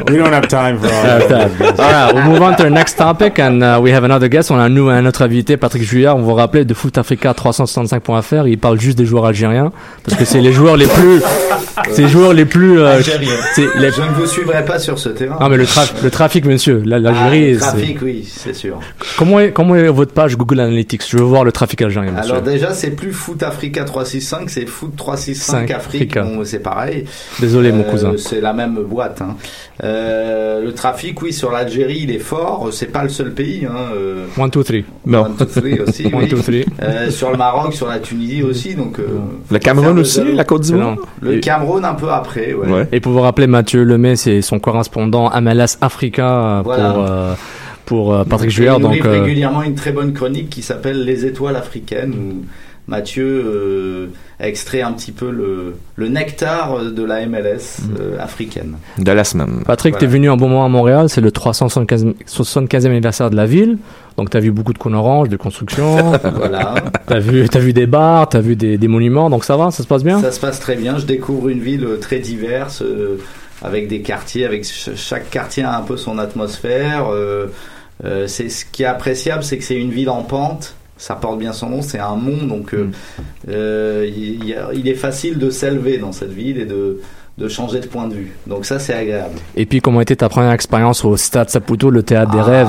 We 0.07 0.17
don't 0.17 0.33
have 0.33 0.47
time 0.47 0.77
for 0.79 0.87
all 0.87 1.27
that. 1.27 1.79
All 1.79 1.91
right, 1.91 2.13
we'll 2.13 2.23
move 2.25 2.41
on 2.41 2.55
to 2.55 2.63
our 2.63 2.69
next 2.69 2.95
topic, 2.97 3.39
and 3.39 3.61
uh, 3.61 3.79
we 3.81 3.91
have 3.91 4.03
another 4.03 4.27
guest. 4.29 4.51
On 4.51 4.59
a 4.59 4.69
nous 4.69 4.89
un 4.89 5.05
autre 5.05 5.21
invité, 5.23 5.57
Patrick 5.57 5.83
Juillard. 5.83 6.15
On 6.17 6.21
vous 6.21 6.33
rappeler 6.33 6.65
de 6.65 6.73
Foot 6.73 6.97
Africa 6.97 7.33
365.fr. 7.33 8.47
Il 8.47 8.57
parle 8.57 8.79
juste 8.79 8.97
des 8.97 9.05
joueurs 9.05 9.25
algériens 9.25 9.71
parce 10.05 10.17
que 10.17 10.25
c'est 10.25 10.41
les 10.41 10.51
joueurs 10.53 10.77
les 10.77 10.87
plus, 10.87 11.21
c'est 11.91 12.03
les 12.03 12.07
joueurs 12.07 12.33
les 12.33 12.45
plus. 12.45 12.79
euh, 12.79 12.97
les- 12.97 13.91
Je 13.91 14.01
ne 14.01 14.13
vous 14.13 14.25
suivrai 14.25 14.63
pas 14.65 14.79
sur 14.79 14.97
ce 14.99 15.09
terrain. 15.09 15.37
Non 15.39 15.49
mais 15.49 15.57
le, 15.57 15.65
traf- 15.65 16.01
le 16.03 16.09
trafic, 16.09 16.45
monsieur. 16.45 16.81
Ah, 16.85 16.97
L'Algérie. 16.99 17.53
le 17.53 17.59
trafic, 17.59 18.01
oui, 18.01 18.27
c'est 18.31 18.53
sûr. 18.53 18.79
comment 19.17 19.39
est 19.39 19.51
comment 19.51 19.75
est 19.75 19.87
votre 19.89 20.13
page 20.13 20.37
Google 20.37 20.59
Analytics? 20.61 21.03
Je 21.09 21.17
veux 21.17 21.23
voir 21.23 21.43
le 21.43 21.51
trafic 21.51 21.81
algérien, 21.81 22.11
monsieur. 22.11 22.31
Alors 22.31 22.43
déjà, 22.43 22.73
c'est 22.73 22.91
plus 22.91 23.11
Foot 23.13 23.43
Africa 23.43 23.83
365, 23.83 24.49
c'est 24.49 24.65
Foot 24.67 24.95
365 24.95 25.49
Cinq, 25.59 25.71
Afrique. 25.71 26.01
Africa. 26.17 26.23
Bon, 26.23 26.41
c'est 26.45 26.59
pareil. 26.59 27.05
Désolé, 27.39 27.71
mon 27.71 27.81
Euh, 27.83 27.91
cousin. 27.91 28.11
C'est 28.17 28.41
la 28.41 28.53
même 28.53 28.75
boîte. 28.75 29.21
Hein. 29.21 29.35
Euh, 29.83 29.88
le 30.63 30.71
trafic, 30.73 31.21
oui, 31.21 31.33
sur 31.33 31.51
l'Algérie, 31.51 31.99
il 32.03 32.11
est 32.11 32.19
fort. 32.19 32.69
C'est 32.71 32.91
pas 32.91 33.03
le 33.03 33.09
seul 33.09 33.33
pays. 33.33 33.65
Hein. 33.65 33.75
Euh, 33.95 34.25
One, 34.37 34.51
two, 34.51 34.63
three. 34.63 34.85
One, 35.07 35.35
two, 35.37 35.45
three 35.45 35.79
aussi. 35.79 36.05
One, 36.13 36.15
oui. 36.23 36.27
two, 36.29 36.41
three. 36.41 36.65
Euh, 36.81 37.09
sur 37.09 37.31
le 37.31 37.37
Maroc, 37.37 37.73
sur 37.73 37.87
la 37.87 37.99
Tunisie 37.99 38.43
aussi. 38.43 38.75
Donc, 38.75 38.99
euh, 38.99 39.03
Le 39.51 39.59
Cameroun 39.59 39.97
aussi, 39.99 40.21
la 40.33 40.43
Côte 40.43 40.61
d'Ivoire. 40.61 40.97
Le 41.21 41.35
Et- 41.35 41.39
Cameroun 41.39 41.83
un 41.85 41.93
peu 41.95 42.09
après. 42.09 42.53
Ouais. 42.53 42.67
Ouais. 42.69 42.87
Et 42.91 42.99
pour 42.99 43.11
vous 43.13 43.21
rappeler, 43.21 43.47
Mathieu 43.47 43.83
Lemay, 43.83 44.15
c'est 44.15 44.41
son 44.41 44.59
correspondant 44.59 45.29
MLS 45.41 45.77
Africa 45.81 46.57
euh, 46.59 46.61
Voilà. 46.63 46.91
pour, 46.93 47.05
euh, 47.09 47.33
pour 47.85 48.13
euh, 48.13 48.23
Patrick 48.23 48.51
Juillard. 48.51 48.79
Donc, 48.79 49.03
euh, 49.05 49.21
régulièrement 49.21 49.63
une 49.63 49.75
très 49.75 49.91
bonne 49.91 50.13
chronique 50.13 50.49
qui 50.49 50.61
s'appelle 50.61 51.03
Les 51.05 51.25
étoiles 51.25 51.55
africaines 51.55 52.13
où 52.13 52.45
Mathieu 52.89 53.25
euh, 53.45 54.07
extrait 54.39 54.81
un 54.81 54.91
petit 54.93 55.11
peu 55.11 55.29
le, 55.31 55.75
le 55.95 56.07
nectar 56.09 56.83
de 56.83 57.03
la 57.03 57.25
MLS 57.25 57.79
Mm. 57.81 57.95
euh, 57.99 58.19
africaine. 58.19 58.77
De 58.97 59.11
la 59.11 59.23
semaine. 59.23 59.61
Patrick, 59.65 59.93
Voilà. 59.93 60.07
t'es 60.07 60.11
venu 60.11 60.29
un 60.29 60.35
bon 60.37 60.49
moment 60.49 60.65
à 60.65 60.69
Montréal, 60.69 61.07
c'est 61.09 61.21
le 61.21 61.29
375e 61.31 62.13
75e 62.27 62.87
anniversaire 62.87 63.29
de 63.29 63.35
la 63.35 63.45
ville. 63.45 63.77
Donc 64.17 64.29
t'as 64.31 64.39
vu 64.39 64.51
beaucoup 64.51 64.73
de 64.73 64.77
cônes 64.77 64.95
oranges, 64.95 65.29
de 65.29 65.37
construction, 65.37 66.11
Voilà. 66.35 66.75
t'as 67.07 67.19
vu, 67.19 67.47
t'as 67.47 67.59
vu 67.59 67.71
des 67.73 67.85
bars, 67.85 68.27
t'as 68.27 68.41
vu 68.41 68.55
des, 68.57 68.77
des 68.77 68.87
monuments, 68.89 69.29
donc 69.29 69.45
ça 69.45 69.55
va, 69.55 69.71
ça 69.71 69.81
se 69.83 69.87
passe 69.87 70.03
bien? 70.03 70.19
Ça 70.19 70.31
se 70.33 70.39
passe 70.41 70.59
très 70.59 70.75
bien. 70.75 70.97
Je 70.97 71.05
découvre 71.05 71.47
une 71.49 71.59
ville 71.61 71.87
très 72.01 72.19
diverse, 72.19 72.81
euh, 72.81 73.17
avec 73.61 73.87
des 73.87 74.01
quartiers, 74.01 74.45
avec 74.45 74.65
ch- 74.65 74.95
chaque 74.97 75.29
quartier 75.29 75.63
a 75.63 75.77
un 75.77 75.81
peu 75.83 75.95
son 75.95 76.17
atmosphère. 76.17 77.07
euh, 77.11 77.47
euh, 78.05 78.27
c'est 78.27 78.47
ce 78.49 78.63
qui 78.65 78.83
est 78.83 78.85
appréciable, 78.87 79.43
c'est 79.43 79.57
que 79.57 79.63
c'est 79.63 79.75
une 79.79 79.91
ville 79.91 80.09
en 80.09 80.23
pente. 80.23 80.75
Ça 80.99 81.15
porte 81.15 81.39
bien 81.39 81.53
son 81.53 81.69
nom, 81.69 81.81
c'est 81.81 81.97
un 81.97 82.15
mont, 82.15 82.45
donc 82.45 82.73
euh, 82.73 82.89
euh, 83.47 84.05
il, 84.05 84.87
est 84.87 84.95
facile 84.95 85.39
de 85.39 85.49
s'élever 85.49 85.97
dans 85.97 86.11
cette 86.11 86.33
ville 86.33 86.59
et 86.59 86.65
de 86.65 86.99
de 87.37 87.47
changer 87.47 87.79
de 87.79 87.85
point 87.85 88.09
de 88.09 88.15
vue. 88.15 88.33
Donc 88.47 88.65
ça, 88.65 88.79
c'est 88.79 88.93
agréable. 88.93 89.35
Et 89.55 89.65
puis, 89.65 89.79
comment 89.79 90.01
était 90.01 90.17
ta 90.17 90.27
première 90.27 90.51
expérience 90.51 91.05
au 91.05 91.15
Stade 91.15 91.49
Saputo, 91.49 91.89
le 91.89 92.03
théâtre 92.03 92.31
des 92.31 92.39
Ah, 92.39 92.43
rêves 92.43 92.67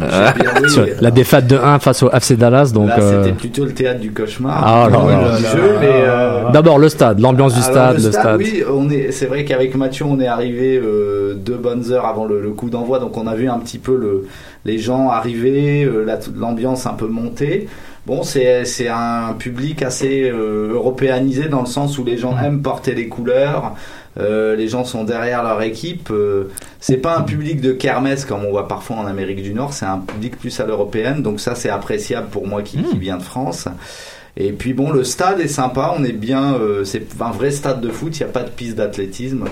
euh, 0.00 0.30
oui, 0.62 0.92
La 1.00 1.10
défaite 1.10 1.48
de 1.48 1.56
1 1.56 1.80
face 1.80 2.04
au 2.04 2.12
FC 2.12 2.36
Dallas. 2.36 2.70
Donc, 2.72 2.90
c'était 2.96 3.32
plutôt 3.32 3.64
le 3.64 3.72
théâtre 3.72 3.98
du 3.98 4.12
cauchemar. 4.12 4.62
Ah, 4.64 4.88
euh, 4.88 6.50
D'abord 6.52 6.78
le 6.78 6.88
stade, 6.88 7.18
l'ambiance 7.18 7.54
du 7.54 7.60
stade, 7.60 7.98
le 7.98 8.04
le 8.04 8.12
stade. 8.12 8.38
Oui, 8.38 8.62
on 8.72 8.88
est. 8.88 9.10
C'est 9.10 9.26
vrai 9.26 9.44
qu'avec 9.44 9.74
Mathieu, 9.74 10.04
on 10.04 10.20
est 10.20 10.28
arrivé 10.28 10.80
deux 11.34 11.56
bonnes 11.56 11.90
heures 11.90 12.06
avant 12.06 12.24
le, 12.24 12.40
le 12.40 12.50
coup 12.50 12.70
d'envoi, 12.70 13.00
donc 13.00 13.16
on 13.16 13.26
a 13.26 13.34
vu 13.34 13.48
un 13.48 13.58
petit 13.58 13.78
peu 13.78 13.96
le, 13.96 14.28
les 14.64 14.78
gens 14.78 15.10
arriver, 15.10 15.84
euh, 15.84 16.04
la- 16.04 16.18
l'ambiance 16.36 16.86
un 16.86 16.94
peu 16.94 17.06
monter. 17.06 17.68
Bon, 18.06 18.22
c'est 18.22 18.64
c'est 18.66 18.88
un 18.88 19.32
public 19.38 19.82
assez 19.82 20.28
euh, 20.30 20.72
européanisé 20.72 21.48
dans 21.48 21.60
le 21.60 21.66
sens 21.66 21.98
où 21.98 22.04
les 22.04 22.18
gens 22.18 22.36
aiment 22.38 22.62
porter 22.62 22.94
les 22.94 23.08
couleurs. 23.08 23.74
euh, 24.20 24.54
les 24.54 24.68
gens 24.68 24.84
sont 24.84 25.02
derrière 25.04 25.42
leur 25.42 25.60
équipe. 25.62 26.08
euh, 26.10 26.44
c'est 26.80 26.98
pas 26.98 27.16
un 27.18 27.22
public 27.22 27.60
de 27.60 27.72
kermesse 27.72 28.24
comme 28.24 28.44
on 28.44 28.50
voit 28.50 28.68
parfois 28.68 28.96
en 28.98 29.06
Amérique 29.06 29.42
du 29.42 29.54
Nord. 29.54 29.72
C'est 29.72 29.86
un 29.86 29.98
public 29.98 30.38
plus 30.38 30.60
à 30.60 30.66
l'européenne. 30.66 31.22
Donc 31.22 31.40
ça, 31.40 31.54
c'est 31.54 31.70
appréciable 31.70 32.28
pour 32.28 32.46
moi 32.46 32.62
qui, 32.62 32.76
qui 32.82 32.98
viens 32.98 33.16
de 33.16 33.22
France. 33.22 33.66
Et 34.36 34.52
puis 34.52 34.72
bon, 34.74 34.90
le 34.90 35.02
stade 35.04 35.40
est 35.40 35.48
sympa, 35.48 35.94
on 35.96 36.02
est 36.04 36.12
bien, 36.12 36.54
euh, 36.54 36.84
c'est 36.84 37.06
un 37.20 37.30
vrai 37.30 37.50
stade 37.52 37.80
de 37.80 37.88
foot, 37.88 38.18
il 38.18 38.24
n'y 38.24 38.28
a 38.28 38.32
pas 38.32 38.42
de 38.42 38.50
piste 38.50 38.74
d'athlétisme, 38.76 39.44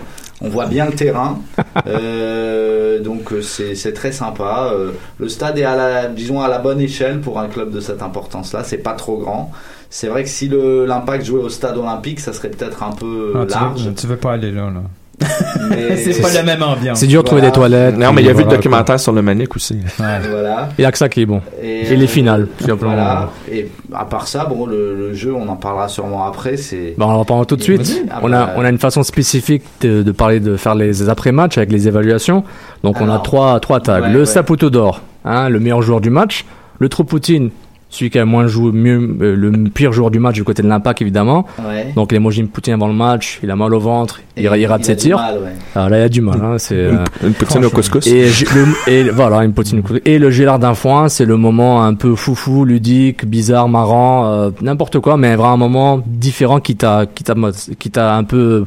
on 0.43 0.49
voit 0.49 0.67
bien 0.67 0.87
le 0.87 0.93
terrain, 0.93 1.39
Euh, 1.87 3.01
donc 3.01 3.33
euh, 3.33 3.41
c'est 3.43 3.93
très 3.93 4.13
sympa. 4.13 4.71
Euh, 4.73 4.91
le 5.19 5.29
stade 5.29 5.59
est 5.59 5.65
à 5.65 5.77
la, 5.77 6.07
disons 6.09 6.41
à 6.41 6.49
la 6.49 6.59
bonne 6.59 6.81
échelle 6.81 7.21
pour 7.21 7.39
un 7.39 7.49
club 7.49 7.71
de 7.71 7.81
cette 7.81 8.03
importance-là, 8.03 8.65
c'est 8.65 8.79
pas 8.79 8.93
trop 8.95 9.17
grand. 9.19 9.51
C'est 9.91 10.09
vrai 10.09 10.23
que 10.25 10.29
si 10.29 10.49
l'impact 10.49 11.25
jouait 11.25 11.43
au 11.43 11.49
stade 11.49 11.77
olympique, 11.77 12.21
ça 12.21 12.33
serait 12.33 12.49
peut-être 12.51 12.83
un 12.83 12.93
peu 12.93 13.33
Ah, 13.37 13.45
tu, 13.47 13.53
large. 13.53 13.83
veux, 13.87 13.95
tu 13.95 14.07
veux 14.07 14.17
pas 14.17 14.33
aller 14.33 14.51
là, 14.51 14.71
là. 14.71 14.83
c'est 15.97 16.21
pas 16.21 16.33
la 16.33 16.43
même 16.43 16.63
ambiance. 16.63 16.99
C'est 16.99 17.07
dur 17.07 17.23
de 17.23 17.27
trouver 17.27 17.43
des 17.43 17.53
toilettes. 17.53 17.97
Non, 17.97 18.13
mais 18.13 18.23
il 18.23 18.27
y 18.27 18.31
a 18.31 18.33
vu 18.33 18.45
le 18.45 18.51
documentaire 18.51 18.99
sur 19.01 19.13
le 19.13 19.23
Manic 19.23 19.55
aussi. 19.57 19.79
Voilà. 19.99 20.69
Il 20.79 20.83
y 20.83 20.85
a 20.85 20.93
que 20.93 20.99
ça 20.99 21.09
qui 21.09 21.23
est 21.23 21.27
bon. 21.27 21.41
Et, 21.63 21.95
les 21.97 22.07
finales, 22.07 22.49
tout 22.59 22.65
simplement. 22.65 22.93
Voilà. 22.95 23.31
Et 23.51 23.69
à 23.95 24.05
part 24.05 24.27
ça, 24.27 24.45
bon, 24.45 24.67
le, 24.67 24.95
le 24.97 25.15
jeu, 25.15 25.35
on 25.35 25.49
en 25.49 25.57
parlera 25.57 25.89
sûrement 25.89 26.27
après. 26.27 26.57
C'est 26.57 26.95
Bon, 26.97 27.07
on 27.07 27.21
en 27.21 27.25
parle 27.25 27.47
tout 27.47 27.57
de 27.57 27.63
suite. 27.63 28.03
Ah, 28.11 28.21
On 28.23 28.33
a, 28.33 28.47
bah, 28.47 28.53
on 28.57 28.65
a 28.65 28.69
une 28.71 28.79
façon 28.79 29.03
spécifique 29.03 29.63
de, 29.81 30.03
de 30.03 30.13
parler, 30.13 30.41
de 30.41 30.57
faire 30.57 30.75
les 30.75 31.09
après-matchs 31.09 31.59
avec 31.59 31.71
les 31.73 31.89
évaluations. 31.89 32.45
Donc, 32.83 33.01
on 33.01 33.09
a 33.09 33.19
trois, 33.19 33.61
trois 33.61 33.81
tags. 33.81 34.01
ouais, 34.01 34.11
le 34.11 34.21
ouais. 34.21 34.27
Saputo 34.27 34.71
d'or, 34.71 35.01
hein, 35.25 35.49
le 35.49 35.61
meilleur 35.61 35.83
joueur 35.83 36.01
du 36.01 36.11
match. 36.11 36.45
Le 36.79 36.89
Tropoutine, 36.89 37.51
celui 37.95 38.11
qui 38.11 38.19
a 38.19 38.25
moins 38.25 38.47
joué, 38.47 38.73
mieux, 38.73 39.17
euh, 39.21 39.37
le 39.37 39.53
pire 39.69 39.93
joueur 39.93 40.11
du 40.11 40.19
match 40.19 40.35
du 40.35 40.45
côté 40.45 40.63
de 40.63 40.69
l'impact, 40.69 41.03
évidemment. 41.03 41.47
Ouais. 41.59 41.93
Donc, 41.95 42.11
l'emoji 42.11 42.43
Poutine 42.45 42.73
avant 42.73 42.89
le 42.89 42.95
match, 42.95 43.39
il 43.43 43.51
a 43.51 43.55
mal 43.57 43.73
au 43.75 43.79
ventre, 43.79 44.21
il, 44.37 44.45
il 44.45 44.67
rate 44.67 44.81
il 44.81 44.85
ses 44.87 44.93
a 44.93 44.95
du 44.95 45.01
tirs. 45.03 45.17
mal, 45.19 45.35
ouais. 45.37 45.53
Alors 45.75 45.91
là, 45.91 45.99
il 45.99 46.01
y 46.01 46.05
a 46.05 46.09
du 46.09 46.21
mal. 46.23 46.41
Hein, 46.43 46.55
c'est, 46.57 46.75
euh, 46.75 47.05
Une 47.23 47.35
poutine 47.35 47.65
au 47.67 47.71
couscous. 47.71 48.07
et, 48.07 48.25
le- 48.25 48.91
et 48.91 49.11
voilà, 49.11 49.45
une 49.45 49.53
poutine 49.53 49.81
au 49.81 49.83
couscous. 49.83 50.01
Et 50.07 50.19
le 50.19 50.31
Gélard 50.31 50.59
d'un 50.59 50.73
foin, 50.75 51.09
c'est 51.11 51.27
le 51.27 51.37
moment 51.37 51.85
un 51.85 51.93
peu 51.95 52.15
foufou, 52.15 52.65
ludique, 52.65 53.27
bizarre, 53.27 53.69
marrant, 53.69 54.27
euh, 54.27 54.51
n'importe 54.63 54.99
quoi, 55.01 55.19
mais 55.19 55.37
vraiment 55.37 55.53
un 55.53 55.57
moment 55.59 56.03
différent 56.07 56.61
qui 56.61 56.75
t'a, 56.77 57.05
qui 57.07 57.25
t'a, 57.25 57.35
qui 57.79 57.91
t'a 57.91 58.15
un 58.17 58.25
peu 58.25 58.65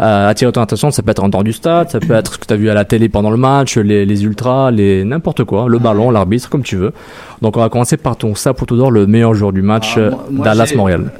euh, 0.00 0.28
attiré 0.28 0.50
ton 0.52 0.62
attention. 0.62 0.90
Ça 0.90 1.02
peut 1.02 1.10
être 1.10 1.22
en 1.22 1.28
dehors 1.28 1.44
du 1.44 1.52
stade, 1.52 1.90
ça 1.90 2.00
peut 2.00 2.14
être 2.14 2.34
ce 2.34 2.38
que 2.38 2.46
t'as 2.46 2.56
vu 2.56 2.70
à 2.70 2.74
la 2.74 2.84
télé 2.84 3.08
pendant 3.08 3.30
le 3.30 3.36
match, 3.36 3.76
les, 3.76 4.06
les 4.06 4.24
ultras, 4.24 4.70
les 4.70 5.04
n'importe 5.04 5.44
quoi, 5.44 5.68
le 5.68 5.78
ballon, 5.78 6.10
l'arbitre, 6.10 6.48
comme 6.48 6.62
tu 6.62 6.76
veux. 6.76 6.92
Donc 7.42 7.56
on 7.56 7.60
va 7.60 7.68
commencer 7.68 7.96
par 7.96 8.16
ton 8.16 8.34
Saputo 8.34 8.76
d'or, 8.76 8.90
le 8.90 9.06
meilleur 9.06 9.34
joueur 9.34 9.52
du 9.52 9.62
match, 9.62 9.94
Ah, 9.96 10.00
euh, 10.00 10.10
moi- 10.10 10.24
moi, 10.30 10.44
Dallas 10.44 10.66
j'ai- 10.66 10.76
Montréal. 10.76 11.12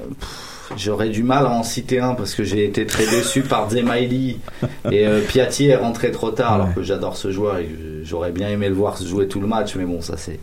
J'aurais 0.77 1.09
du 1.09 1.25
mal 1.25 1.47
à 1.47 1.51
en 1.51 1.65
citer 1.65 1.99
un 1.99 2.15
parce 2.15 2.33
que 2.35 2.45
j'ai 2.45 2.65
été 2.65 2.87
très 2.87 3.05
déçu 3.05 3.43
par 3.43 3.69
Zemaili 3.71 4.39
et 4.93 5.05
euh, 5.05 5.21
Piatti 5.21 5.67
est 5.67 5.75
rentré 5.77 6.13
trop 6.13 6.31
tard 6.31 6.53
alors 6.55 6.73
que 6.73 6.83
j'adore 6.85 7.17
ce 7.17 7.33
joueur 7.33 7.59
et 7.59 7.69
j'aurais 8.05 8.31
bien 8.31 8.49
aimé 8.49 8.69
le 8.69 8.77
voir 8.77 8.97
jouer 9.03 9.27
tout 9.27 9.41
le 9.41 9.49
match 9.49 9.75
mais 9.75 9.85
bon 9.85 10.01
ça 10.01 10.15
c'est 10.17 10.39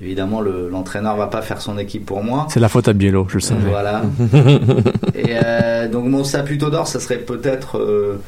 évidemment 0.00 0.40
le- 0.40 0.68
l'entraîneur 0.70 1.16
va 1.16 1.26
pas 1.26 1.42
faire 1.42 1.60
son 1.60 1.78
équipe 1.78 2.04
pour 2.06 2.22
moi. 2.22 2.46
C'est 2.50 2.60
la 2.60 2.68
faute 2.68 2.88
à 2.88 2.92
Biello, 2.92 3.26
je 3.28 3.34
le 3.36 3.40
savais. 3.40 3.68
Voilà. 3.70 4.02
Et 5.14 5.36
euh, 5.44 5.88
donc 5.88 6.04
mon 6.06 6.24
Saputo 6.24 6.70
d'or, 6.70 6.86
ça 6.86 7.00
serait 7.00 7.18
peut-être 7.18 7.78
euh, 7.78 8.20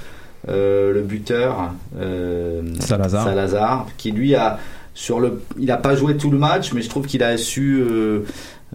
euh, 0.48 0.92
le 0.92 1.02
buteur 1.02 1.72
euh, 2.00 2.62
Salazar. 2.80 3.24
Salazar, 3.24 3.86
qui 3.96 4.10
lui 4.12 4.34
a 4.34 4.58
sur 4.94 5.20
le, 5.20 5.40
il 5.58 5.70
a 5.70 5.76
pas 5.78 5.94
joué 5.94 6.16
tout 6.16 6.30
le 6.30 6.38
match, 6.38 6.72
mais 6.74 6.82
je 6.82 6.88
trouve 6.90 7.06
qu'il 7.06 7.22
a 7.22 7.36
su 7.38 7.80
euh, 7.80 8.20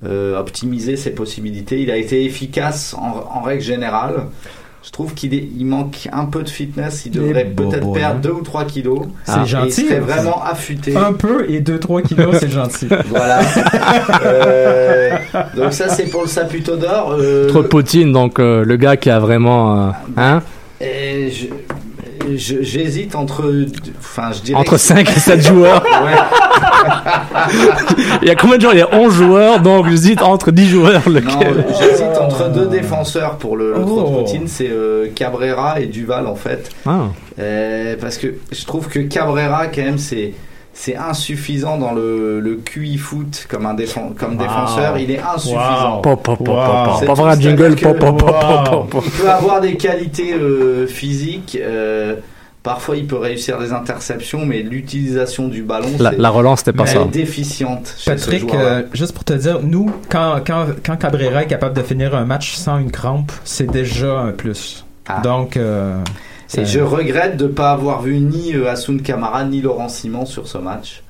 euh, 0.04 0.40
optimiser 0.40 0.96
ses 0.96 1.12
possibilités. 1.12 1.82
Il 1.82 1.92
a 1.92 1.98
été 1.98 2.24
efficace 2.26 2.96
en, 2.96 3.38
en 3.38 3.42
règle 3.42 3.62
générale. 3.62 4.24
Je 4.88 4.92
trouve 4.94 5.14
qu'il 5.14 5.34
est- 5.34 5.50
il 5.60 5.66
manque 5.66 6.08
un 6.14 6.24
peu 6.26 6.44
de 6.44 6.50
fitness. 6.50 7.04
Il 7.06 7.12
devrait 7.12 7.44
peut-être 7.44 7.86
hein. 7.88 7.94
perdre 7.94 8.22
2 8.22 8.32
ou 8.32 8.42
3 8.42 8.64
kilos. 8.64 9.02
C'est 9.26 9.42
Et 9.42 9.46
gentil, 9.46 9.82
Il 9.82 9.88
serait 9.90 9.98
hein. 9.98 10.02
vraiment 10.08 10.42
affûté. 10.44 10.96
Un 10.96 11.12
peu 11.12 11.46
et 11.50 11.60
2-3 11.60 12.02
kilos, 12.02 12.38
c'est 12.40 12.50
gentil. 12.50 12.88
Voilà. 13.10 13.42
Euh, 14.24 15.12
donc 15.56 15.74
ça 15.74 15.90
c'est 15.90 16.06
pour 16.10 16.22
le 16.22 16.28
Saputo 16.28 16.78
d'or. 16.78 17.16
Euh, 17.20 17.48
Trop 17.50 17.64
Poutine, 17.64 18.12
donc 18.14 18.40
euh, 18.40 18.64
le 18.64 18.76
gars 18.78 18.98
qui 18.98 19.10
a 19.10 19.20
vraiment, 19.20 19.88
euh, 19.88 19.92
hein, 20.16 20.42
Et 20.80 21.32
je- 21.32 21.48
je- 21.48 21.67
j'hésite 22.36 23.16
entre, 23.16 23.66
enfin, 24.00 24.32
je 24.34 24.42
dirais 24.42 24.60
entre 24.60 24.72
que- 24.74 24.78
5 24.78 25.10
et 25.10 25.20
7 25.20 25.42
joueurs. 25.48 25.84
Il 28.22 28.28
y 28.28 28.32
a 28.32 28.36
combien 28.36 28.58
de 28.58 28.62
joueurs? 28.62 28.74
Il 28.76 28.80
y 28.80 28.82
a 28.82 28.94
11 28.94 29.14
joueurs, 29.14 29.60
donc 29.60 29.90
j'hésite 29.90 30.22
entre 30.22 30.52
10 30.52 30.68
joueurs. 30.70 31.08
Lequel? 31.10 31.66
j'hésite 31.80 32.18
entre 32.20 32.50
deux 32.50 32.68
défenseurs 32.68 33.38
pour 33.38 33.58
le, 33.58 33.74
le 33.74 33.80
Oh. 33.86 34.24
Poutine, 34.24 34.48
c'est 34.48 34.70
euh, 34.70 35.08
Cabrera 35.14 35.80
et 35.80 35.86
Duval 35.86 36.28
en 36.28 36.36
fait. 36.36 36.70
Ah. 36.86 37.06
Euh, 37.40 37.96
parce 38.00 38.18
que 38.18 38.36
je 38.52 38.66
trouve 38.66 38.88
que 38.88 39.00
Cabrera 39.00 39.68
quand 39.68 39.82
même 39.84 39.98
c'est 39.98 40.34
c'est 40.80 40.96
insuffisant 40.96 41.78
dans 41.80 41.92
le, 41.92 42.40
le 42.40 42.56
QI 42.56 42.98
foot 43.00 43.48
comme 43.50 43.66
un 43.66 43.74
défen- 43.74 44.14
comme 44.14 44.38
défenseur, 44.38 44.98
il 45.00 45.10
est 45.10 45.20
insuffisant. 45.20 46.02
Wow. 46.06 46.16
Pas 47.06 47.14
vrai 47.16 47.40
jingle. 47.42 47.76
que-. 47.76 47.88
Il 47.88 49.12
peut 49.22 49.30
avoir 49.30 49.60
des 49.60 49.76
qualités 49.76 50.34
euh, 50.34 50.86
physiques. 50.86 51.58
euh, 51.60 52.16
parfois, 52.62 52.96
il 52.98 53.08
peut 53.08 53.18
réussir 53.18 53.58
des 53.58 53.74
interceptions, 53.74 54.46
mais 54.46 54.62
l'utilisation 54.62 55.48
du 55.48 55.64
ballon, 55.64 55.88
La, 56.00 56.30
relance, 56.30 56.60
c'était 56.60 56.74
pas 56.78 56.86
ça. 56.86 57.02
est 57.02 57.06
déficiente. 57.06 57.96
Chez 57.98 58.12
Patrick, 58.12 58.54
euh, 58.54 58.84
juste 58.94 59.14
pour 59.14 59.24
te 59.24 59.34
dire, 59.34 59.60
nous, 59.64 59.90
quand, 60.10 60.42
quand, 60.46 60.66
quand 60.86 60.98
Cabrera 60.98 61.44
est 61.44 61.48
capable 61.48 61.76
de 61.76 61.82
finir 61.82 62.14
un 62.16 62.26
match 62.26 62.54
sans 62.56 62.78
une 62.78 62.92
crampe, 62.92 63.32
c'est 63.46 63.70
déjà 63.72 64.20
un 64.20 64.32
plus. 64.32 64.86
Ah. 65.10 65.22
Donc, 65.24 65.56
euh, 65.58 65.98
Et 66.56 66.66
je 66.66 66.80
regrette 66.80 67.36
de 67.38 67.46
ne 67.46 67.50
pas 67.52 67.72
avoir 67.72 68.02
vu 68.02 68.20
ni 68.20 68.54
euh, 68.56 68.70
Hassoun 68.70 69.02
Kamara 69.02 69.44
ni 69.44 69.62
Laurent 69.62 69.90
Simon 69.90 70.26
sur 70.26 70.48
ce 70.48 70.58
match. 70.58 71.04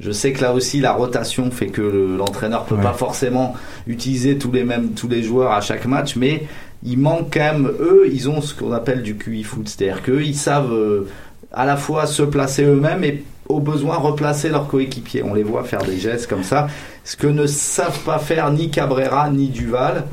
Je 0.00 0.12
sais 0.12 0.32
que 0.32 0.40
là 0.42 0.52
aussi 0.54 0.80
la 0.80 0.92
rotation 0.92 1.50
fait 1.50 1.66
que 1.66 1.82
le- 1.82 2.16
l'entraîneur 2.16 2.64
peut 2.64 2.76
Ouais. 2.76 2.82
pas 2.82 2.92
forcément 2.92 3.54
utiliser 3.88 4.38
tous 4.38 4.52
les 4.52 4.62
mêmes 4.62 4.90
tous 4.92 5.08
les 5.08 5.22
joueurs 5.24 5.50
à 5.52 5.60
chaque 5.60 5.86
match, 5.86 6.14
mais 6.14 6.44
il 6.84 6.98
manque 6.98 7.30
quand 7.34 7.40
même 7.40 7.66
eux, 7.80 8.04
ils 8.12 8.28
ont 8.28 8.40
ce 8.40 8.54
qu'on 8.54 8.70
appelle 8.72 9.02
du 9.02 9.16
QI 9.16 9.42
foot, 9.42 9.68
c'est-à-dire 9.68 10.02
qu'eux 10.02 10.22
ils 10.22 10.36
savent 10.36 10.72
euh, 10.72 11.08
à 11.52 11.66
la 11.66 11.76
fois 11.76 12.06
se 12.06 12.22
placer 12.22 12.62
eux-mêmes 12.64 13.02
et 13.02 13.24
au 13.48 13.58
besoin 13.58 13.96
replacer 13.96 14.50
leurs 14.50 14.68
coéquipiers. 14.68 15.24
On 15.24 15.34
les 15.34 15.42
voit 15.42 15.64
faire 15.64 15.82
des 15.82 15.98
gestes 15.98 16.28
comme 16.28 16.44
ça, 16.44 16.68
ce 17.02 17.16
que 17.16 17.26
ne 17.26 17.46
savent 17.46 17.98
pas 18.04 18.18
faire 18.20 18.52
ni 18.52 18.70
Cabrera 18.70 19.28
ni 19.30 19.48
Duval. 19.48 20.04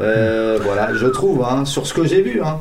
Euh, 0.00 0.58
voilà, 0.62 0.94
je 0.94 1.06
trouve, 1.06 1.42
hein, 1.44 1.64
sur 1.64 1.86
ce 1.86 1.94
que 1.94 2.06
j'ai 2.06 2.22
vu. 2.22 2.40
Hein. 2.44 2.58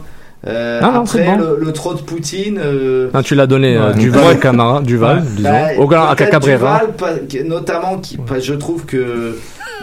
Euh, 0.48 0.80
Ah 0.82 0.92
non, 0.92 1.06
c'est 1.06 1.22
après 1.22 1.38
bon. 1.38 1.44
le, 1.60 1.66
le 1.66 1.72
trop 1.72 1.94
de 1.94 2.02
Poutine. 2.02 2.60
euh, 2.64 3.10
Ah, 3.14 3.22
tu 3.22 3.36
l'as 3.36 3.46
donné, 3.46 3.78
euh, 3.78 3.90
Ouais. 3.92 4.00
Duval 4.00 4.36
et 4.36 4.40
Camara, 4.40 4.82
Duval, 4.82 5.22
disons. 5.24 5.50
bah, 5.50 5.68
Au 5.78 5.88
gars, 5.88 6.10
à 6.10 6.16
Cabrera. 6.16 6.80
Duval, 6.80 6.94
pas- 6.98 7.14
que- 7.30 7.44
notamment, 7.44 7.98
qui, 8.00 8.18
pas- 8.18 8.40
je 8.40 8.54
trouve 8.56 8.86
que 8.86 9.36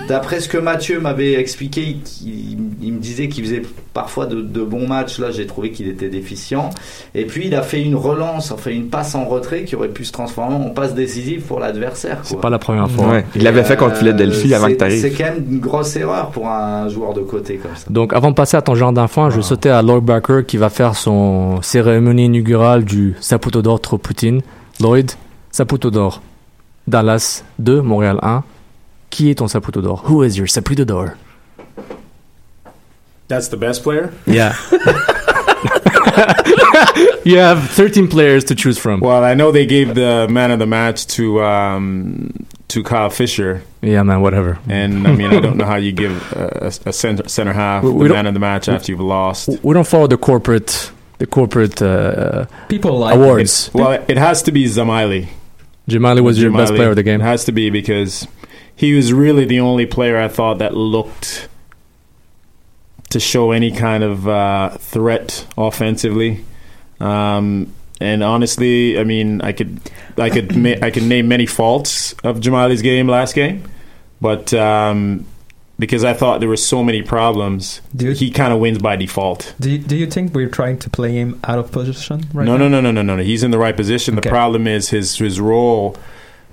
d'après 0.09 0.41
ce 0.41 0.49
que 0.49 0.59
Mathieu 0.59 1.01
m'avait 1.01 1.33
expliqué, 1.35 1.97
il, 2.25 2.59
il 2.83 2.93
me 2.93 2.99
disait 3.01 3.29
qu'il 3.29 3.45
faisait 3.45 3.63
parfois 3.93 4.27
de, 4.27 4.41
de 4.41 4.63
bons 4.63 4.87
matchs. 4.87 5.19
Là, 5.19 5.31
j'ai 5.31 5.47
trouvé 5.47 5.71
qu'il 5.71 5.89
était 5.89 6.09
déficient. 6.09 6.71
Et 7.15 7.25
puis, 7.25 7.47
il 7.49 7.55
a 7.55 7.63
fait 7.63 7.83
une 7.83 7.97
relance, 7.97 8.51
enfin 8.53 8.71
une 8.71 8.89
passe 8.89 9.15
en 9.15 9.25
retrait 9.27 9.65
qui 9.65 9.77
aurait 9.77 9.89
pu 9.89 10.05
se 10.05 10.13
transformer 10.13 10.55
en 10.55 10.71
passe 10.71 10.95
décisive 10.95 11.43
pour 11.43 11.61
l'adversaire. 11.61 12.19
C'est 12.23 12.41
pas 12.41 12.51
la 12.51 12.59
première 12.59 12.91
fois. 12.91 13.09
Ouais. 13.09 13.25
Il 13.35 13.43
l'avait 13.43 13.65
fait 13.65 13.77
contre 13.77 13.95
Euh, 13.95 13.99
Philadelphie 13.99 14.55
avant 14.55 14.69
que 14.69 14.75
t'arrives. 14.75 15.01
C'est 15.01 15.11
quand 15.11 15.25
même 15.25 15.45
une 15.51 15.61
grosse 15.61 15.95
erreur 15.97 16.31
pour 16.31 16.49
un 16.49 16.89
joueur 16.89 17.15
de 17.15 17.21
côté 17.21 17.57
comme 17.57 17.75
ça. 17.75 17.87
Donc, 17.91 18.13
avant 18.13 18.31
de 18.31 18.35
passer 18.35 18.57
à 18.57 18.63
ton 18.63 18.75
genre 18.75 18.93
d'enfant, 18.93 19.31
je 19.31 19.37
vais 19.37 19.43
sauter 19.43 19.71
à 19.71 19.83
Lloyd 19.83 20.05
Barker 20.05 20.43
qui 20.47 20.57
va 20.57 20.71
faire 20.71 20.95
son 20.95 21.61
cérémonie 21.63 22.27
inaugurale 22.27 22.85
du 22.85 23.15
Saputo 23.21 23.63
d'or 23.63 23.81
trop 23.81 23.99
Poutine. 23.99 24.41
Lloyd, 24.81 25.11
Saputo 25.51 25.91
d'or. 25.91 26.23
Dallas 26.87 27.43
2, 27.59 27.83
Montréal 27.83 28.18
1. 28.22 28.43
Qui 29.11 29.31
est 29.31 29.35
ton 29.39 29.47
Saputo 29.49 29.81
d'or? 29.83 30.03
Who 30.09 30.23
is 30.23 30.37
your 30.37 30.47
Saputo 30.49 30.85
d'or? 30.87 31.17
That's 33.29 33.49
the 33.49 33.57
best 33.57 33.83
player. 33.83 34.13
Yeah. 34.27 34.55
you 37.25 37.39
have 37.39 37.69
13 37.71 38.09
players 38.09 38.45
to 38.45 38.55
choose 38.55 38.79
from. 38.79 39.01
Well, 39.01 39.23
I 39.25 39.35
know 39.35 39.51
they 39.53 39.67
gave 39.67 39.95
the 39.95 40.27
man 40.31 40.51
of 40.51 40.59
the 40.59 40.67
match 40.67 41.07
to 41.09 41.43
um, 41.43 42.31
to 42.69 42.83
Kyle 42.83 43.11
Fisher, 43.11 43.63
Yeah, 43.83 44.03
man, 44.03 44.21
whatever. 44.21 44.59
and 44.69 45.07
I 45.07 45.13
mean 45.15 45.33
I 45.33 45.41
don't 45.41 45.57
know 45.57 45.65
how 45.65 45.77
you 45.77 45.93
give 45.93 46.13
a, 46.33 46.71
a 46.87 46.93
center 46.93 47.29
center 47.29 47.53
half 47.53 47.83
We- 47.85 47.91
we 47.93 48.03
the 48.05 48.09
don't- 48.09 48.17
man 48.17 48.27
of 48.27 48.35
the 48.35 48.41
match 48.41 48.69
after 48.69 48.93
you've 48.93 49.01
lost. 49.01 49.49
We 49.63 49.75
don't 49.75 49.87
follow 49.87 50.07
the 50.07 50.19
corporate 50.19 50.91
the 51.19 51.27
corporate 51.27 51.83
uh, 51.83 52.47
People 52.69 52.99
like 52.99 53.15
awards. 53.17 53.71
Well, 53.75 53.93
it 54.09 54.17
has 54.19 54.43
to 54.45 54.53
be 54.53 54.65
Dzemaili. 54.67 55.29
Dzemaili 55.89 56.21
was 56.23 56.41
your 56.41 56.53
best 56.53 56.75
player 56.75 56.91
of 56.91 56.97
the 56.97 57.03
game. 57.03 57.21
It 57.21 57.25
has 57.25 57.45
to 57.47 57.53
be 57.53 57.71
because 57.71 58.27
he 58.79 58.95
was 58.95 59.12
really 59.12 59.45
the 59.45 59.59
only 59.59 59.87
player 59.87 60.16
I 60.16 60.29
thought 60.29 60.59
that 60.59 60.72
looked 60.72 61.49
to 63.11 63.18
show 63.18 63.51
any 63.51 63.72
kind 63.72 64.05
of 64.05 64.29
uh, 64.29 64.70
threat 64.79 65.45
offensively. 65.57 66.45
Um, 67.01 67.74
and 68.01 68.22
honestly, 68.22 68.97
I 68.97 69.03
mean, 69.03 69.41
I 69.41 69.51
could, 69.51 69.81
I 70.16 70.31
could, 70.31 70.57
ma- 70.57 70.76
I 70.81 70.93
could 70.93 71.03
name 71.03 71.26
many 71.26 71.45
faults 71.45 72.12
of 72.22 72.39
Dzemaili's 72.39 72.83
game 72.83 73.09
last 73.09 73.35
game, 73.35 73.68
but 74.20 74.55
um, 74.55 75.26
because 75.76 76.05
I 76.05 76.14
thought 76.14 76.39
there 76.39 76.49
were 76.49 76.57
so 76.57 76.85
many 76.85 77.03
problems, 77.03 77.81
you, 77.99 78.12
he 78.12 78.31
kind 78.31 78.53
of 78.53 78.61
wins 78.61 78.79
by 78.79 78.95
default. 78.95 79.57
do 79.59 79.72
you, 79.72 79.79
do 79.79 79.97
you 79.97 80.07
think 80.07 80.37
we're 80.37 80.49
trying 80.49 80.79
to 80.79 80.91
play 80.91 81.14
him 81.14 81.41
out 81.43 81.59
of 81.59 81.72
position 81.72 82.29
right 82.33 82.45
no, 82.45 82.57
now? 82.57 82.68
no, 82.68 82.81
no, 82.81 82.81
no, 82.81 82.93
no, 82.93 83.03
no, 83.03 83.16
no. 83.16 83.22
He's 83.24 83.43
in 83.43 83.51
the 83.51 83.59
right 83.59 83.76
position. 83.76 84.14
Okay. 84.16 84.29
The 84.29 84.31
problem 84.31 84.68
is 84.68 84.91
his 84.91 85.16
his 85.16 85.41
role 85.41 85.97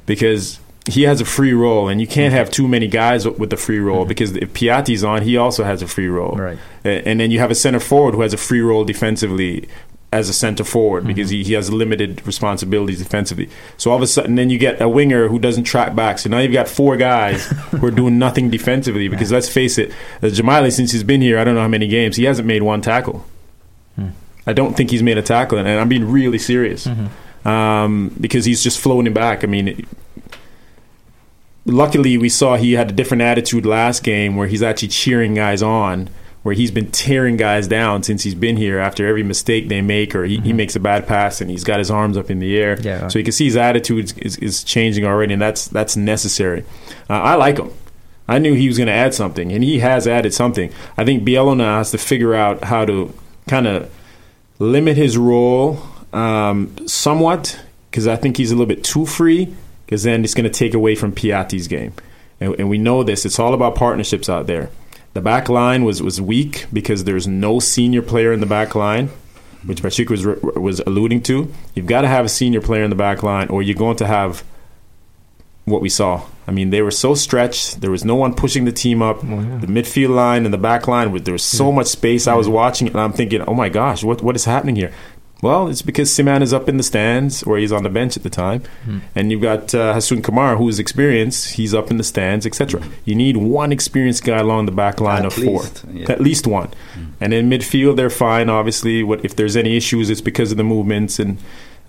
because 0.07 0.59
he 0.87 1.03
has 1.03 1.19
a 1.21 1.25
free 1.25 1.53
role, 1.53 1.87
and 1.87 1.99
you 1.99 2.07
can't 2.07 2.33
have 2.33 2.51
too 2.51 2.67
many 2.67 2.87
guys 2.87 3.27
with 3.27 3.49
the 3.49 3.57
free 3.57 3.79
role 3.79 4.05
because 4.05 4.35
if 4.35 4.53
Piatti's 4.53 5.03
on, 5.03 5.23
he 5.23 5.35
also 5.37 5.63
has 5.63 5.81
a 5.81 5.87
free 5.87 6.07
role, 6.07 6.35
Right. 6.35 6.57
And 6.83 7.19
then 7.19 7.31
you 7.31 7.39
have 7.39 7.49
a 7.51 7.55
center 7.55 7.79
forward 7.79 8.13
who 8.13 8.21
has 8.21 8.33
a 8.33 8.37
free 8.37 8.61
role 8.61 8.83
defensively 8.85 9.67
as 10.13 10.29
a 10.29 10.33
center 10.33 10.63
forward 10.63 11.05
because 11.07 11.29
he, 11.31 11.43
he 11.43 11.53
has 11.53 11.69
limited 11.73 12.25
responsibilities 12.25 12.99
defensively. 12.99 13.49
So 13.77 13.89
all 13.91 13.97
of 13.97 14.03
a 14.03 14.07
sudden, 14.07 14.35
then 14.35 14.49
you 14.49 14.57
get 14.57 14.79
a 14.81 14.87
winger 14.87 15.27
who 15.27 15.39
doesn't 15.39 15.63
track 15.65 15.93
back. 15.95 16.19
So 16.19 16.29
now 16.29 16.37
you've 16.39 16.53
got 16.53 16.69
four 16.69 16.95
guys 16.95 17.45
who 17.71 17.85
are 17.87 17.91
doing 17.91 18.17
nothing 18.19 18.49
defensively 18.49 19.07
because 19.09 19.31
let's 19.31 19.49
face 19.49 19.77
it, 19.77 19.89
uh, 20.21 20.27
Dzemaili, 20.27 20.71
since 20.71 20.91
he's 20.91 21.03
been 21.03 21.19
here, 21.21 21.37
I 21.39 21.43
don't 21.43 21.55
know 21.55 21.61
how 21.61 21.67
many 21.67 21.87
games, 21.87 22.15
he 22.15 22.23
hasn't 22.25 22.47
made 22.47 22.61
one 22.63 22.81
tackle. 22.81 23.25
I 24.47 24.53
don't 24.53 24.77
think 24.77 24.91
he's 24.91 25.01
made 25.01 25.17
a 25.17 25.23
tackle, 25.23 25.57
and 25.57 25.67
I'm 25.67 25.89
being 25.89 26.09
really 26.11 26.37
serious 26.37 26.87
um, 27.45 28.15
because 28.21 28.45
he's 28.45 28.63
just 28.63 28.79
floating 28.79 29.11
back. 29.11 29.43
I 29.43 29.47
mean, 29.47 29.67
it- 29.69 29.85
luckily 31.65 32.17
we 32.17 32.29
saw 32.29 32.55
he 32.55 32.73
had 32.73 32.91
a 32.91 32.93
different 32.93 33.21
attitude 33.21 33.65
last 33.65 34.03
game 34.03 34.35
where 34.35 34.47
he's 34.47 34.63
actually 34.63 34.87
cheering 34.87 35.33
guys 35.33 35.61
on, 35.61 36.09
where 36.43 36.53
he's 36.53 36.71
been 36.71 36.91
tearing 36.91 37.37
guys 37.37 37.67
down 37.67 38.03
since 38.03 38.23
he's 38.23 38.35
been 38.35 38.55
here 38.55 38.77
after 38.77 39.07
every 39.07 39.23
mistake 39.23 39.67
they 39.67 39.81
make 39.81 40.13
or 40.13 40.25
he, 40.25 40.37
he 40.37 40.53
makes 40.53 40.75
a 40.75 40.79
bad 40.79 41.07
pass 41.07 41.41
and 41.41 41.49
he's 41.49 41.63
got 41.63 41.79
his 41.79 41.89
arms 41.89 42.17
up 42.17 42.29
in 42.29 42.39
the 42.39 42.55
air. 42.55 42.79
Yeah. 42.79 43.07
So 43.07 43.17
you 43.17 43.25
can 43.25 43.31
see 43.31 43.45
his 43.45 43.57
attitude 43.57 44.13
is, 44.19 44.37
is 44.37 44.63
changing 44.63 45.05
already, 45.05 45.33
and 45.33 45.41
that's 45.41 45.67
that's 45.67 45.97
necessary. 45.97 46.63
Uh, 47.09 47.13
I 47.13 47.35
like 47.35 47.57
him. 47.57 47.71
I 48.27 48.39
knew 48.39 48.53
he 48.53 48.67
was 48.67 48.77
going 48.77 48.87
to 48.87 48.93
add 48.93 49.13
something, 49.13 49.51
and 49.51 49.63
he 49.63 49.79
has 49.79 50.07
added 50.07 50.33
something. 50.33 50.71
I 50.97 51.05
think 51.05 51.23
Biello 51.23 51.55
now 51.55 51.77
has 51.77 51.91
to 51.91 51.99
figure 51.99 52.33
out 52.33 52.63
how 52.63 52.85
to 52.85 53.13
kind 53.47 53.67
of 53.67 53.91
limit 54.57 54.97
his 54.97 55.15
role 55.15 55.79
um, 56.11 56.87
somewhat 56.87 57.59
because 57.91 58.07
I 58.07 58.15
think 58.15 58.37
he's 58.37 58.51
a 58.51 58.55
little 58.55 58.67
bit 58.67 58.83
too 58.83 59.05
free 59.05 59.53
because 59.85 60.03
then 60.03 60.23
it's 60.23 60.33
going 60.33 60.49
to 60.49 60.49
take 60.49 60.73
away 60.73 60.95
from 60.95 61.11
Piatti's 61.11 61.67
game. 61.67 61.93
And, 62.39 62.55
and 62.59 62.69
we 62.69 62.77
know 62.77 63.03
this. 63.03 63.25
It's 63.25 63.39
all 63.39 63.53
about 63.53 63.75
partnerships 63.75 64.29
out 64.29 64.47
there. 64.47 64.69
The 65.13 65.21
back 65.21 65.47
line 65.47 65.85
was, 65.85 66.01
was 66.01 66.19
weak 66.19 66.65
because 66.73 67.05
there's 67.05 67.27
no 67.27 67.59
senior 67.59 68.01
player 68.01 68.33
in 68.33 68.41
the 68.41 68.45
back 68.45 68.75
line, 68.75 69.09
which 69.65 69.81
Patrick 69.81 70.09
was, 70.09 70.25
was 70.25 70.81
alluding 70.81 71.21
to. 71.23 71.53
You've 71.73 71.87
got 71.87 72.01
to 72.01 72.07
have 72.07 72.25
a 72.25 72.29
senior 72.29 72.61
player 72.61 72.83
in 72.83 72.89
the 72.89 72.95
back 72.97 73.23
line 73.23 73.47
or 73.47 73.61
you're 73.61 73.75
going 73.77 73.97
to 73.97 74.07
have 74.07 74.43
what 75.63 75.81
we 75.81 75.89
saw. 75.89 76.23
I 76.47 76.51
mean, 76.51 76.69
they 76.69 76.81
were 76.81 76.91
so 76.91 77.15
stretched. 77.15 77.81
There 77.81 77.89
was 77.89 78.05
no 78.05 78.15
one 78.15 78.35
pushing 78.35 78.65
the 78.65 78.71
team 78.71 79.01
up. 79.01 79.17
Oh, 79.23 79.57
the 79.59 79.67
midfield 79.67 80.13
line 80.13 80.45
and 80.45 80.53
the 80.53 80.59
back 80.59 80.87
line, 80.87 81.11
there 81.23 81.33
was 81.33 81.43
so 81.43 81.71
much 81.71 81.87
space. 81.87 82.27
I 82.27 82.35
was 82.35 82.47
watching 82.47 82.87
it 82.87 82.91
and 82.91 82.99
I'm 82.99 83.13
thinking, 83.13 83.41
oh 83.41 83.53
my 83.53 83.69
gosh, 83.69 84.03
what 84.03 84.21
what 84.21 84.35
is 84.35 84.45
happening 84.45 84.75
here? 84.75 84.93
Well, 85.41 85.67
it's 85.67 85.81
because 85.81 86.09
Ciman 86.09 86.41
is 86.41 86.53
up 86.53 86.67
in 86.69 86.77
the 86.77 86.83
stands, 86.83 87.43
or 87.43 87.57
he's 87.57 87.71
on 87.71 87.83
the 87.83 87.89
bench 87.89 88.15
at 88.17 88.23
the 88.23 88.29
time, 88.29 88.63
and 89.13 89.31
you've 89.31 89.41
got 89.41 89.75
uh, 89.75 89.93
Hassoun 89.93 90.23
Kamar, 90.23 90.55
who's 90.55 90.79
experienced. 90.79 91.53
He's 91.55 91.73
up 91.73 91.91
in 91.91 91.97
the 91.97 92.03
stands, 92.03 92.45
etc. 92.45 92.81
You 93.03 93.15
need 93.15 93.37
one 93.37 93.71
experienced 93.71 94.23
guy 94.23 94.37
along 94.39 94.65
the 94.65 94.71
back 94.71 94.99
line 95.01 95.25
At 95.25 95.37
of 95.37 95.43
four, 95.43 95.63
yeah. 95.91 96.11
at 96.11 96.21
least 96.21 96.47
one. 96.47 96.69
And 97.19 97.33
in 97.33 97.49
midfield, 97.49 97.95
they're 97.97 98.09
fine. 98.09 98.49
Obviously, 98.49 99.03
what 99.03 99.23
if 99.25 99.35
there's 99.35 99.55
any 99.55 99.75
issues, 99.77 100.09
it's 100.09 100.21
because 100.21 100.51
of 100.51 100.57
the 100.57 100.63
movements 100.63 101.19
and 101.19 101.37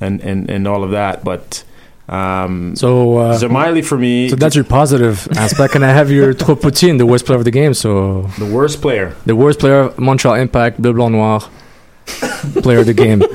and 0.00 0.20
and, 0.22 0.50
and 0.50 0.68
all 0.68 0.82
of 0.84 0.90
that. 0.90 1.24
But 1.24 1.62
um, 2.08 2.76
So, 2.76 3.18
uh, 3.18 3.38
Dzemaili 3.38 3.84
for 3.84 3.96
me, 3.98 4.28
so 4.28 4.36
that's 4.36 4.54
your 4.54 4.64
positive 4.64 5.26
aspect, 5.36 5.74
and 5.74 5.84
I 5.84 5.92
have 5.92 6.10
your 6.10 6.34
trop 6.42 6.58
Poutine, 6.60 6.98
the 6.98 7.06
worst 7.06 7.26
player 7.26 7.38
of 7.38 7.44
the 7.44 7.50
game. 7.50 7.74
So 7.74 8.22
the 8.38 8.46
worst 8.46 8.82
player. 8.82 9.14
the 9.24 9.34
worst 9.36 9.60
player, 9.60 9.80
of 9.80 9.98
Montreal 9.98 10.34
Impact, 10.36 10.80
Bleu 10.80 10.92
Blanc 10.92 11.12
Noir, 11.12 11.40
player 12.62 12.80
of 12.80 12.86
the 12.86 12.94
game. 12.94 13.20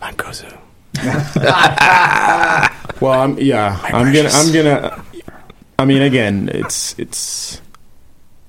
Mancosu. 0.00 0.56
Well, 3.00 3.18
I'm, 3.18 3.38
yeah, 3.38 3.80
I'm 3.82 4.12
gonna, 4.12 4.28
I'm 4.28 4.52
gonna. 4.52 5.02
I 5.78 5.86
mean, 5.86 6.02
again, 6.02 6.50
it's 6.52 6.98
it's. 6.98 7.62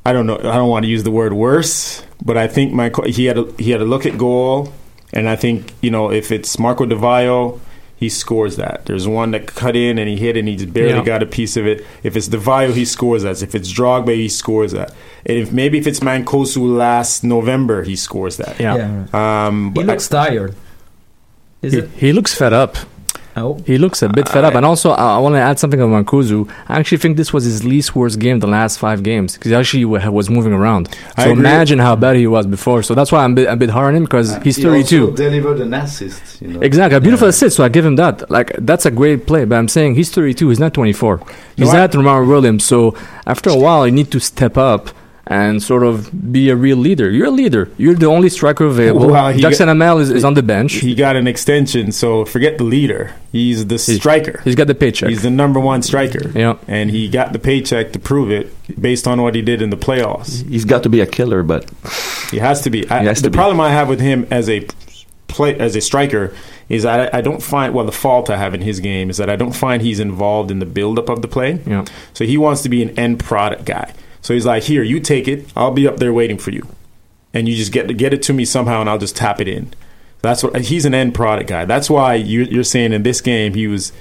I 0.05 0.11
don't 0.11 0.27
know. 0.27 0.37
I 0.37 0.55
don't 0.55 0.67
want 0.67 0.83
to 0.83 0.89
use 0.89 1.03
the 1.03 1.11
word 1.11 1.31
worse, 1.31 2.03
but 2.21 2.37
I 2.37 2.47
think 2.47 2.73
my 2.73 2.91
he 3.05 3.25
had 3.25 3.37
a, 3.37 3.49
he 3.57 3.71
had 3.71 3.79
a 3.79 3.85
look 3.85 4.05
at 4.05 4.17
goal, 4.17 4.73
and 5.13 5.29
I 5.29 5.37
think 5.37 5.73
you 5.81 5.89
know 5.89 6.11
if 6.11 6.33
it's 6.33 6.59
Marco 6.59 6.85
Di 6.85 6.95
Vaio, 6.95 7.61
he 8.01 8.09
scores 8.09 8.55
that. 8.57 8.81
There's 8.87 9.07
one 9.07 9.29
that 9.31 9.45
cut 9.45 9.75
in 9.75 9.97
and 9.99 10.09
he 10.09 10.17
hit 10.17 10.35
and 10.35 10.47
he 10.47 10.65
barely 10.65 10.95
Yeah. 10.95 11.03
got 11.05 11.21
a 11.23 11.25
piece 11.27 11.55
of 11.55 11.65
it. 11.67 11.85
If 12.03 12.17
it's 12.17 12.27
Di 12.27 12.37
Vaio, 12.37 12.73
he 12.73 12.83
scores 12.83 13.21
that. 13.23 13.41
If 13.43 13.53
it's 13.55 13.71
Drogba, 13.71 14.15
he 14.15 14.27
scores 14.27 14.71
that. 14.73 14.91
And 15.25 15.37
if 15.37 15.51
maybe 15.53 15.77
if 15.77 15.85
it's 15.85 15.99
Mancosu 16.01 16.75
last 16.77 17.23
November, 17.23 17.83
he 17.83 17.95
scores 17.95 18.37
that. 18.37 18.59
Yeah. 18.59 19.05
Um, 19.13 19.65
He 19.65 19.69
but 19.75 19.85
looks 19.85 20.07
tired. 20.09 20.55
Is 21.61 21.73
He, 21.73 21.79
it? 21.79 21.89
he 21.95 22.11
looks 22.11 22.33
fed 22.33 22.53
up. 22.53 22.75
Oh, 23.37 23.57
He 23.65 23.77
looks 23.77 24.01
a 24.01 24.09
bit 24.09 24.27
fed 24.27 24.43
up. 24.43 24.55
And 24.55 24.65
also, 24.65 24.91
I, 24.91 25.15
I 25.15 25.17
want 25.19 25.35
to 25.35 25.39
add 25.39 25.57
something 25.57 25.79
on 25.81 25.89
Mancuso. 25.89 26.49
I 26.67 26.79
actually 26.79 26.97
think 26.97 27.15
this 27.15 27.31
was 27.31 27.45
his 27.45 27.63
least 27.63 27.95
worst 27.95 28.19
game 28.19 28.39
the 28.39 28.47
last 28.47 28.77
five 28.77 29.03
games 29.03 29.33
because 29.37 29.51
he 29.51 29.55
actually 29.55 29.85
wa- 29.85 30.09
was 30.09 30.29
moving 30.29 30.51
around. 30.53 30.87
So 31.15 31.23
agree. 31.23 31.31
imagine 31.33 31.79
how 31.79 31.95
bad 31.95 32.17
he 32.17 32.27
was 32.27 32.45
before. 32.45 32.83
So 32.83 32.93
that's 32.93 33.11
why 33.11 33.23
I'm 33.23 33.31
a 33.31 33.35
bit, 33.35 33.47
a 33.47 33.55
bit 33.55 33.69
hard 33.69 33.89
on 33.89 33.95
him 33.95 34.03
because 34.03 34.35
he's 34.43 34.57
he 34.57 34.63
32. 34.63 35.01
also 35.03 35.15
delivered 35.15 35.61
an 35.61 35.73
assist. 35.73 36.41
You 36.41 36.49
know. 36.49 36.59
Exactly, 36.61 36.97
a 36.97 36.99
beautiful 37.01 37.27
assist. 37.29 37.55
So 37.55 37.63
I 37.63 37.69
give 37.69 37.85
him 37.85 37.95
that. 37.95 38.29
Like 38.29 38.51
that's 38.59 38.85
a 38.85 38.91
great 38.91 39.25
play. 39.27 39.45
But 39.45 39.55
I'm 39.55 39.67
saying 39.69 39.95
he's 39.95 40.11
32. 40.11 40.49
He's 40.49 40.59
not 40.59 40.73
24. 40.73 41.21
He's 41.55 41.67
No, 41.67 41.71
I- 41.71 41.77
not 41.81 41.91
Romaro 41.91 42.27
Williams. 42.27 42.65
So 42.65 42.95
after 43.25 43.49
a 43.49 43.55
while, 43.55 43.85
you 43.87 43.93
need 43.93 44.11
to 44.11 44.19
step 44.19 44.57
up 44.57 44.89
and 45.31 45.63
sort 45.63 45.83
of 45.83 46.09
be 46.33 46.49
a 46.49 46.55
real 46.55 46.77
leader. 46.77 47.09
You're 47.09 47.27
a 47.27 47.31
leader. 47.31 47.69
You're 47.77 47.95
the 47.95 48.07
only 48.07 48.27
striker 48.29 48.65
available. 48.65 49.07
Well, 49.07 49.31
he 49.31 49.41
Jackson 49.41 49.67
got- 49.67 49.71
Amel 49.71 49.99
is, 49.99 50.09
is 50.11 50.25
on 50.25 50.33
the 50.33 50.43
bench. 50.43 50.73
he 50.73 50.93
got 50.93 51.15
an 51.15 51.25
extension, 51.27 51.91
so 51.91 52.25
forget 52.25 52.57
the 52.57 52.65
leader. 52.65 53.13
He's 53.31 53.65
the 53.65 53.75
He- 53.75 53.95
striker. 53.97 54.41
He's 54.43 54.55
got 54.55 54.67
the 54.67 54.75
paycheck. 54.75 55.09
He's 55.09 55.21
the 55.21 55.29
number 55.29 55.59
one 55.59 55.81
striker. 55.83 56.29
Yeah. 56.35 56.57
And 56.67 56.91
he 56.91 57.07
got 57.07 57.31
the 57.31 57.39
paycheck 57.39 57.93
to 57.93 57.99
prove 57.99 58.29
it 58.29 58.51
based 58.79 59.07
on 59.07 59.21
what 59.21 59.33
he 59.35 59.41
did 59.41 59.61
in 59.61 59.69
the 59.69 59.77
playoffs. 59.77 60.47
He's 60.49 60.65
got 60.65 60.83
to 60.83 60.89
be 60.89 60.99
a 60.99 61.05
killer, 61.07 61.43
but 61.43 61.63
He 62.29 62.37
has 62.39 62.61
to 62.63 62.69
be. 62.69 62.89
I, 62.89 63.03
has 63.03 63.21
the 63.21 63.27
to 63.27 63.31
be. 63.31 63.35
problem 63.37 63.59
I 63.61 63.69
have 63.71 63.87
with 63.87 64.01
him 64.01 64.27
as 64.31 64.49
a 64.49 64.67
play 65.27 65.57
as 65.57 65.77
a 65.77 65.81
striker 65.81 66.33
is 66.67 66.83
I, 66.83 67.09
I 67.13 67.21
don't 67.21 67.41
find 67.41 67.73
well 67.73 67.85
the 67.85 67.91
fault 67.93 68.29
I 68.29 68.35
have 68.35 68.53
in 68.53 68.59
his 68.61 68.81
game 68.81 69.09
is 69.09 69.15
that 69.17 69.29
I 69.29 69.37
don't 69.37 69.55
find 69.55 69.81
he's 69.81 70.01
involved 70.01 70.51
in 70.51 70.59
the 70.59 70.65
buildup 70.65 71.07
of 71.07 71.21
the 71.21 71.27
play. 71.29 71.59
Yeah. 71.65 71.85
So 72.13 72.25
he 72.25 72.37
wants 72.37 72.63
to 72.63 72.69
be 72.69 72.81
an 72.83 72.97
end 72.99 73.19
product 73.19 73.63
guy. 73.65 73.93
So 74.21 74.33
he's 74.33 74.45
like, 74.45 74.63
here, 74.63 74.83
you 74.83 74.99
take 74.99 75.27
it. 75.27 75.51
I'll 75.55 75.71
be 75.71 75.87
up 75.87 75.97
there 75.97 76.13
waiting 76.13 76.37
for 76.37 76.51
you, 76.51 76.67
and 77.33 77.49
you 77.49 77.55
just 77.55 77.71
get 77.71 77.95
get 77.97 78.13
it 78.13 78.21
to 78.23 78.33
me 78.33 78.45
somehow, 78.45 78.81
and 78.81 78.89
I'll 78.89 78.99
just 78.99 79.15
tap 79.15 79.41
it 79.41 79.47
in. 79.47 79.73
That's 80.21 80.43
what 80.43 80.55
he's 80.61 80.85
an 80.85 80.93
end 80.93 81.15
product 81.15 81.49
guy. 81.49 81.65
That's 81.65 81.89
why 81.89 82.15
you, 82.15 82.43
you're 82.43 82.63
saying 82.63 82.93
in 82.93 83.03
this 83.03 83.21
game 83.21 83.53
he 83.53 83.67
was. 83.67 83.91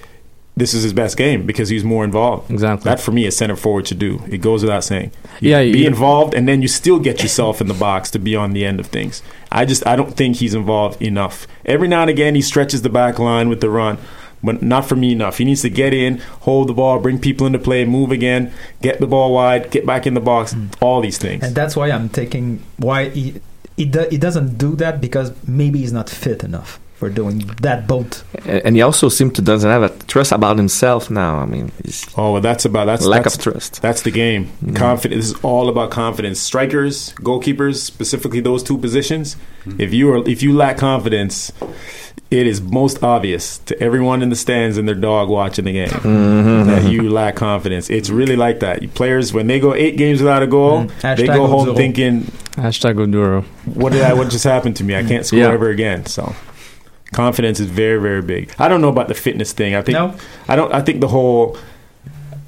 This 0.56 0.74
is 0.74 0.82
his 0.82 0.92
best 0.92 1.16
game 1.16 1.46
because 1.46 1.70
he's 1.70 1.84
more 1.84 2.04
involved. 2.04 2.50
Exactly. 2.50 2.90
That 2.90 3.00
for 3.00 3.12
me, 3.12 3.24
a 3.24 3.30
center 3.30 3.56
forward 3.56 3.86
to 3.86 3.94
do. 3.94 4.20
It 4.28 4.38
goes 4.38 4.62
without 4.62 4.84
saying. 4.84 5.10
You 5.40 5.52
Yeah, 5.52 5.62
be 5.62 5.86
involved, 5.86 6.34
and 6.34 6.46
then 6.46 6.60
you 6.60 6.68
still 6.68 6.98
get 6.98 7.22
yourself 7.22 7.62
in 7.62 7.68
the 7.68 7.72
box 7.72 8.10
to 8.10 8.18
be 8.18 8.36
on 8.36 8.52
the 8.52 8.66
end 8.66 8.78
of 8.78 8.88
things. 8.88 9.22
I 9.50 9.64
just 9.64 9.86
I 9.86 9.96
don't 9.96 10.14
think 10.14 10.36
he's 10.36 10.52
involved 10.52 11.00
enough. 11.00 11.46
Every 11.64 11.88
now 11.88 12.02
and 12.02 12.10
again, 12.10 12.34
he 12.34 12.42
stretches 12.42 12.82
the 12.82 12.90
back 12.90 13.18
line 13.18 13.48
with 13.48 13.62
the 13.62 13.70
run, 13.70 13.96
but 14.42 14.62
not 14.62 14.86
for 14.86 14.96
me 14.96 15.12
enough. 15.12 15.38
He 15.38 15.44
needs 15.44 15.62
to 15.62 15.70
get 15.70 15.94
in, 15.94 16.18
hold 16.40 16.68
the 16.68 16.74
ball, 16.74 16.98
bring 16.98 17.18
people 17.18 17.46
into 17.46 17.58
play, 17.58 17.84
move 17.84 18.10
again, 18.10 18.52
get 18.82 19.00
the 19.00 19.06
ball 19.06 19.34
wide, 19.34 19.70
get 19.70 19.86
back 19.86 20.06
in 20.06 20.14
the 20.14 20.20
box. 20.20 20.54
Mm. 20.54 20.74
All 20.80 21.00
these 21.00 21.18
things. 21.18 21.42
and 21.42 21.54
that's 21.54 21.76
why 21.76 21.90
I'm 21.90 22.08
taking 22.08 22.62
why 22.76 23.08
he 23.10 23.40
he, 23.76 23.86
do, 23.86 24.06
he 24.10 24.18
doesn't 24.18 24.58
do 24.58 24.76
that 24.76 25.00
because 25.00 25.32
maybe 25.46 25.78
he's 25.78 25.92
not 25.92 26.10
fit 26.10 26.44
enough 26.44 26.78
for 27.00 27.08
doing 27.08 27.38
that 27.62 27.86
both. 27.88 28.22
and 28.46 28.60
and 28.66 28.76
he 28.76 28.82
also 28.82 29.08
seems 29.08 29.32
to 29.32 29.42
doesn't 29.42 29.70
have 29.70 29.82
a 29.82 29.88
trust 30.04 30.32
about 30.32 30.58
himself 30.58 31.10
now. 31.10 31.38
I 31.38 31.46
mean, 31.46 31.72
he's 31.82 32.06
oh, 32.18 32.32
well, 32.32 32.42
that's 32.42 32.66
about 32.66 32.84
that's 32.84 33.06
lack 33.06 33.24
that's, 33.24 33.36
of 33.36 33.42
trust. 33.42 33.80
That's 33.80 34.02
the 34.02 34.10
game. 34.10 34.50
Mm. 34.62 34.76
Confidence. 34.76 35.28
This 35.28 35.36
is 35.38 35.42
all 35.42 35.70
about 35.70 35.90
confidence. 35.90 36.38
Strikers, 36.40 37.14
goalkeepers, 37.14 37.76
specifically 37.76 38.40
those 38.40 38.62
two 38.62 38.76
positions. 38.76 39.36
Mm. 39.64 39.80
If 39.80 39.94
you 39.94 40.12
are 40.12 40.28
if 40.28 40.42
you 40.42 40.54
lack 40.54 40.76
confidence, 40.76 41.50
it 42.30 42.46
is 42.46 42.60
most 42.60 43.02
obvious 43.02 43.58
to 43.58 43.80
everyone 43.82 44.22
in 44.22 44.28
the 44.30 44.36
stands 44.36 44.76
and 44.78 44.86
their 44.86 44.94
dog 44.94 45.28
watching 45.28 45.64
the 45.64 45.72
game 45.72 45.88
that 46.66 46.84
you 46.90 47.10
lack 47.10 47.34
confidence. 47.36 47.90
It's 47.90 48.08
really 48.10 48.36
like 48.36 48.60
that. 48.60 48.82
You 48.82 48.88
players 48.88 49.32
when 49.32 49.46
they 49.48 49.58
go 49.58 49.74
eight 49.74 49.96
games 49.96 50.20
without 50.20 50.42
a 50.42 50.46
goal, 50.46 50.84
Mm. 50.84 51.16
they 51.16 51.26
go 51.26 51.46
home 51.48 51.68
Oduro. 51.68 51.76
thinking 51.76 52.22
Hashtag 52.56 52.94
Oduro. 52.96 53.44
what 53.74 53.92
did 53.92 54.02
I? 54.02 54.12
What 54.12 54.30
just 54.30 54.44
happened 54.44 54.76
to 54.76 54.84
me? 54.84 54.94
I 54.96 55.02
can't 55.02 55.26
score 55.26 55.40
Yeah. 55.40 55.50
ever 55.52 55.70
again. 55.70 56.06
So 56.06 56.34
confidence 57.12 57.58
is 57.58 57.66
very, 57.66 58.00
very 58.00 58.22
big. 58.22 58.52
I 58.58 58.68
don't 58.68 58.80
know 58.80 58.88
about 58.90 59.08
the 59.08 59.14
fitness 59.14 59.52
thing. 59.52 59.74
I 59.74 59.82
think 59.82 59.98
No. 59.98 60.14
I 60.48 60.54
don't. 60.56 60.72
I 60.72 60.80
think 60.82 61.00
the 61.00 61.08
whole. 61.08 61.56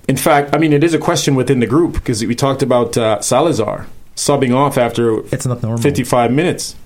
In 0.09 0.16
fact, 0.16 0.55
I 0.55 0.59
mean, 0.59 0.72
it 0.72 0.85
is 0.85 0.95
a 0.95 0.99
question 0.99 1.35
within 1.35 1.61
the 1.61 1.66
group 1.66 1.95
because 1.95 2.24
we 2.24 2.35
talked 2.35 2.62
about 2.62 2.97
uh, 2.97 3.20
Salazar 3.20 3.87
subbing 4.14 4.55
off 4.55 4.76
after 4.78 5.18
It's 5.35 5.47
not 5.47 5.62
normal. 5.62 5.80
55 5.80 6.30
minutes. 6.33 6.76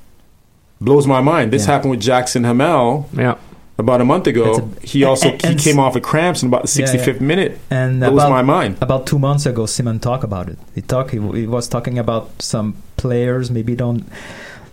Blows 0.81 1.07
my 1.07 1.21
mind. 1.21 1.53
This 1.53 1.65
Yeah. 1.67 1.73
happened 1.73 1.91
with 1.93 2.01
Jackson 2.01 2.45
Hamel 2.45 3.09
Yeah. 3.17 3.37
about 3.79 4.01
a 4.01 4.05
month 4.05 4.27
ago. 4.27 4.71
A- 4.83 4.87
he 4.87 5.05
also 5.05 5.31
and- 5.31 5.43
he 5.43 5.55
came 5.55 5.79
off 5.79 5.97
of 5.97 6.03
cramps 6.03 6.43
in 6.43 6.49
about 6.49 6.67
the 6.67 6.73
Yeah, 6.81 6.87
yeah. 6.87 6.93
65th 6.93 7.21
minute. 7.21 7.59
And 7.71 8.01
Blows 8.01 8.13
about, 8.15 8.31
my 8.31 8.43
mind. 8.43 8.77
about 8.81 9.07
two 9.07 9.19
months 9.19 9.47
ago, 9.47 9.63
Ciman 9.65 10.01
talked 10.01 10.25
about 10.25 10.49
it. 10.49 10.59
He 10.75 10.83
talked. 10.83 11.11
He, 11.13 11.19
he 11.19 11.47
was 11.47 11.67
talking 11.69 11.99
about 11.99 12.31
some 12.41 12.75
players 12.97 13.51
maybe 13.51 13.75
don't 13.75 14.05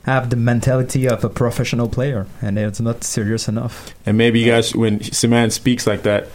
have 0.03 0.29
the 0.29 0.35
mentality 0.35 1.07
of 1.07 1.23
a 1.23 1.29
professional 1.29 1.87
player, 1.87 2.25
and 2.41 2.57
it's 2.59 2.81
not 2.81 3.05
serious 3.05 3.47
enough. 3.47 3.93
And 4.05 4.17
maybe 4.17 4.39
you 4.41 4.47
guys, 4.51 4.75
when 4.75 4.99
Ciman 4.99 5.51
speaks 5.53 5.87
like 5.87 6.03
that, 6.03 6.27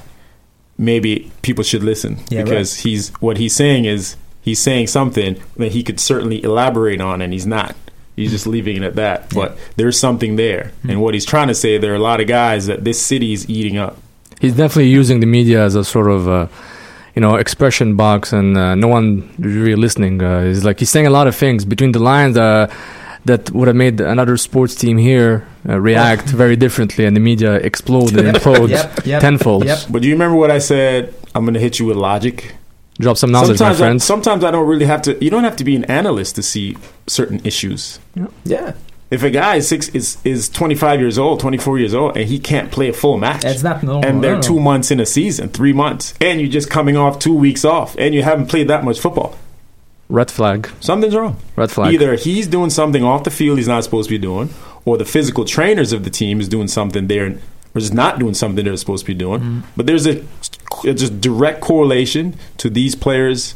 maybe 0.79 1.31
people 1.43 1.65
should 1.65 1.83
listen 1.83 2.19
Yeah, 2.31 2.45
because 2.45 2.79
he's 2.79 3.11
what 3.21 3.37
he's 3.37 3.55
saying 3.55 3.85
is 3.85 4.17
he's 4.41 4.59
saying 4.61 4.87
something 4.87 5.37
that 5.59 5.73
he 5.73 5.83
could 5.83 6.01
certainly 6.01 6.43
elaborate 6.43 7.01
on, 7.03 7.21
and 7.21 7.33
he's 7.35 7.47
not. 7.47 7.75
He's 8.19 8.31
just 8.33 8.47
leaving 8.47 8.77
it 8.77 8.83
at 8.83 8.95
that. 8.97 9.33
But 9.35 9.57
there's 9.77 9.99
something 9.99 10.37
there, 10.37 10.73
and 10.89 11.01
what 11.01 11.15
he's 11.15 11.25
trying 11.25 11.49
to 11.49 11.55
say, 11.55 11.79
there 11.79 11.93
are 11.93 11.97
a 12.05 12.07
lot 12.11 12.21
of 12.21 12.27
guys 12.27 12.67
that 12.67 12.85
this 12.85 13.01
city 13.01 13.33
is 13.33 13.49
eating 13.49 13.77
up. 13.79 13.97
He's 14.41 14.57
definitely 14.57 14.89
using 14.91 15.21
the 15.21 15.27
media 15.27 15.65
as 15.65 15.75
a 15.75 15.85
sort 15.85 16.09
of, 16.11 16.29
uh, 16.29 16.47
you 17.15 17.21
know, 17.23 17.37
expression 17.37 17.97
box, 17.97 18.33
and 18.33 18.57
uh, 18.57 18.75
no 18.75 18.89
one 18.89 19.29
really 19.39 19.75
listening. 19.75 20.23
Uh, 20.23 20.45
he's 20.45 20.65
like 20.65 20.79
he's 20.79 20.91
saying 20.91 21.07
a 21.07 21.11
lot 21.11 21.27
of 21.27 21.35
things 21.35 21.65
between 21.65 21.93
the 21.93 21.99
lines 21.99 22.37
uh, 22.37 22.67
that 23.25 23.51
would 23.51 23.67
have 23.69 23.77
made 23.77 24.01
another 24.01 24.37
sports 24.37 24.75
team 24.75 24.97
here 24.97 25.45
uh, 25.69 25.79
react 25.81 26.27
very 26.43 26.57
differently, 26.57 27.05
and 27.05 27.15
the 27.17 27.21
media 27.21 27.55
explode 27.55 28.17
and 28.17 28.27
Yep, 28.27 28.35
implode 28.37 28.69
yep, 28.71 29.07
yep, 29.07 29.21
tenfold. 29.21 29.65
yep. 29.65 29.79
But 29.91 30.03
do 30.03 30.09
you 30.09 30.15
remember 30.15 30.37
what 30.37 30.51
I 30.51 30.59
said? 30.59 31.15
I'm 31.35 31.45
going 31.45 31.55
to 31.55 31.61
hit 31.61 31.79
you 31.79 31.87
with 31.87 31.97
logic. 31.97 32.55
Drop 33.01 33.17
some 33.17 33.31
knowledge, 33.31 33.59
sometimes, 33.59 33.79
my 33.79 33.85
I, 33.87 33.89
friends. 33.89 34.05
sometimes 34.05 34.43
I 34.45 34.51
don't 34.51 34.67
really 34.67 34.87
have 34.87 35.03
to. 35.03 35.23
You 35.25 35.31
don't 35.31 35.45
have 35.45 35.57
to 35.57 35.65
be 35.65 35.77
an 35.77 35.85
analyst 35.85 36.35
to 36.37 36.43
see 36.43 36.77
certain 37.07 37.41
issues. 37.45 38.01
Yeah. 38.45 38.75
If 39.11 39.23
a 39.23 39.31
guy 39.31 39.57
is 39.57 39.69
six 39.69 39.89
is 39.91 40.19
is 40.25 40.49
25 40.51 41.01
years 41.01 41.19
old, 41.19 41.41
24 41.41 41.79
years 41.79 41.95
old, 41.95 42.17
and 42.17 42.29
he 42.29 42.39
can't 42.39 42.71
play 42.71 42.89
a 42.89 42.93
full 42.93 43.17
match, 43.17 43.45
It's 43.45 43.63
not 43.63 43.83
normal. 43.83 44.05
and 44.05 44.23
they're 44.23 44.33
no, 44.33 44.37
no. 44.37 44.43
two 44.43 44.61
months 44.61 44.91
in 44.91 45.01
a 45.01 45.07
season, 45.07 45.49
three 45.49 45.73
months, 45.73 46.13
and 46.21 46.41
you're 46.41 46.51
just 46.51 46.69
coming 46.69 46.97
off 46.97 47.19
two 47.19 47.35
weeks 47.35 47.65
off, 47.65 47.97
and 47.99 48.15
you 48.15 48.23
haven't 48.23 48.47
played 48.47 48.69
that 48.69 48.85
much 48.85 48.99
football. 49.01 49.37
Red 50.11 50.31
flag. 50.31 50.69
Something's 50.81 51.15
wrong. 51.15 51.37
Red 51.57 51.71
flag. 51.71 51.93
Either 51.95 52.17
he's 52.17 52.47
doing 52.47 52.71
something 52.71 53.05
off 53.05 53.25
the 53.25 53.31
field 53.31 53.59
he's 53.59 53.69
not 53.69 53.85
supposed 53.85 54.09
to 54.09 54.15
be 54.15 54.19
doing, 54.19 54.51
or 54.85 54.97
the 54.99 55.05
physical 55.05 55.45
trainers 55.45 55.93
of 55.93 56.05
the 56.05 56.11
team 56.11 56.41
is 56.41 56.49
doing 56.49 56.67
something 56.69 57.07
they're 57.07 57.39
or 57.75 57.79
is 57.79 57.93
not 57.93 58.19
doing 58.19 58.35
something 58.35 58.65
they're 58.65 58.77
supposed 58.77 59.05
to 59.05 59.07
be 59.07 59.15
doing. 59.15 59.41
Mm-hmm. 59.41 59.61
But 59.77 59.87
there's 59.87 60.07
a, 60.07 60.21
a 60.21 60.25
just 60.85 61.21
direct 61.21 61.61
correlation 61.61 62.37
to 62.59 62.71
these 62.71 62.95
players. 62.95 63.55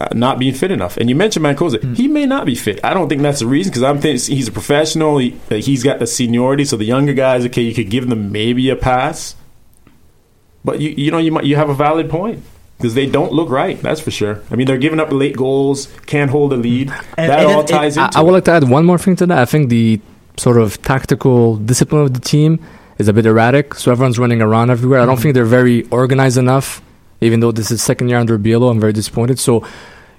Uh, 0.00 0.08
not 0.12 0.40
being 0.40 0.52
fit 0.52 0.72
enough, 0.72 0.96
and 0.96 1.08
you 1.08 1.14
mentioned 1.14 1.44
Mancosu. 1.46 1.76
Mm. 1.78 1.96
He 1.96 2.08
may 2.08 2.26
not 2.26 2.46
be 2.46 2.56
fit. 2.56 2.80
I 2.82 2.94
don't 2.94 3.08
think 3.08 3.22
that's 3.22 3.38
the 3.38 3.46
reason 3.46 3.70
because 3.70 3.84
I'm 3.84 4.00
thinking 4.00 4.34
he's 4.34 4.48
a 4.48 4.52
professional. 4.52 5.18
He, 5.18 5.38
uh, 5.52 5.54
he's 5.54 5.84
got 5.84 6.00
the 6.00 6.06
seniority, 6.08 6.64
so 6.64 6.76
the 6.76 6.84
younger 6.84 7.12
guys, 7.14 7.44
okay, 7.46 7.62
you 7.62 7.72
could 7.72 7.90
give 7.90 8.08
them 8.08 8.32
maybe 8.32 8.68
a 8.70 8.74
pass. 8.74 9.36
But 10.64 10.80
you, 10.80 10.90
you 10.90 11.10
know, 11.12 11.18
you 11.18 11.30
might 11.30 11.44
you 11.44 11.54
have 11.54 11.68
a 11.68 11.74
valid 11.74 12.10
point 12.10 12.42
because 12.76 12.94
they 12.94 13.06
don't 13.06 13.32
look 13.32 13.50
right. 13.50 13.80
That's 13.82 14.00
for 14.00 14.10
sure. 14.10 14.42
I 14.50 14.56
mean, 14.56 14.66
they're 14.66 14.78
giving 14.78 14.98
up 14.98 15.12
late 15.12 15.36
goals, 15.36 15.86
can't 16.06 16.28
hold 16.28 16.52
a 16.52 16.56
lead. 16.56 16.90
And- 17.16 17.30
that 17.30 17.40
and 17.40 17.52
all 17.52 17.60
it- 17.60 17.68
ties 17.68 17.96
I, 17.96 18.06
into. 18.06 18.18
I 18.18 18.22
would 18.22 18.30
it. 18.30 18.32
like 18.32 18.44
to 18.46 18.50
add 18.50 18.68
one 18.68 18.84
more 18.84 18.98
thing 18.98 19.14
to 19.16 19.26
that. 19.26 19.38
I 19.38 19.44
think 19.44 19.68
the 19.68 20.00
sort 20.38 20.58
of 20.58 20.82
tactical 20.82 21.56
discipline 21.58 22.02
of 22.02 22.14
the 22.14 22.20
team 22.20 22.58
is 22.98 23.08
a 23.08 23.12
bit 23.12 23.26
erratic. 23.26 23.74
So 23.74 23.92
everyone's 23.92 24.18
running 24.18 24.40
around 24.42 24.70
everywhere. 24.70 25.00
I 25.00 25.06
don't 25.06 25.18
think 25.18 25.34
they're 25.34 25.44
very 25.44 25.88
organized 25.88 26.38
enough. 26.38 26.82
Even 27.20 27.40
though 27.40 27.52
this 27.52 27.70
is 27.70 27.82
second 27.82 28.08
year 28.08 28.18
under 28.18 28.38
Biello, 28.38 28.70
I'm 28.70 28.80
very 28.80 28.92
disappointed. 28.92 29.38
So 29.38 29.66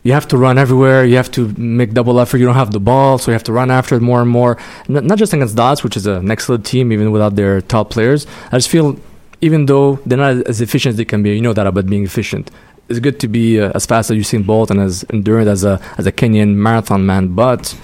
you 0.04 0.14
have 0.14 0.28
to 0.28 0.38
run 0.38 0.58
everywhere. 0.58 1.04
You 1.04 1.16
have 1.16 1.32
to 1.32 1.48
make 1.58 1.94
double 1.94 2.20
effort. 2.20 2.38
You 2.38 2.46
don't 2.46 2.56
have 2.56 2.72
the 2.72 2.80
ball, 2.80 3.18
so 3.18 3.32
you 3.32 3.34
have 3.34 3.44
to 3.46 3.52
run 3.54 3.72
after 3.72 3.96
it 3.96 4.02
more 4.02 4.22
and 4.22 4.30
more. 4.30 4.58
N- 4.88 5.08
not 5.08 5.18
just 5.18 5.34
against 5.34 5.56
Dots, 5.56 5.84
which 5.84 5.98
is 5.98 6.06
an 6.06 6.30
excellent 6.30 6.66
team, 6.66 6.92
even 6.92 7.12
without 7.12 7.36
their 7.36 7.62
top 7.62 7.90
players. 7.90 8.28
I 8.52 8.58
just 8.58 8.70
feel, 8.70 8.98
even 9.42 9.66
though 9.66 9.96
they're 10.06 10.18
not 10.18 10.46
as 10.48 10.62
efficient 10.62 10.92
as 10.92 10.98
they 10.98 11.06
can 11.06 11.24
be, 11.24 11.36
you 11.36 11.42
know 11.42 11.54
that 11.54 11.66
about 11.66 11.88
being 11.88 12.04
efficient. 12.04 12.52
It's 12.88 13.00
good 13.00 13.20
to 13.22 13.28
be 13.28 13.60
uh, 13.60 13.72
as 13.74 13.88
fast 13.88 14.12
as 14.12 14.18
Usain 14.18 14.46
Bolt 14.46 14.70
and 14.70 14.80
as 14.80 15.04
endurant 15.06 15.48
as 15.48 15.64
a 15.64 15.82
as 15.98 16.06
a 16.06 16.12
Kenyan 16.12 16.54
marathon 16.54 17.04
man, 17.08 17.30
but 17.30 17.76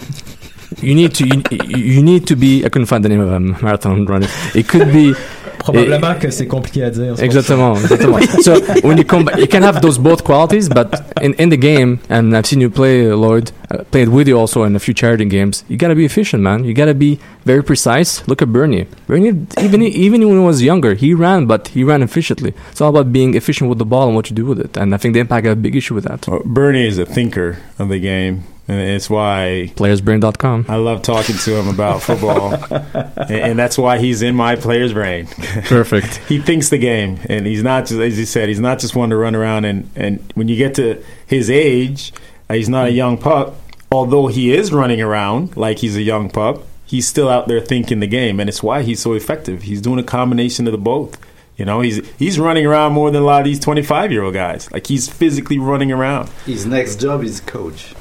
you 0.80 0.96
need 0.96 1.14
to 1.16 1.28
you, 1.28 1.44
you 1.78 2.02
need 2.02 2.28
to 2.28 2.36
be. 2.36 2.66
I 2.66 2.70
couldn't 2.70 2.88
find 2.88 3.04
the 3.04 3.10
name 3.10 3.20
of 3.20 3.32
a 3.32 3.40
marathon 3.40 4.06
runner. 4.06 4.28
It 4.56 4.68
could 4.68 4.92
be 4.92 5.14
Probablement 5.62 6.16
que 6.20 6.32
c'est 6.32 6.48
compliqué 6.48 6.84
à 6.84 6.90
dire. 6.90 7.16
c'est 7.16 7.22
pour 7.22 7.24
Exactement, 7.26 7.76
exactement. 7.76 8.20
so 8.42 8.60
when 8.84 8.98
you 8.98 9.04
come, 9.04 9.26
back, 9.26 9.38
you 9.38 9.48
can 9.48 9.62
have 9.62 9.82
those 9.82 9.98
both 9.98 10.24
qualities, 10.24 10.68
but 10.70 11.02
in, 11.22 11.34
in 11.36 11.50
the 11.50 11.58
game, 11.58 12.00
and 12.10 12.36
I've 12.36 12.46
seen 12.46 12.62
you 12.62 12.70
play, 12.70 13.10
uh, 13.10 13.16
Lloyd, 13.16 13.52
uh, 13.70 13.84
played 13.92 14.10
with 14.10 14.28
you 14.28 14.38
also 14.38 14.64
in 14.64 14.76
a 14.76 14.80
few 14.80 14.94
charity 14.94 15.26
games. 15.26 15.64
You 15.68 15.78
gotta 15.78 15.96
be 15.96 16.06
efficient, 16.06 16.42
man. 16.42 16.64
You 16.64 16.74
gotta 16.74 16.94
be 16.94 17.20
very 17.46 17.64
precise. 17.64 18.28
Look 18.28 18.42
at 18.42 18.52
Bernie. 18.52 18.88
Bernie, 19.08 19.46
even 19.62 19.82
even 19.84 20.28
when 20.28 20.38
he 20.40 20.44
was 20.44 20.64
younger, 20.64 20.96
he 20.96 21.14
ran, 21.14 21.46
but 21.46 21.70
he 21.70 21.84
ran 21.84 22.02
efficiently. 22.02 22.54
It's 22.72 22.82
all 22.82 22.90
about 22.90 23.12
being 23.14 23.36
efficient 23.36 23.70
with 23.70 23.78
the 23.78 23.86
ball 23.86 24.08
and 24.08 24.16
what 24.16 24.30
you 24.30 24.36
do 24.36 24.46
with 24.46 24.60
it. 24.60 24.78
And 24.78 24.94
I 24.94 24.98
think 24.98 25.14
the 25.14 25.20
impact 25.20 25.46
had 25.46 25.54
a 25.58 25.62
big 25.62 25.76
issue 25.76 25.94
with 25.94 26.06
that. 26.06 26.28
Well, 26.28 26.42
Bernie 26.46 26.88
is 26.88 26.98
a 26.98 27.06
thinker 27.06 27.58
of 27.78 27.90
the 27.90 28.00
game, 28.00 28.44
and 28.72 28.90
it's 28.90 29.10
why 29.10 29.72
Playersbrain.com. 29.76 30.66
I 30.70 30.78
love 30.78 31.02
talking 31.02 31.36
to 31.36 31.60
him 31.60 31.68
about 31.68 32.02
football, 32.02 32.54
and, 32.74 33.32
and 33.32 33.60
that's 33.60 33.78
why 33.78 33.98
he's 33.98 34.22
in 34.22 34.36
my 34.36 34.56
player's 34.56 34.94
brain. 34.94 35.28
Perfect. 35.28 36.16
he 36.30 36.40
thinks 36.40 36.70
the 36.70 36.78
game, 36.78 37.20
and 37.30 37.46
he's 37.46 37.64
not 37.64 37.86
just 37.86 38.00
as 38.00 38.18
he 38.18 38.26
said, 38.26 38.50
he's 38.50 38.60
not 38.60 38.80
just 38.80 38.96
one 38.96 39.10
to 39.10 39.18
run 39.18 39.36
around 39.36 39.66
and 39.66 39.90
and 39.96 40.32
when 40.36 40.48
you 40.48 40.56
get 40.56 40.76
to 40.76 41.04
his 41.28 41.50
age, 41.50 42.14
uh, 42.50 42.54
he's 42.54 42.70
not 42.70 42.88
a 42.88 42.92
young 42.92 43.18
pup. 43.18 43.56
Although 43.92 44.28
he 44.28 44.54
is 44.54 44.72
running 44.72 45.02
around 45.02 45.58
like 45.58 45.80
he's 45.80 45.98
a 45.98 46.02
young 46.02 46.30
pup, 46.30 46.64
he's 46.86 47.08
still 47.08 47.28
out 47.28 47.48
there 47.48 47.60
thinking 47.60 48.00
the 48.00 48.08
game, 48.08 48.40
and 48.40 48.50
it's 48.50 48.64
why 48.64 48.84
he's 48.84 49.02
so 49.02 49.14
effective. 49.14 49.64
He's 49.64 49.82
doing 49.82 50.00
a 50.00 50.04
combination 50.04 50.66
of 50.68 50.72
the 50.72 50.78
both. 50.78 51.18
You 51.58 51.66
know, 51.66 51.82
he's 51.82 52.08
he's 52.18 52.40
running 52.40 52.66
around 52.66 52.94
more 52.94 53.12
than 53.12 53.22
a 53.22 53.26
lot 53.26 53.42
of 53.42 53.46
these 53.46 53.60
twenty 53.60 53.82
five 53.82 54.12
year 54.12 54.24
old 54.24 54.34
guys. 54.34 54.72
Like 54.72 54.88
he's 54.88 55.10
physically 55.10 55.60
running 55.60 55.92
around. 55.92 56.30
His 56.46 56.66
next 56.66 57.02
job 57.02 57.24
is 57.24 57.42
coach, 57.42 57.94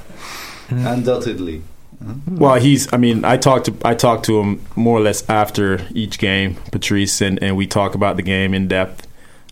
undoubtedly. 0.94 1.62
Well, 2.30 2.54
he's. 2.54 2.90
I 2.92 2.96
mean, 2.96 3.24
I 3.26 3.36
talked 3.36 3.66
to 3.66 3.74
I 3.84 3.94
talked 3.94 4.24
to 4.26 4.40
him 4.40 4.62
more 4.74 4.96
or 4.96 5.02
less 5.02 5.28
after 5.28 5.86
each 5.94 6.18
game, 6.18 6.54
Patrice, 6.72 7.20
and, 7.20 7.42
and 7.42 7.56
we 7.58 7.66
talk 7.66 7.94
about 7.94 8.16
the 8.16 8.22
game 8.22 8.54
in 8.54 8.68
depth. 8.68 9.06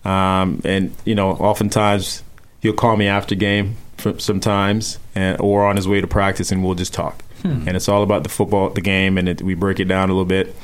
Um, 0.07 0.63
and 0.65 0.95
you 1.05 1.15
know, 1.15 1.33
oftentimes 1.33 2.23
he'll 2.61 2.73
call 2.73 2.97
me 2.97 3.07
after 3.07 3.35
game, 3.35 3.77
sometimes, 4.17 4.99
and 5.15 5.39
or 5.41 5.67
on 5.67 5.77
his 5.77 5.87
way 5.87 6.01
to 6.01 6.07
practice, 6.07 6.51
and 6.51 6.65
we'll 6.65 6.75
just 6.75 6.95
talk. 6.95 7.23
And 7.45 7.69
it's 7.77 7.89
all 7.89 8.03
about 8.03 8.23
the 8.25 8.29
football, 8.31 8.71
the 8.71 8.81
game, 8.81 9.17
and 9.19 9.29
it, 9.29 9.43
we 9.43 9.55
break 9.55 9.79
it 9.79 9.85
down 9.85 10.09
a 10.11 10.13
little 10.13 10.25
bit. 10.25 10.57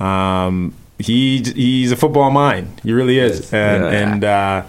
Um, 0.00 0.74
he 0.98 1.42
he's 1.42 1.90
a 1.92 1.96
football 1.96 2.30
mind. 2.30 2.80
He 2.84 2.92
really 2.92 3.18
is, 3.18 3.52
and 3.52 3.82
Yeah. 3.82 3.90
and. 3.90 4.24
Uh, 4.24 4.62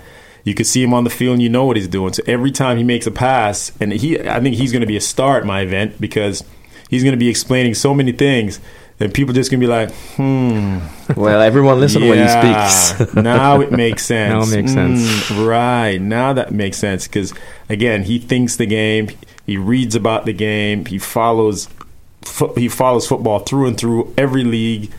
you 0.43 0.53
can 0.53 0.65
see 0.65 0.83
him 0.83 0.93
on 0.93 1.03
the 1.03 1.09
field 1.09 1.33
and 1.33 1.41
you 1.41 1.49
know 1.49 1.65
what 1.65 1.77
he's 1.77 1.87
doing. 1.87 2.13
So 2.13 2.23
every 2.25 2.51
time 2.51 2.77
he 2.77 2.83
makes 2.83 3.07
a 3.07 3.11
pass, 3.11 3.71
and 3.79 3.93
he, 3.93 4.19
I 4.19 4.39
think 4.41 4.55
he's 4.55 4.71
going 4.71 4.81
to 4.81 4.87
be 4.87 4.97
a 4.97 5.01
star 5.01 5.37
at 5.37 5.45
my 5.45 5.61
event 5.61 5.99
because 6.01 6.43
he's 6.89 7.03
going 7.03 7.13
to 7.13 7.17
be 7.17 7.29
explaining 7.29 7.75
so 7.75 7.93
many 7.93 8.11
things 8.11 8.59
and 8.99 9.13
people 9.13 9.33
just 9.33 9.49
going 9.49 9.59
to 9.59 9.67
be 9.67 9.69
like, 9.69 9.91
hmm. 10.15 10.79
Well, 11.19 11.41
everyone 11.41 11.79
listen 11.79 12.07
when 12.07 12.19
he 12.19 12.27
speaks. 12.27 13.15
now 13.15 13.59
it 13.59 13.71
makes 13.71 14.05
sense. 14.05 14.49
Now 14.49 14.53
it 14.53 14.61
makes 14.61 14.73
sense. 14.73 15.29
Mm, 15.29 15.47
right. 15.47 15.97
Now 15.97 16.33
that 16.33 16.51
makes 16.51 16.77
sense 16.77 17.07
because, 17.07 17.33
again, 17.69 18.03
he 18.03 18.19
thinks 18.19 18.55
the 18.55 18.65
game, 18.65 19.09
he 19.45 19.57
reads 19.57 19.95
about 19.95 20.25
the 20.25 20.33
game, 20.33 20.85
he 20.85 20.99
follows, 20.99 21.67
fo- 22.21 22.53
he 22.53 22.69
follows 22.69 23.07
football 23.07 23.39
through 23.39 23.67
and 23.67 23.77
through 23.77 24.13
every 24.17 24.43
league, 24.43 24.91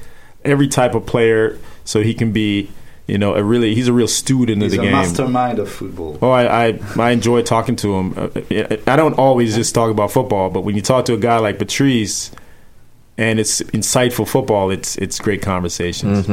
every 0.44 0.68
type 0.68 0.94
of 0.94 1.06
player, 1.06 1.58
so 1.84 2.02
he 2.02 2.14
can 2.14 2.32
be, 2.32 2.70
you 3.06 3.18
know, 3.18 3.34
a 3.34 3.44
really, 3.44 3.74
he's 3.74 3.88
a 3.88 3.92
real 3.92 4.08
student 4.08 4.62
He's 4.62 4.72
of 4.72 4.78
a 4.78 4.82
the 4.82 4.88
game. 4.88 4.98
He's 4.98 5.08
a 5.08 5.22
mastermind 5.22 5.58
of 5.58 5.70
football. 5.70 6.18
Oh, 6.22 6.30
I, 6.30 6.68
I 6.68 6.80
I 6.96 7.10
enjoy 7.10 7.42
talking 7.42 7.76
to 7.76 7.94
him. 7.94 8.14
Uh, 8.16 8.76
I 8.86 8.96
don't 8.96 9.14
always 9.14 9.54
just 9.54 9.74
talk 9.74 9.90
about 9.90 10.10
football, 10.10 10.50
but 10.50 10.62
when 10.62 10.74
you 10.74 10.82
talk 10.82 11.04
to 11.06 11.14
a 11.14 11.18
guy 11.18 11.38
like 11.38 11.58
Patrice, 11.58 12.30
and 13.18 13.38
it's 13.38 13.60
insightful 13.72 14.26
football, 14.26 14.70
it's 14.70 14.96
it's 14.96 15.18
great 15.18 15.42
conversations. 15.42 16.28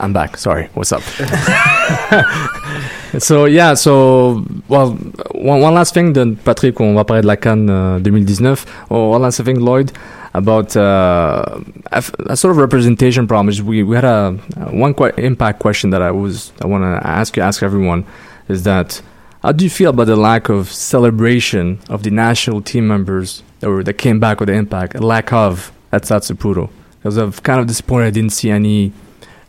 I'm 0.00 0.12
back. 0.12 0.36
Sorry. 0.36 0.68
What's 0.74 0.90
up? 0.90 1.02
so 3.18 3.44
yeah, 3.44 3.74
so 3.74 4.44
well, 4.68 4.92
one, 5.32 5.60
one 5.60 5.74
last 5.74 5.94
thing, 5.94 6.14
then 6.14 6.36
Patrick, 6.36 6.80
on 6.80 6.94
va 6.94 7.04
parler 7.04 7.20
de 7.20 7.28
la 7.28 7.36
CAN 7.36 7.68
uh, 7.68 7.98
2019. 7.98 8.56
Oh, 8.90 9.10
one 9.10 9.22
last 9.22 9.42
thing, 9.42 9.60
Lloyd, 9.60 9.92
about 10.34 10.76
uh, 10.76 11.60
a, 11.92 12.36
sort 12.36 12.52
of 12.52 12.56
representation 12.56 13.26
problem. 13.26 13.48
Is 13.48 13.62
we 13.62 13.82
we 13.82 13.94
had 13.94 14.04
a 14.04 14.32
one 14.70 14.94
que- 14.94 15.12
impact 15.18 15.60
question 15.60 15.90
that 15.90 16.02
I 16.02 16.10
was 16.10 16.52
I 16.62 16.66
want 16.66 16.82
to 16.84 17.06
ask 17.06 17.36
you, 17.36 17.42
ask 17.42 17.62
everyone, 17.62 18.04
is 18.48 18.62
that 18.64 19.02
how 19.42 19.52
do 19.52 19.64
you 19.64 19.70
feel 19.70 19.90
about 19.90 20.06
the 20.06 20.16
lack 20.16 20.48
of 20.48 20.70
celebration 20.70 21.80
of 21.88 22.02
the 22.02 22.10
national 22.10 22.62
team 22.62 22.86
members 22.86 23.42
that 23.60 23.68
were 23.68 23.84
that 23.84 23.94
came 23.94 24.20
back 24.20 24.40
with 24.40 24.48
the 24.48 24.54
impact? 24.54 24.94
A 24.94 25.00
lack 25.00 25.32
of 25.32 25.72
at 25.92 26.02
Satsupuro 26.02 26.70
because 26.98 27.16
I'm 27.16 27.32
kind 27.32 27.60
of 27.60 27.66
disappointed 27.66 28.06
I 28.06 28.10
didn't 28.10 28.30
see 28.30 28.50
any 28.50 28.92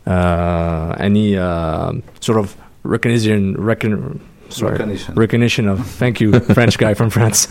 uh, 0.06 0.94
any 0.98 1.36
uh, 1.36 1.92
sort 2.20 2.38
of 2.38 2.56
recognition 2.82 3.54
recon, 3.54 4.20
sorry, 4.54 4.72
Recognition. 4.72 5.14
recognition 5.14 5.68
of 5.68 5.86
thank 5.86 6.20
you 6.20 6.38
French 6.40 6.78
guy 6.78 6.94
from 6.94 7.10
France 7.10 7.50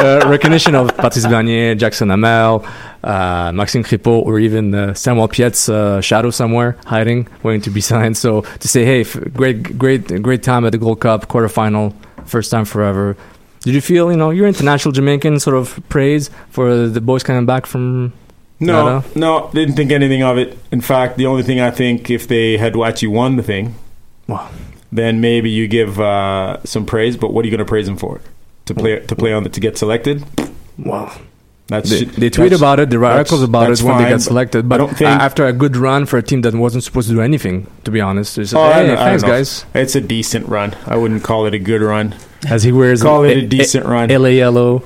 uh, 0.00 0.22
recognition 0.26 0.74
of 0.74 0.88
Patrice 0.96 1.26
Bernier, 1.26 1.74
Jackson 1.74 2.10
Hamel, 2.10 2.64
uh, 3.02 3.52
Maxime 3.54 3.82
Crépeau, 3.84 4.22
or 4.24 4.38
even 4.38 4.74
uh, 4.74 4.94
Samuel 4.94 5.28
Piette's 5.28 5.68
uh, 5.68 6.00
shadow 6.00 6.30
somewhere 6.30 6.76
hiding, 6.86 7.28
waiting 7.42 7.60
to 7.62 7.70
be 7.70 7.80
signed. 7.80 8.16
So 8.16 8.42
to 8.42 8.68
say, 8.68 8.84
hey, 8.84 9.02
f- 9.02 9.16
great, 9.32 9.78
great, 9.78 10.22
great 10.22 10.42
time 10.42 10.64
at 10.64 10.72
the 10.72 10.78
Gold 10.78 11.00
Cup 11.00 11.28
quarterfinal, 11.28 11.94
first 12.26 12.50
time 12.50 12.64
forever. 12.64 13.16
Did 13.60 13.74
you 13.74 13.80
feel, 13.80 14.10
you 14.10 14.16
know, 14.16 14.30
your 14.30 14.46
international 14.46 14.92
Jamaican 14.92 15.40
sort 15.40 15.56
of 15.56 15.80
praise 15.88 16.30
for 16.50 16.86
the 16.86 17.00
boys 17.00 17.22
coming 17.22 17.46
back 17.46 17.64
from 17.66 18.12
No, 18.60 18.84
Nada? 19.00 19.04
no, 19.14 19.50
didn't 19.54 19.74
think 19.76 19.90
anything 19.90 20.22
of 20.22 20.36
it. 20.38 20.58
In 20.70 20.80
fact, 20.82 21.16
the 21.16 21.26
only 21.26 21.42
thing 21.42 21.60
I 21.60 21.70
think 21.70 22.10
if 22.10 22.28
they 22.28 22.58
had 22.58 22.76
actually 22.78 23.08
won 23.08 23.36
the 23.36 23.42
thing, 23.42 23.74
Wow. 24.26 24.50
then 24.92 25.20
maybe 25.20 25.50
you 25.50 25.68
give 25.68 26.00
uh, 26.00 26.62
some 26.64 26.86
praise. 26.86 27.16
But 27.16 27.32
what 27.32 27.44
are 27.44 27.48
you 27.48 27.50
going 27.56 27.64
to 27.66 27.68
praise 27.68 27.86
them 27.86 27.96
for? 27.96 28.20
To 28.66 28.74
play 28.74 29.00
to 29.00 29.14
play 29.16 29.32
on 29.32 29.42
the 29.44 29.50
to 29.50 29.60
get 29.60 29.76
selected? 29.78 30.24
Wow. 30.78 31.14
That's 31.66 31.88
They, 31.88 32.04
they 32.04 32.28
tweet 32.28 32.50
that's- 32.50 32.60
about 32.60 32.78
it, 32.78 32.90
they 32.90 32.98
write 32.98 33.16
articles 33.16 33.42
about 33.42 33.70
it 33.70 33.80
when 33.80 33.96
they 33.96 34.02
fine, 34.04 34.08
get 34.10 34.14
but 34.16 34.22
selected. 34.22 34.64
I 34.66 34.68
But 34.68 34.76
don't 34.78 34.96
think- 34.96 35.08
after 35.10 35.46
a 35.46 35.52
good 35.52 35.76
run 35.78 36.04
for 36.04 36.18
a 36.18 36.22
team 36.22 36.42
that 36.42 36.54
wasn't 36.54 36.84
supposed 36.84 37.08
to 37.08 37.14
do 37.14 37.22
anything, 37.22 37.66
to 37.84 37.90
be 37.90 38.02
honest, 38.02 38.36
they 38.36 38.44
said, 38.44 38.58
Oh, 38.58 38.70
hey, 38.70 38.92
I 38.92 38.96
thanks, 38.96 39.22
don't 39.22 39.30
guys. 39.30 39.64
It's 39.74 39.94
a 39.94 40.00
decent 40.02 40.46
run. 40.48 40.76
I 40.86 40.96
wouldn't 40.98 41.22
call 41.24 41.46
it 41.46 41.54
a 41.54 41.58
good 41.58 41.80
run. 41.80 42.14
As 42.46 42.64
he 42.64 42.72
wears 42.72 43.00
Call 43.02 43.24
it 43.24 43.36
a- 43.36 43.40
a 43.44 43.46
decent 43.46 43.86
run. 43.86 44.10
LA 44.10 44.28
yellow, 44.36 44.82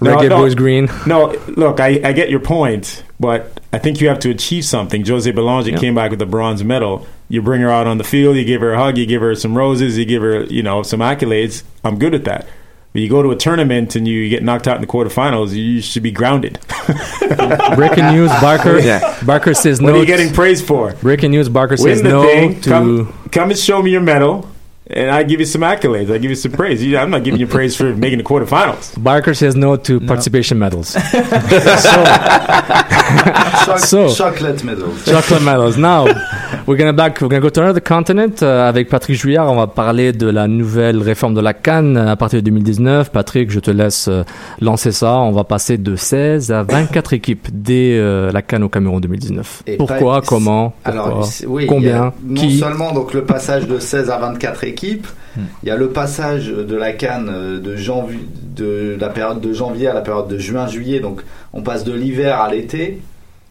No, 0.00 0.14
reggae 0.16 0.28
no. 0.28 0.36
boys 0.38 0.54
green. 0.54 0.88
No, 1.04 1.34
look, 1.48 1.80
I, 1.80 2.00
I 2.04 2.12
get 2.12 2.30
your 2.30 2.40
point, 2.40 3.02
but 3.18 3.60
I 3.72 3.78
think 3.78 4.00
you 4.00 4.06
have 4.08 4.20
to 4.20 4.30
achieve 4.30 4.64
something. 4.64 5.02
Josée 5.02 5.32
Bélanger 5.32 5.72
Yeah. 5.72 5.78
came 5.78 5.96
back 5.96 6.12
with 6.12 6.22
a 6.22 6.26
bronze 6.26 6.62
medal. 6.62 7.08
You 7.28 7.42
bring 7.42 7.60
her 7.60 7.70
out 7.70 7.86
on 7.86 7.98
the 7.98 8.04
field, 8.04 8.36
you 8.36 8.44
give 8.44 8.60
her 8.62 8.72
a 8.72 8.78
hug, 8.78 8.96
you 8.96 9.04
give 9.06 9.20
her 9.20 9.34
some 9.34 9.56
roses, 9.56 9.98
you 9.98 10.04
give 10.06 10.22
her, 10.22 10.44
you 10.44 10.62
know, 10.62 10.82
some 10.82 11.00
accolades. 11.00 11.62
I'm 11.84 11.98
good 11.98 12.14
at 12.14 12.24
that. 12.24 12.46
But 12.94 13.02
you 13.02 13.10
go 13.10 13.22
to 13.22 13.30
a 13.30 13.36
tournament 13.36 13.94
and 13.96 14.08
you 14.08 14.30
get 14.30 14.42
knocked 14.42 14.66
out 14.66 14.76
in 14.76 14.80
the 14.80 14.86
quarterfinals, 14.86 15.52
you 15.54 15.82
should 15.82 16.02
be 16.02 16.10
grounded. 16.10 16.58
Breaking 17.76 18.06
news: 18.06 18.30
Barker. 18.40 18.78
Yeah. 18.78 19.22
Barker 19.26 19.52
says 19.52 19.78
what 19.82 19.88
no. 19.90 19.96
are 19.96 20.00
you 20.00 20.06
getting 20.06 20.32
praised 20.32 20.66
for? 20.66 20.94
Breaking 20.94 21.30
news: 21.32 21.50
Barker 21.50 21.76
Win 21.78 21.96
says 21.96 22.02
the 22.02 22.08
no 22.08 22.22
thing. 22.22 22.60
to. 22.62 22.70
Come, 22.70 23.28
come 23.30 23.50
and 23.50 23.58
show 23.58 23.82
me 23.82 23.90
your 23.90 24.00
medal, 24.00 24.48
and 24.86 25.10
I 25.10 25.22
give 25.22 25.38
you 25.38 25.44
some 25.44 25.60
accolades. 25.60 26.10
I 26.10 26.16
give 26.16 26.30
you 26.30 26.34
some 26.34 26.52
praise. 26.52 26.82
You- 26.82 26.96
I'm 26.96 27.10
not 27.10 27.24
giving 27.24 27.38
you 27.38 27.46
praise 27.46 27.76
for 27.76 27.94
making 27.94 28.16
the 28.18 28.24
quarterfinals. 28.24 29.00
Barker 29.02 29.34
says 29.34 29.54
no 29.54 29.76
to 29.76 30.00
participation 30.00 30.58
medals. 30.58 30.94
Choc- 33.64 33.78
So- 33.80 34.14
chocolate 34.14 34.64
medals. 34.64 35.04
Chocolate 35.04 35.42
medals. 35.42 35.76
Now, 35.76 36.06
we're 36.68 36.76
gonna 36.76 36.92
back. 36.92 37.20
We're 37.22 37.28
gonna 37.28 37.40
go 37.40 37.48
to 37.50 37.60
another 37.62 37.80
continent 37.82 38.42
euh, 38.42 38.68
avec 38.68 38.88
Patrick 38.90 39.16
Juillard. 39.16 39.50
On 39.50 39.56
va 39.56 39.66
parler 39.66 40.12
de 40.12 40.28
la 40.28 40.46
nouvelle 40.46 40.98
réforme 41.00 41.32
de 41.34 41.40
la 41.40 41.54
Cannes 41.54 41.96
à 41.96 42.14
partir 42.14 42.40
de 42.40 42.44
2019. 42.44 43.10
Patrick, 43.10 43.50
je 43.50 43.58
te 43.58 43.70
laisse 43.70 44.08
euh, 44.08 44.22
lancer 44.60 44.92
ça. 44.92 45.14
On 45.18 45.32
va 45.32 45.44
passer 45.44 45.78
de 45.78 45.96
16 45.96 46.52
à 46.52 46.62
24 46.64 47.14
équipes 47.14 47.48
dès 47.52 47.96
euh, 47.98 48.30
la 48.30 48.42
Cannes 48.42 48.62
au 48.64 48.68
Cameroun 48.68 49.00
2019. 49.00 49.62
Et 49.66 49.76
Pourquoi 49.78 50.20
pas- 50.20 50.26
Comment 50.26 50.74
Alors, 50.84 51.06
Pourquoi 51.08 51.26
c'est- 51.26 51.46
oui, 51.46 51.66
Combien 51.66 51.88
il 51.88 51.92
y 51.92 51.96
a 51.96 52.12
Non 52.26 52.34
Qui 52.34 52.58
seulement 52.58 52.92
donc 52.92 53.14
le 53.14 53.24
passage 53.24 53.66
de 53.66 53.78
16 53.78 54.10
à 54.10 54.18
24 54.18 54.64
équipes, 54.64 55.06
il 55.62 55.68
y 55.68 55.70
a 55.70 55.76
le 55.76 55.88
passage 55.88 56.48
de 56.48 56.76
la 56.76 56.92
Cannes 56.92 57.30
euh, 57.32 57.60
de 57.60 57.76
janvier, 57.76 58.20
de 58.56 58.96
la 59.00 59.08
période 59.08 59.40
de 59.40 59.52
janvier 59.54 59.88
à 59.88 59.94
la 59.94 60.02
période 60.02 60.28
de 60.28 60.36
juin-juillet. 60.36 61.00
Donc, 61.00 61.22
on 61.54 61.62
passe 61.62 61.84
de 61.84 61.92
l'hiver 61.94 62.40
à 62.40 62.50
l'été 62.50 63.00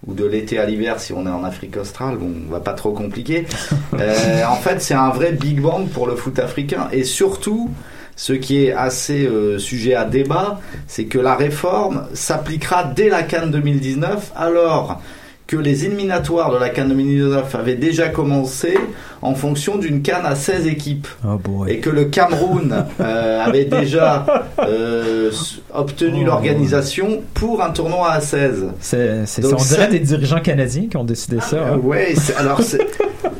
ou 0.08 0.14
de 0.14 0.26
l'été 0.26 0.58
à 0.58 0.66
l'hiver 0.66 1.00
si 1.00 1.14
on 1.14 1.26
est 1.28 1.30
en 1.30 1.44
Afrique 1.44 1.78
australe. 1.78 2.18
Bon, 2.18 2.32
on 2.48 2.52
va 2.52 2.60
pas 2.60 2.74
trop 2.74 2.92
compliquer. 2.92 3.46
Euh, 4.00 4.44
en 4.48 4.58
fait, 4.58 4.80
c'est 4.80 4.94
un 4.94 5.10
vrai 5.10 5.32
big 5.32 5.60
bang 5.60 5.88
pour 5.88 6.06
le 6.08 6.16
foot 6.16 6.38
africain 6.40 6.88
et 6.92 7.04
surtout. 7.04 7.72
Ce 8.16 8.34
qui 8.34 8.66
est 8.66 8.74
assez 8.74 9.28
euh, 9.28 9.60
sujet 9.60 9.94
à 9.94 10.04
débat, 10.04 10.60
c'est 10.88 11.06
que 11.06 11.20
la 11.20 11.36
réforme 11.36 12.08
s'appliquera 12.14 12.84
dès 12.84 13.10
la 13.10 13.22
Cannes 13.22 13.52
2019, 13.52 14.32
alors 14.36 15.00
que 15.48 15.56
les 15.56 15.86
éliminatoires 15.86 16.52
de 16.52 16.58
la 16.58 16.68
Cannes 16.70 16.90
2019 16.90 17.56
avaient 17.56 17.76
déjà 17.76 18.10
commencé 18.10 18.78
en 19.22 19.34
fonction 19.34 19.78
d'une 19.78 20.02
Cannes 20.02 20.26
à 20.26 20.36
16 20.36 20.68
équipes. 20.68 21.08
Oh 21.26 21.38
boy. 21.42 21.72
Et 21.72 21.80
que 21.80 21.90
le 21.90 22.06
Cameroun 22.06 22.86
euh, 23.00 23.40
avait 23.46 23.64
déjà 23.66 24.26
euh, 24.60 25.32
obtenu 25.74 26.24
Oh. 26.24 26.26
l'organisation 26.28 27.22
pour 27.34 27.64
un 27.64 27.70
tournoi 27.70 28.12
à 28.12 28.20
16. 28.20 28.66
C'est, 28.82 29.26
c'est, 29.26 29.42
Donc 29.42 29.54
on 29.56 29.58
ça- 29.60 29.76
dirait 29.76 29.88
des 29.88 30.00
dirigeants 30.00 30.42
canadiens 30.42 30.88
qui 30.90 30.98
ont 30.98 31.04
décidé 31.06 31.38
ça. 31.40 31.58
Hein. 31.74 31.78
ouais, 31.82 32.14
c'est- 32.16 32.36
alors 32.36 32.62
c'est- 32.62 32.80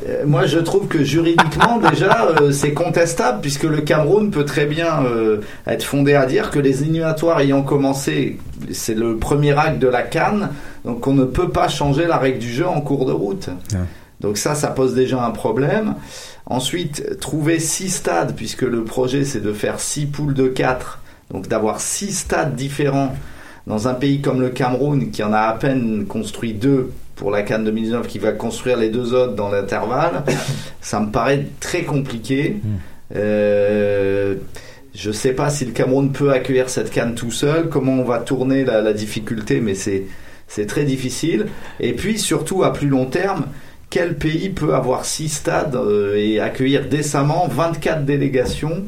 euh, 0.08 0.24
moi 0.26 0.46
je 0.46 0.58
trouve 0.58 0.86
que 0.88 1.04
juridiquement 1.04 1.78
déjà 1.78 2.28
euh, 2.40 2.52
c'est 2.52 2.72
contestable 2.72 3.40
puisque 3.42 3.64
le 3.64 3.82
Cameroun 3.82 4.30
peut 4.30 4.44
très 4.46 4.64
bien 4.66 5.04
euh, 5.04 5.38
être 5.66 5.84
fondé 5.84 6.14
à 6.14 6.24
dire 6.26 6.50
que 6.50 6.58
les 6.58 6.82
éliminatoires 6.82 7.40
ayant 7.40 7.62
commencé, 7.62 8.38
c'est 8.72 8.94
le 8.94 9.16
premier 9.16 9.52
acte 9.58 9.78
de 9.78 9.88
la 9.88 10.02
Cannes, 10.02 10.50
donc 10.88 11.06
on 11.06 11.12
ne 11.12 11.26
peut 11.26 11.50
pas 11.50 11.68
changer 11.68 12.06
la 12.06 12.16
règle 12.16 12.38
du 12.38 12.50
jeu 12.50 12.66
en 12.66 12.80
cours 12.80 13.04
de 13.04 13.12
route. 13.12 13.48
Ouais. 13.72 13.80
Donc 14.20 14.38
ça, 14.38 14.54
ça 14.54 14.68
pose 14.68 14.94
déjà 14.94 15.22
un 15.22 15.30
problème. 15.30 15.94
Ensuite, 16.46 17.20
trouver 17.20 17.60
six 17.60 17.90
stades, 17.90 18.34
puisque 18.34 18.62
le 18.62 18.84
projet 18.84 19.24
c'est 19.24 19.40
de 19.40 19.52
faire 19.52 19.80
six 19.80 20.06
poules 20.06 20.32
de 20.32 20.48
quatre, 20.48 21.00
donc 21.30 21.46
d'avoir 21.46 21.80
six 21.80 22.12
stades 22.20 22.56
différents 22.56 23.14
dans 23.66 23.86
un 23.86 23.92
pays 23.92 24.22
comme 24.22 24.40
le 24.40 24.48
Cameroun, 24.48 25.10
qui 25.10 25.22
en 25.22 25.34
a 25.34 25.40
à 25.40 25.52
peine 25.52 26.06
construit 26.06 26.54
deux 26.54 26.90
pour 27.16 27.30
la 27.30 27.42
Cannes 27.42 27.64
2019, 27.64 28.06
qui 28.06 28.18
va 28.18 28.32
construire 28.32 28.78
les 28.78 28.88
deux 28.88 29.12
autres 29.12 29.34
dans 29.34 29.50
l'intervalle, 29.50 30.24
ça 30.80 31.00
me 31.00 31.10
paraît 31.10 31.48
très 31.60 31.82
compliqué. 31.82 32.56
Euh, 33.14 34.36
je 34.94 35.12
sais 35.12 35.32
pas 35.32 35.50
si 35.50 35.66
le 35.66 35.72
Cameroun 35.72 36.12
peut 36.12 36.32
accueillir 36.32 36.70
cette 36.70 36.90
Cannes 36.90 37.14
tout 37.14 37.30
seul, 37.30 37.68
comment 37.68 37.92
on 37.92 38.04
va 38.04 38.20
tourner 38.20 38.64
la, 38.64 38.80
la 38.80 38.94
difficulté, 38.94 39.60
mais 39.60 39.74
c'est 39.74 40.04
c'est 40.48 40.66
très 40.66 40.84
difficile. 40.84 41.46
Et 41.80 41.92
puis 41.92 42.18
surtout 42.18 42.64
à 42.64 42.72
plus 42.72 42.88
long 42.88 43.06
terme, 43.06 43.46
quel 43.90 44.16
pays 44.16 44.50
peut 44.50 44.74
avoir 44.74 45.04
six 45.04 45.28
stades 45.28 45.74
euh, 45.76 46.14
et 46.16 46.40
accueillir 46.40 46.86
décemment 46.88 47.48
24 47.48 48.04
délégations 48.04 48.84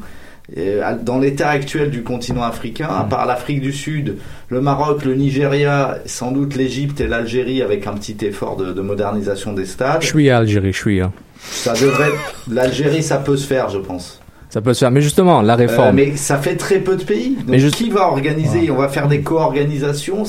euh, 0.57 0.83
dans 1.01 1.17
l'état 1.17 1.49
actuel 1.49 1.89
du 1.89 2.03
continent 2.03 2.43
africain, 2.43 2.89
à 2.89 3.03
part 3.05 3.25
l'Afrique 3.25 3.61
du 3.61 3.71
Sud, 3.73 4.17
le 4.49 4.61
Maroc, 4.61 5.05
le 5.05 5.15
Nigeria, 5.15 5.99
sans 6.05 6.31
doute 6.31 6.55
l'Égypte 6.55 6.99
et 7.01 7.07
l'Algérie 7.07 7.61
avec 7.61 7.87
un 7.87 7.93
petit 7.93 8.17
effort 8.25 8.57
de, 8.57 8.73
de 8.73 8.81
modernisation 8.81 9.53
des 9.53 9.65
stades. 9.65 10.01
Je 10.01 10.07
suis 10.07 10.29
à 10.29 10.37
Algérie, 10.37 10.73
je 10.73 10.77
suis. 10.77 11.01
hein. 11.01 11.11
Ça 11.39 11.73
devrait, 11.73 12.11
l'Algérie, 12.51 13.01
ça 13.01 13.17
peut 13.17 13.37
se 13.37 13.47
faire, 13.47 13.69
je 13.69 13.79
pense. 13.79 14.20
Ça 14.51 14.59
peut 14.59 14.73
se 14.73 14.79
faire. 14.81 14.91
Mais 14.91 14.99
justement, 15.01 15.41
la 15.41 15.53
Euh, 15.53 15.55
réforme. 15.55 15.95
mais 15.95 16.17
ça 16.17 16.37
fait 16.37 16.57
très 16.57 16.79
peu 16.79 16.97
de 16.97 17.03
pays. 17.03 17.35
Donc 17.37 17.45
Mais 17.47 17.57
juste- 17.59 17.75
qui 17.75 17.89
va 17.89 18.07
organiser 18.07 18.69
On 18.69 18.75
va 18.75 18.89
faire 18.89 19.07
des 19.07 19.21
co-organisations. 19.21 20.25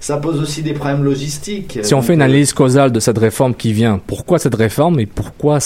Ça 0.00 0.16
pose 0.18 0.40
aussi 0.40 0.62
des 0.62 0.72
problèmes 0.74 1.02
logistiques. 1.02 1.80
Si 1.82 1.92
on 1.92 2.00
fait 2.00 2.14
une 2.14 2.22
euh, 2.22 2.24
analyse 2.26 2.52
causale 2.52 2.92
de 2.92 3.00
cette 3.00 3.18
réforme 3.18 3.52
qui 3.54 3.72
vient, 3.72 4.00
pourquoi 4.06 4.38
cette 4.38 4.54
réforme 4.54 5.00
et 5.00 5.06
pourquoi 5.06 5.58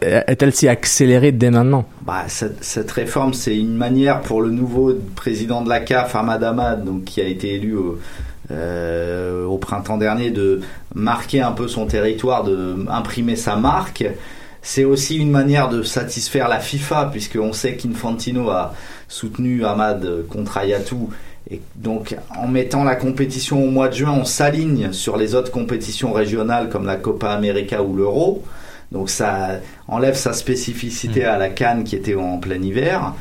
est-elle 0.00 0.54
si 0.54 0.68
accélérée 0.68 1.32
dès 1.32 1.50
maintenant? 1.50 1.84
Bah, 2.06 2.22
cette, 2.28 2.62
cette 2.62 2.90
réforme, 2.92 3.34
c'est 3.34 3.56
une 3.58 3.74
manière 3.76 4.20
pour 4.20 4.40
le 4.40 4.50
nouveau 4.50 4.94
président 5.16 5.60
de 5.62 5.68
la 5.68 5.80
CAF, 5.80 6.14
Ahmad 6.14 6.42
Ahmad, 6.44 6.84
donc, 6.84 7.04
qui 7.04 7.20
a 7.20 7.26
été 7.26 7.54
élu 7.54 7.74
au, 7.76 7.98
euh, 8.52 9.44
au 9.44 9.58
printemps 9.58 9.98
dernier, 9.98 10.30
de 10.30 10.60
marquer 10.94 11.40
un 11.42 11.52
peu 11.52 11.68
son 11.68 11.86
territoire, 11.86 12.44
de 12.44 12.76
imprimer 12.88 13.36
sa 13.36 13.56
marque. 13.56 14.04
C'est 14.62 14.84
aussi 14.84 15.16
une 15.16 15.30
manière 15.30 15.68
de 15.68 15.82
satisfaire 15.82 16.48
la 16.48 16.60
FIFA, 16.60 17.08
puisqu'on 17.12 17.52
sait 17.52 17.76
qu'Infantino 17.76 18.50
a 18.50 18.74
soutenu 19.08 19.64
Ahmad 19.64 20.26
contre 20.28 20.58
Ayatou. 20.58 21.10
Et 21.50 21.60
donc, 21.76 22.14
en 22.36 22.46
mettant 22.46 22.84
la 22.84 22.94
compétition 22.96 23.62
au 23.64 23.70
mois 23.70 23.88
de 23.88 23.94
juin, 23.94 24.12
on 24.12 24.24
s'aligne 24.24 24.92
sur 24.92 25.16
les 25.16 25.34
autres 25.34 25.50
compétitions 25.50 26.12
régionales 26.12 26.68
comme 26.68 26.84
la 26.84 26.96
Copa 26.96 27.30
América 27.30 27.82
ou 27.82 27.96
l'Euro. 27.96 28.44
Donc, 28.92 29.08
ça 29.08 29.60
enlève 29.86 30.16
sa 30.16 30.32
spécificité 30.32 31.24
à 31.24 31.38
la 31.38 31.48
Cannes 31.48 31.84
qui 31.84 31.96
était 31.96 32.14
en 32.14 32.38
plein 32.38 32.60
hiver. 32.60 33.14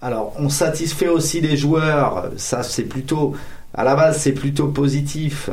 Alors, 0.00 0.32
on 0.38 0.48
satisfait 0.48 1.08
aussi 1.08 1.40
les 1.40 1.56
joueurs. 1.56 2.30
Ça, 2.36 2.62
c'est 2.62 2.84
plutôt, 2.84 3.34
à 3.74 3.84
la 3.84 3.96
base, 3.96 4.18
c'est 4.18 4.32
plutôt 4.32 4.68
positif 4.68 5.50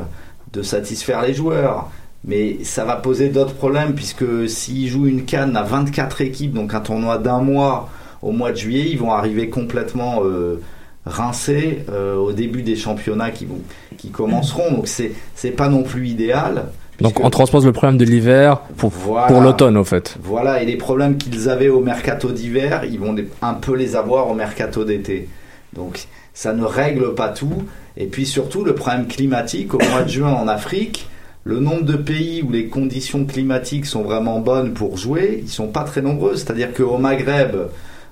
de 0.53 0.61
satisfaire 0.61 1.21
les 1.21 1.33
joueurs. 1.33 1.89
Mais 2.23 2.63
ça 2.63 2.85
va 2.85 2.95
poser 2.95 3.29
d'autres 3.29 3.53
problèmes 3.53 3.93
puisque 3.93 4.49
s'ils 4.49 4.87
jouent 4.87 5.05
une 5.07 5.25
canne 5.25 5.55
à 5.55 5.63
24 5.63 6.21
équipes, 6.21 6.53
donc 6.53 6.73
un 6.73 6.79
tournoi 6.79 7.17
d'un 7.17 7.39
mois 7.41 7.89
au 8.21 8.31
mois 8.31 8.51
de 8.51 8.57
juillet, 8.57 8.87
ils 8.89 8.97
vont 8.97 9.11
arriver 9.11 9.49
complètement 9.49 10.21
euh, 10.23 10.59
rincés 11.05 11.85
euh, 11.91 12.15
au 12.15 12.31
début 12.31 12.63
des 12.63 12.75
championnats 12.75 13.29
qui, 13.29 13.45
vont, 13.45 13.59
qui 13.97 14.09
commenceront. 14.09 14.71
Donc 14.71 14.87
c'est 14.87 15.11
c'est 15.35 15.51
pas 15.51 15.69
non 15.69 15.83
plus 15.83 16.07
idéal. 16.07 16.65
Donc 17.01 17.19
on 17.23 17.29
transpose 17.29 17.65
le 17.65 17.73
problème 17.73 17.97
de 17.97 18.05
l'hiver 18.05 18.61
pour, 18.77 18.89
Voilà. 18.89 19.27
pour 19.27 19.41
l'automne, 19.41 19.77
au 19.77 19.83
fait. 19.83 20.17
Voilà, 20.23 20.63
et 20.63 20.65
les 20.65 20.77
problèmes 20.77 21.17
qu'ils 21.17 21.49
avaient 21.49 21.69
au 21.69 21.81
mercato 21.81 22.31
d'hiver, 22.31 22.83
ils 22.89 22.99
vont 22.99 23.15
un 23.41 23.53
peu 23.53 23.75
les 23.75 23.95
avoir 23.95 24.29
au 24.29 24.33
mercato 24.33 24.85
d'été. 24.85 25.27
Donc 25.73 26.07
ça 26.33 26.53
ne 26.53 26.63
règle 26.63 27.13
pas 27.13 27.29
tout. 27.29 27.63
Et 27.97 28.07
puis 28.07 28.25
surtout, 28.25 28.63
le 28.63 28.75
problème 28.75 29.07
climatique, 29.07 29.73
au 29.73 29.79
mois 29.91 30.03
de 30.03 30.09
juin 30.09 30.33
en 30.33 30.47
Afrique, 30.47 31.07
le 31.47 31.59
nombre 31.59 31.83
de 31.83 31.95
pays 31.95 32.41
où 32.41 32.51
les 32.51 32.67
conditions 32.67 33.23
climatiques 33.25 33.85
sont 33.85 34.01
vraiment 34.01 34.39
bonnes 34.39 34.73
pour 34.73 34.97
jouer, 34.97 35.41
ils 35.43 35.49
sont 35.49 35.67
pas 35.67 35.83
très 35.83 36.01
nombreux. 36.01 36.35
C'est-à-dire 36.35 36.73
qu'au 36.73 36.97
Maghreb, 36.97 37.55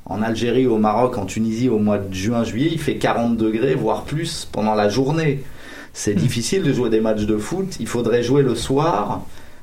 en 0.06 0.22
Algérie, 0.22 0.68
au 0.68 0.78
Maroc, 0.78 1.18
en 1.18 1.26
Tunisie, 1.26 1.68
au 1.68 1.80
mois 1.80 1.98
de 1.98 2.14
juin-juillet, 2.14 2.70
il 2.72 2.80
fait 2.80 2.98
40 2.98 3.36
degrés, 3.36 3.74
voire 3.74 4.04
plus, 4.04 4.48
pendant 4.52 4.76
la 4.76 4.88
journée. 4.88 5.42
C'est 5.94 6.14
difficile 6.14 6.62
de 6.62 6.72
jouer 6.74 6.92
des 6.92 7.02
matchs 7.02 7.26
de 7.26 7.38
foot. 7.38 7.78
Il 7.80 7.88
faudrait 7.88 8.22
jouer 8.22 8.44
le 8.44 8.54
soir 8.54 9.22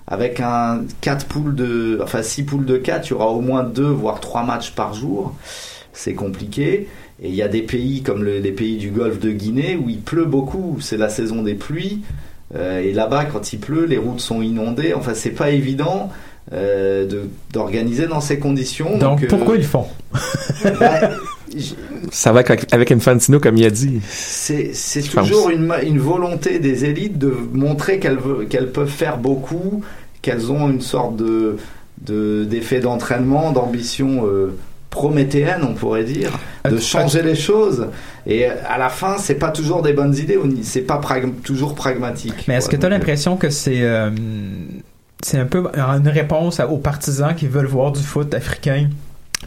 avec 0.08 0.40
un 0.40 0.82
4 1.00 1.26
poules 1.26 1.54
de 1.54 2.00
enfin 2.02 2.22
6 2.22 2.42
poules 2.42 2.64
de 2.66 2.76
4, 2.76 3.06
il 3.06 3.10
y 3.10 3.12
aura 3.14 3.28
au 3.28 3.40
moins 3.40 3.62
2 3.62 3.84
voire 3.84 4.18
3 4.18 4.42
matchs 4.42 4.72
par 4.72 4.94
jour. 4.94 5.32
C'est 5.92 6.14
compliqué 6.14 6.88
et 7.22 7.28
il 7.28 7.34
y 7.34 7.42
a 7.42 7.48
des 7.48 7.62
pays 7.62 8.02
comme 8.02 8.24
le- 8.24 8.38
les 8.38 8.50
pays 8.52 8.76
du 8.78 8.90
Golfe 8.90 9.20
de 9.20 9.30
Guinée 9.30 9.76
où 9.80 9.88
il 9.88 10.00
pleut 10.00 10.24
beaucoup, 10.24 10.78
c'est 10.80 10.96
la 10.96 11.08
saison 11.08 11.42
des 11.42 11.54
pluies 11.54 12.00
et 12.59 12.92
là-bas 12.92 13.26
quand 13.26 13.53
il 13.53 13.59
pleut, 13.61 13.84
les 13.86 13.98
routes 13.98 14.20
sont 14.20 14.42
inondées. 14.42 14.92
Enfin, 14.94 15.12
c'est 15.14 15.30
pas 15.30 15.51
évident 15.51 16.11
euh, 16.53 17.07
de 17.07 17.28
d'organiser 17.53 18.07
dans 18.07 18.20
ces 18.20 18.38
conditions. 18.38 18.98
Donc, 18.98 19.22
euh, 19.22 19.28
pourquoi 19.28 19.55
ils 19.57 19.62
le 19.62 19.66
font? 19.66 19.86
ben, 20.64 21.11
Ça 22.11 22.32
va 22.32 22.40
avec, 22.40 22.72
avec 22.72 22.90
Infantino, 22.92 23.38
comme 23.40 23.57
il 23.57 23.64
a 23.66 23.70
dit. 23.70 24.01
c'est 24.03 24.72
toujours 25.03 25.51
une, 25.51 25.72
une 25.84 25.98
volonté 25.98 26.59
des 26.59 26.84
élites 26.84 27.18
de 27.18 27.32
montrer 27.53 27.98
qu'elles 27.98 28.18
qu'elles 28.48 28.72
peuvent 28.72 28.88
faire 28.88 29.18
beaucoup, 29.18 29.82
qu'elles 30.22 30.51
ont 30.51 30.68
une 30.68 30.80
sorte 30.80 31.16
de 31.16 31.57
de- 32.03 32.44
d'effet 32.48 32.80
d'entraînement, 32.80 33.53
d'ambition 33.53 34.26
euh, 34.26 34.57
prométhéenne, 34.91 35.62
on 35.62 35.74
pourrait 35.74 36.05
dire, 36.05 36.30
de 36.68 36.78
changer 36.78 37.22
les 37.22 37.36
choses. 37.36 37.86
Et 38.26 38.47
à 38.47 38.76
la 38.76 38.88
fin, 38.88 39.16
c'est 39.18 39.36
pas 39.36 39.51
toujours 39.51 39.82
des 39.82 39.93
bonnes 39.93 40.14
idées, 40.16 40.38
c'est 40.62 40.82
pas 40.82 40.99
prag- 40.99 41.41
toujours 41.43 41.74
pragmatique. 41.74 42.45
Mais 42.49 42.55
est-ce 42.55 42.68
que 42.68 42.76
tu 42.76 42.84
as 42.84 42.88
euh, 42.88 42.91
l'impression 42.91 43.36
que 43.36 43.51
c'est 43.51 43.82
euh, 43.82 44.11
c'est 45.22 45.38
un 45.38 45.47
peu 45.47 45.66
une 45.74 46.09
réponse 46.09 46.61
aux 46.61 46.78
partisans 46.78 47.34
qui 47.34 47.47
veulent 47.47 47.66
voir 47.66 47.93
du 47.93 48.03
foot 48.03 48.34
africain 48.34 48.88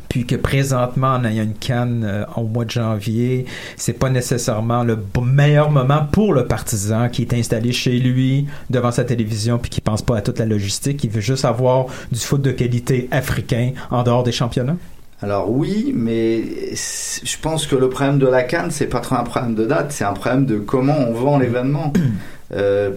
puis 0.10 0.26
que 0.26 0.36
présentement 0.36 1.18
on 1.20 1.26
a 1.26 1.30
une 1.30 1.54
canne 1.54 2.04
euh, 2.04 2.26
au 2.36 2.44
mois 2.44 2.66
de 2.66 2.72
janvier, 2.72 3.46
c'est 3.78 3.94
pas 3.94 4.10
nécessairement 4.10 4.84
le 4.84 4.98
meilleur 5.22 5.70
moment 5.70 6.08
pour 6.12 6.34
le 6.34 6.46
partisan 6.46 7.10
qui 7.10 7.22
est 7.22 7.34
installé 7.34 7.72
chez 7.72 8.00
lui 8.00 8.48
devant 8.72 8.92
sa 8.92 9.04
télévision 9.04 9.60
puis 9.60 9.70
qui 9.70 9.82
pense 9.82 10.02
pas 10.02 10.18
à 10.18 10.22
toute 10.22 10.40
la 10.40 10.46
logistique, 10.46 10.98
qui 10.98 11.10
veut 11.10 11.22
juste 11.22 11.46
avoir 11.46 11.88
du 12.12 12.20
foot 12.20 12.42
de 12.42 12.52
qualité 12.52 13.08
africain 13.12 13.74
en 13.92 14.02
dehors 14.02 14.24
des 14.24 14.32
championnats? 14.32 14.78
Alors 15.24 15.50
oui, 15.50 15.94
mais 15.96 16.44
je 16.74 17.38
pense 17.42 17.66
que 17.66 17.78
le 17.78 17.88
problème 17.88 18.20
de 18.20 18.28
la 18.28 18.44
Cannes, 18.44 18.72
c'est 18.72 18.88
pas 18.88 19.00
trop 19.00 19.16
un 19.16 19.24
problème 19.24 19.56
de 19.56 19.64
date, 19.64 19.94
c'est 19.94 20.04
un 20.04 20.12
problème 20.12 20.46
de 20.46 20.58
comment 20.58 20.98
on 21.00 21.14
vend 21.14 21.40
l'événement. 21.40 21.94
Euh, 22.52 22.92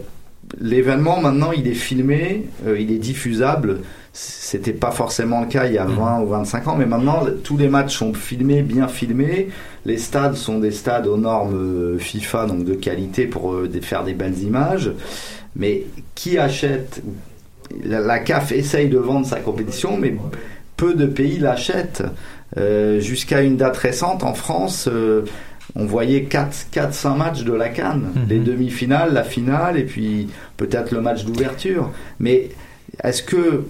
l'événement 0.60 1.18
maintenant, 1.18 1.50
il 1.50 1.66
est 1.66 1.72
filmé, 1.72 2.44
euh, 2.66 2.78
il 2.78 2.92
est 2.92 2.98
diffusable. 2.98 3.78
C'était 4.12 4.74
pas 4.74 4.90
forcément 4.90 5.40
le 5.40 5.46
cas 5.46 5.64
il 5.64 5.72
y 5.72 5.78
a 5.78 5.86
20 5.86 6.20
ou 6.20 6.26
25 6.26 6.68
ans, 6.68 6.76
mais 6.76 6.84
maintenant 6.84 7.20
tous 7.42 7.56
les 7.56 7.68
matchs 7.68 7.96
sont 7.96 8.12
filmés, 8.12 8.60
bien 8.60 8.86
filmés. 8.86 9.48
Les 9.86 9.96
stades 9.96 10.34
sont 10.34 10.58
des 10.58 10.72
stades 10.72 11.06
aux 11.06 11.16
normes 11.16 11.54
euh, 11.54 11.98
FIFA, 11.98 12.44
donc 12.46 12.64
de 12.64 12.74
qualité 12.74 13.26
pour 13.26 13.54
euh, 13.54 13.70
faire 13.80 14.04
des 14.04 14.12
belles 14.12 14.38
images. 14.42 14.92
Mais 15.54 15.86
qui 16.14 16.36
achète 16.36 17.02
la, 17.82 18.00
la 18.00 18.18
CAF 18.18 18.52
essaye 18.52 18.90
de 18.90 18.98
vendre 18.98 19.24
sa 19.24 19.40
compétition, 19.40 19.96
mais 19.96 20.16
peu 20.76 20.94
de 20.94 21.06
pays 21.06 21.38
l'achètent. 21.38 22.02
Euh, 22.58 23.00
Jusqu'à 23.00 23.42
une 23.42 23.56
date 23.56 23.76
récente, 23.76 24.22
en 24.22 24.34
France, 24.34 24.88
euh, 24.90 25.22
on 25.74 25.84
voyait 25.84 26.28
4-5 26.30 27.16
matchs 27.16 27.42
de 27.42 27.52
la 27.52 27.68
Cannes. 27.68 28.10
Mhm. 28.14 28.22
Les 28.28 28.38
demi-finales, 28.38 29.12
la 29.12 29.24
finale, 29.24 29.78
et 29.78 29.84
puis 29.84 30.28
peut-être 30.56 30.92
le 30.92 31.00
match 31.00 31.24
d'ouverture. 31.24 31.90
Mais 32.20 32.50
est-ce 33.02 33.22
que 33.22 33.64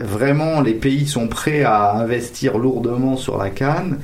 vraiment 0.00 0.60
les 0.60 0.74
pays 0.74 1.06
sont 1.06 1.28
prêts 1.28 1.62
à 1.62 1.92
investir 1.94 2.58
lourdement 2.58 3.16
sur 3.16 3.38
la 3.38 3.50
Cannes? 3.50 3.98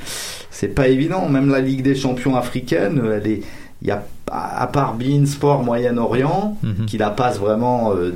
C'est 0.51 0.69
pas 0.69 0.89
évident. 0.89 1.29
Même 1.29 1.51
la 1.51 1.61
Ligue 1.61 1.83
des 1.83 1.97
champions 1.97 2.37
africaine, 2.37 3.03
elle 3.13 3.27
est. 3.27 3.41
Il 3.85 3.89
y 3.89 3.91
a, 3.91 4.03
à 4.33 4.67
part 4.67 4.95
Bein 4.95 5.27
Sport 5.27 5.63
Moyen-Orient, 5.63 6.57
Mhm. 6.63 6.87
qui 6.87 6.97
la 6.97 7.11
passe 7.11 7.39
vraiment 7.39 7.93
euh, 7.95 8.13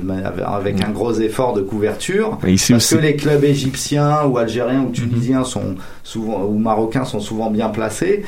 avec 0.47 0.81
un 0.83 0.89
gros 0.89 1.13
effort 1.13 1.53
de 1.53 1.61
couverture, 1.61 2.39
Et 2.47 2.53
ici 2.53 2.73
parce 2.73 2.85
aussi. 2.85 2.95
que 2.95 3.01
les 3.01 3.15
clubs 3.15 3.43
égyptiens 3.43 4.23
ou 4.25 4.39
algériens 4.39 4.81
ou 4.81 4.89
tunisiens 4.91 5.43
sont 5.43 5.75
souvent 6.03 6.43
ou 6.43 6.57
marocains 6.57 7.05
sont 7.05 7.19
souvent 7.19 7.51
bien 7.51 7.69
placés. 7.69 8.23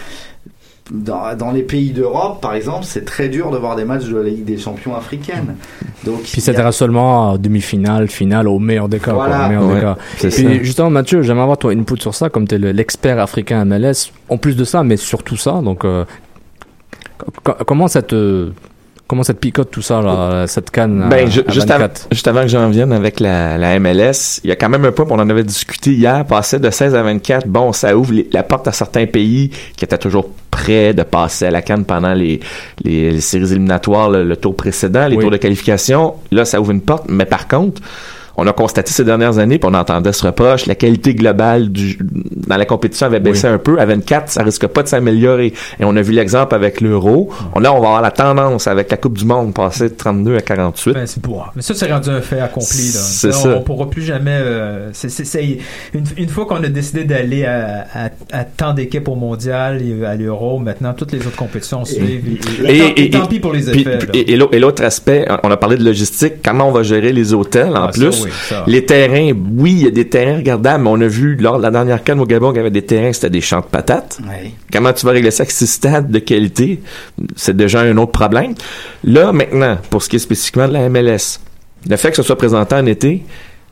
Dans, 0.91 1.35
dans 1.37 1.51
les 1.51 1.61
pays 1.63 1.91
d'Europe, 1.91 2.41
par 2.41 2.53
exemple, 2.53 2.83
c'est 2.83 3.05
très 3.05 3.29
dur 3.29 3.49
de 3.49 3.57
voir 3.57 3.77
des 3.77 3.85
matchs 3.85 4.05
de 4.05 4.17
la 4.17 4.23
Ligue 4.29 4.43
des 4.43 4.57
Champions 4.57 4.93
africaine. 4.95 5.55
Donc, 6.03 6.23
Puis 6.23 6.41
ça 6.41 6.51
a- 6.51 6.71
seulement 6.73 7.31
à 7.33 7.37
demi-finale, 7.37 8.09
finale, 8.09 8.47
au 8.49 8.59
meilleur 8.59 8.89
des 8.89 8.99
cas. 8.99 9.13
quoi, 9.13 9.27
Voilà. 9.27 9.45
au 9.45 9.47
meilleur 9.47 9.67
des 9.67 9.73
Ouais, 9.75 9.81
cas. 9.81 9.97
c'est 10.17 10.27
Puis 10.29 10.43
ça. 10.43 10.63
justement, 10.63 10.89
Mathieu, 10.89 11.21
j'aimerais 11.21 11.43
avoir 11.43 11.57
ton 11.59 11.69
input 11.69 11.97
sur 12.01 12.13
ça, 12.13 12.29
comme 12.29 12.45
tu 12.47 12.55
es 12.55 12.57
l'expert 12.73 13.19
africain 13.19 13.63
MLS. 13.63 14.11
En 14.27 14.37
plus 14.37 14.55
de 14.57 14.65
ça, 14.65 14.83
mais 14.83 14.97
surtout 14.97 15.37
ça, 15.37 15.61
donc 15.63 15.85
euh, 15.85 16.03
comment 17.65 17.87
ça 17.87 18.01
te 18.01 18.49
comment 19.07 19.23
ça 19.23 19.33
te 19.33 19.39
picote 19.39 19.69
tout 19.71 19.81
ça, 19.81 20.01
là, 20.01 20.47
cette 20.47 20.71
canne 20.71 21.01
à, 21.03 21.07
Ben, 21.07 21.27
à 21.27 21.29
juste, 21.29 21.69
avant, 21.69 21.79
24? 21.83 22.07
juste 22.13 22.27
avant 22.29 22.41
que 22.43 22.47
j'en 22.47 22.69
vienne 22.69 22.93
avec 22.93 23.19
la, 23.19 23.57
la 23.57 23.77
MLS, 23.77 24.39
il 24.45 24.47
y 24.49 24.53
a 24.53 24.55
quand 24.55 24.69
même 24.69 24.85
un 24.85 24.93
point, 24.93 25.05
on 25.09 25.19
en 25.19 25.29
avait 25.29 25.43
discuté 25.43 25.91
hier, 25.91 26.25
passait 26.25 26.59
de 26.59 26.69
16 26.69 26.95
à 26.95 27.03
24. 27.03 27.45
Bon, 27.45 27.73
ça 27.73 27.97
ouvre 27.97 28.13
les- 28.13 28.29
la 28.31 28.43
porte 28.43 28.69
à 28.69 28.71
certains 28.71 29.05
pays 29.07 29.49
qui 29.75 29.83
étaient 29.83 29.97
toujours 29.97 30.29
prêts 30.49 30.93
de 30.93 31.03
passer 31.03 31.47
à 31.47 31.51
la 31.51 31.61
canne 31.61 31.83
pendant 31.83 32.13
les, 32.13 32.39
les, 32.85 33.11
les 33.11 33.19
séries 33.19 33.51
éliminatoires, 33.51 34.09
le, 34.09 34.23
le 34.23 34.35
tour 34.37 34.55
précédent, 34.55 35.05
les 35.09 35.17
Oui. 35.17 35.23
tours 35.23 35.31
de 35.31 35.37
qualification. 35.37 36.13
Là, 36.31 36.45
ça 36.45 36.61
ouvre 36.61 36.71
une 36.71 36.79
porte, 36.81 37.07
mais 37.09 37.25
par 37.25 37.49
contre, 37.49 37.81
on 38.43 38.47
a 38.47 38.53
constaté 38.53 38.91
ces 38.91 39.03
dernières 39.03 39.37
années, 39.37 39.59
puis 39.59 39.69
on 39.71 39.75
entendait 39.75 40.13
ce 40.13 40.25
reproche, 40.25 40.65
la 40.65 40.75
qualité 40.75 41.13
globale 41.15 41.69
du, 41.69 41.97
dans 42.01 42.57
la 42.57 42.65
compétition 42.65 43.05
avait 43.07 43.19
baissé 43.19 43.47
un 43.47 43.57
peu. 43.57 43.79
À 43.79 43.85
24, 43.85 44.29
ça 44.29 44.43
risque 44.43 44.67
pas 44.67 44.83
de 44.83 44.87
s'améliorer. 44.87 45.53
Et 45.79 45.85
on 45.85 45.95
a 45.95 46.01
vu 46.01 46.13
l'exemple 46.13 46.55
avec 46.55 46.81
l'Euro. 46.81 47.29
Là, 47.59 47.71
on 47.73 47.79
va 47.79 47.87
avoir 47.87 48.01
la 48.01 48.11
tendance 48.11 48.67
avec 48.67 48.89
la 48.91 48.97
Coupe 48.97 49.17
du 49.17 49.25
Monde 49.25 49.53
passer 49.53 49.89
de 49.89 49.93
32 49.93 50.37
à 50.37 50.41
48. 50.41 50.93
Ben, 50.93 51.05
c'est 51.05 51.21
pour. 51.21 51.51
Mais 51.55 51.61
ça, 51.61 51.73
c'est 51.75 51.91
rendu 51.91 52.09
un 52.09 52.21
fait 52.21 52.39
accompli. 52.39 52.77
Là. 52.87 52.99
C'est 52.99 53.31
Ça. 53.31 53.49
On, 53.49 53.57
on 53.57 53.61
pourra 53.61 53.89
plus 53.89 54.01
jamais. 54.03 54.31
euh, 54.41 54.89
c'est, 54.93 55.09
c'est, 55.09 55.25
c'est- 55.25 55.57
une, 55.93 56.03
une 56.17 56.29
fois 56.29 56.45
qu'on 56.45 56.63
a 56.63 56.67
décidé 56.69 57.03
d'aller 57.03 57.45
à, 57.45 57.85
à, 57.93 58.09
à 58.31 58.43
tant 58.43 58.73
d'équipes 58.73 59.07
au 59.07 59.15
mondial 59.15 59.81
et 59.81 60.05
à 60.05 60.15
l'Euro, 60.15 60.59
maintenant 60.59 60.93
toutes 60.93 61.11
les 61.11 61.19
autres 61.27 61.35
compétitions 61.35 61.85
suivent. 61.85 62.39
Et, 62.65 62.77
et- 62.77 63.05
et 63.05 63.09
tant, 63.09 63.25
pis 63.27 63.39
pour 63.39 63.53
les 63.53 63.69
effets. 63.69 63.97
puis- 63.99 64.19
et, 64.19 64.31
et 64.33 64.35
l'au- 64.35 64.49
et 64.51 64.59
l'autre 64.59 64.83
aspect, 64.83 65.27
on 65.43 65.51
a 65.51 65.57
parlé 65.57 65.77
de 65.77 65.83
logistique, 65.83 66.33
comment 66.43 66.67
on 66.69 66.71
va 66.71 66.83
gérer 66.83 67.11
les 67.13 67.33
hôtels 67.33 67.69
en 67.77 67.85
Ah, 67.87 67.91
ça, 67.91 67.99
plus. 67.99 68.23
oui, 68.23 68.30
ça. 68.31 68.63
Les 68.67 68.85
terrains, 68.85 69.31
oui, 69.55 69.71
il 69.71 69.83
y 69.83 69.87
a 69.87 69.91
des 69.91 70.07
terrains 70.07 70.37
regardables, 70.37 70.83
mais 70.83 70.89
on 70.89 71.01
a 71.01 71.07
vu 71.07 71.35
lors 71.35 71.57
de 71.57 71.63
la 71.63 71.71
dernière 71.71 72.03
canne 72.03 72.19
au 72.19 72.25
Gabon 72.25 72.49
qu'il 72.49 72.57
y 72.57 72.59
avait 72.61 72.69
des 72.69 72.85
terrains, 72.85 73.13
c'était 73.13 73.29
des 73.29 73.41
champs 73.41 73.61
de 73.61 73.65
patates. 73.65 74.19
Comment 74.71 74.93
tu 74.93 75.05
vas 75.05 75.11
régler 75.11 75.31
ça 75.31 75.43
avec 75.43 75.51
six 75.51 75.67
stades 75.67 76.09
de 76.11 76.19
qualité? 76.19 76.81
C'est 77.35 77.55
déjà 77.55 77.81
un 77.81 77.97
autre 77.97 78.11
problème. 78.11 78.55
Là, 79.03 79.31
maintenant, 79.31 79.77
pour 79.89 80.03
ce 80.03 80.09
qui 80.09 80.15
est 80.17 80.19
spécifiquement 80.19 80.67
de 80.67 80.73
la 80.73 80.89
MLS, 80.89 81.39
le 81.89 81.97
fait 81.97 82.11
que 82.11 82.15
ce 82.15 82.23
soit 82.23 82.37
présenté 82.37 82.75
en 82.75 82.85
été, 82.85 83.23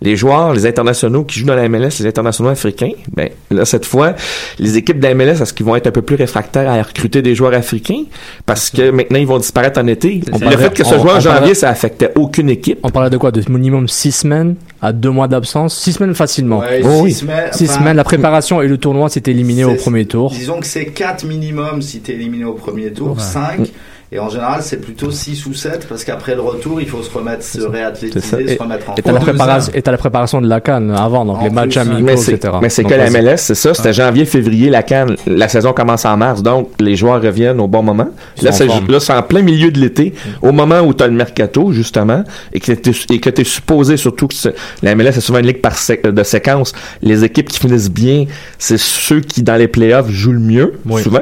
les 0.02 0.16
joueurs, 0.16 0.54
les 0.54 0.66
internationaux 0.66 1.24
qui 1.26 1.40
jouent 1.40 1.46
dans 1.48 1.56
la 1.56 1.68
MLS, 1.68 2.00
les 2.00 2.06
internationaux 2.08 2.50
africains, 2.50 2.92
ben 3.16 3.30
là 3.52 3.66
cette 3.66 3.86
fois, 3.86 4.14
les 4.58 4.78
équipes 4.78 5.00
de 5.00 5.04
la 5.08 5.14
MLS, 5.14 5.42
est-ce 5.42 5.54
qu'ils 5.54 5.66
vont 5.66 5.76
être 5.76 5.88
un 5.88 5.92
peu 5.92 6.02
plus 6.02 6.16
réfractaires 6.16 6.70
à 6.70 6.82
recruter 6.82 7.22
des 7.22 7.36
joueurs 7.36 7.54
africains? 7.54 8.04
Parce 8.46 8.70
que 8.70 8.92
maintenant 8.92 9.20
ils 9.20 9.28
vont 9.28 9.38
disparaître 9.40 9.80
en 9.80 9.88
été. 9.88 10.22
On 10.32 10.36
le 10.36 10.40
parlait- 10.46 10.58
fait 10.58 10.74
que 10.74 10.84
ce 10.86 10.96
on- 10.96 11.02
joueur 11.02 11.16
en 11.18 11.20
janvier, 11.20 11.40
parlait- 11.40 11.54
ça 11.54 11.70
affectait 11.70 12.12
aucune 12.16 12.50
équipe. 12.50 12.80
On 12.84 12.90
parlait 12.90 13.10
de 13.10 13.18
quoi? 13.18 13.32
De 13.32 13.42
minimum 13.50 13.88
6 13.88 14.12
semaines 14.14 14.56
à 14.82 14.94
2 14.94 15.10
mois 15.10 15.28
d'absence? 15.28 15.76
6 15.78 15.94
semaines 15.94 16.16
facilement. 16.16 16.60
Ouais, 16.60 16.82
Oh 16.84 16.88
six 16.90 17.02
oui. 17.04 17.12
semaines, 17.14 17.50
6 17.52 17.70
enfin, 17.70 17.80
semaines, 17.80 17.98
la 17.98 18.04
préparation 18.04 18.62
et 18.62 18.68
le 18.68 18.78
tournoi 18.78 19.10
s'est 19.10 19.24
éliminé 19.28 19.66
au 19.66 19.72
C'est- 19.72 19.78
premier 19.84 20.06
tour. 20.06 20.32
Disons 20.32 20.60
que 20.60 20.66
c'est 20.66 20.86
4 20.86 21.26
minimum 21.26 21.82
si 21.82 22.00
tu 22.02 22.12
es 22.12 22.16
éliminé 22.16 22.46
au 22.46 22.54
premier 22.54 22.92
tour, 22.94 23.20
5. 23.20 23.70
Et 24.12 24.18
en 24.18 24.28
général, 24.28 24.62
c'est 24.64 24.82
plutôt 24.82 25.12
6 25.12 25.46
ou 25.46 25.54
7 25.54 25.86
parce 25.88 26.04
qu'après 26.04 26.34
le 26.34 26.42
retour, 26.42 26.82
il 26.82 26.88
faut 26.90 27.04
se 27.04 27.12
remettre, 27.16 27.44
se 27.44 27.62
C'est 27.62 27.68
réathlétiser, 27.68 28.56
se 28.58 28.64
remettre 28.64 28.90
en 28.90 28.96
Et 28.96 29.04
t'as 29.04 29.12
la, 29.12 29.20
forme. 29.20 29.30
préparation- 29.36 29.72
et 29.76 29.82
t'as 29.84 29.92
la 29.92 29.98
préparation 30.00 30.42
de 30.42 30.48
la 30.48 30.62
canne 30.62 30.90
avant, 30.90 31.26
donc 31.26 31.38
En 31.38 31.44
les 31.44 31.52
matchs 31.52 31.78
hein. 31.78 31.82
amicaux, 31.82 32.02
Mais 32.04 32.18
c'est, 32.18 32.34
etc. 32.34 32.54
mais 32.60 32.70
c'est 32.70 32.84
que 32.86 32.90
la. 32.96 33.08
MLS, 33.12 33.38
c'est 33.38 33.54
ça. 33.54 33.76
C'était 33.76 33.94
janvier, 33.94 34.26
février, 34.26 34.72
la 34.72 34.82
canne. 34.82 35.16
La 35.28 35.48
saison 35.48 35.74
commence 35.74 36.06
en 36.06 36.18
mars, 36.18 36.42
donc 36.42 36.70
les 36.80 36.96
joueurs 36.96 37.22
reviennent 37.22 37.60
au 37.60 37.68
bon 37.68 37.84
moment. 37.84 38.10
Ils 38.38 38.46
Là, 38.46 38.52
c'est, 38.52 38.66
là, 38.66 39.00
c'est 39.00 39.14
en 39.14 39.22
plein 39.22 39.44
milieu 39.44 39.70
de 39.70 39.80
l'été, 39.80 40.16
au 40.42 40.52
moment 40.54 40.80
où 40.80 40.92
tu 40.96 41.04
as 41.04 41.08
le 41.08 41.14
mercato, 41.14 41.72
justement, 41.72 42.24
et 42.52 42.60
que 42.60 42.72
tu 42.72 42.92
et 43.14 43.20
que 43.20 43.30
es 43.30 43.44
supposé, 43.44 43.96
surtout 43.96 44.28
que 44.28 44.34
c'est- 44.34 44.56
la 44.82 44.96
MLS 44.96 45.10
est 45.18 45.22
souvent 45.22 45.38
une 45.38 45.46
ligue 45.48 45.62
par 45.62 45.78
sé- 45.78 46.02
de 46.04 46.24
séquence. 46.24 46.74
Les 47.04 47.24
équipes 47.24 47.50
qui 47.50 47.60
finissent 47.60 47.92
bien, 47.92 48.26
c'est 48.58 48.80
ceux 48.80 49.20
qui, 49.20 49.44
dans 49.44 49.56
les 49.56 49.68
playoffs, 49.68 50.10
jouent 50.10 50.32
le 50.32 50.40
mieux, 50.40 50.74
Oui. 50.88 51.04
souvent. 51.04 51.22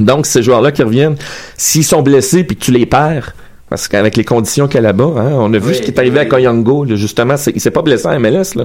Donc, 0.00 0.26
ces 0.26 0.42
joueurs-là 0.42 0.72
qui 0.72 0.82
reviennent, 0.82 1.16
s'ils 1.56 1.84
sont 1.84 2.02
blessés 2.02 2.44
puis 2.44 2.56
tu 2.56 2.72
les 2.72 2.86
perds, 2.86 3.34
Parce 3.70 3.86
qu'avec 3.88 4.16
les 4.16 4.24
conditions 4.24 4.66
qu'il 4.66 4.76
y 4.76 4.78
a 4.78 4.82
là-bas, 4.82 5.12
hein, 5.18 5.30
on 5.34 5.52
a 5.52 5.58
vu 5.58 5.68
Oui, 5.68 5.74
ce 5.74 5.82
qui 5.82 5.90
est 5.90 5.98
arrivé 5.98 6.16
oui. 6.20 6.22
à 6.22 6.26
Koyango, 6.26 6.84
là, 6.84 6.96
justement, 6.96 7.36
c'est- 7.36 7.52
il 7.54 7.60
s'est 7.60 7.70
pas 7.70 7.82
blessé 7.82 8.06
en 8.06 8.18
MLS. 8.18 8.54
là. 8.56 8.64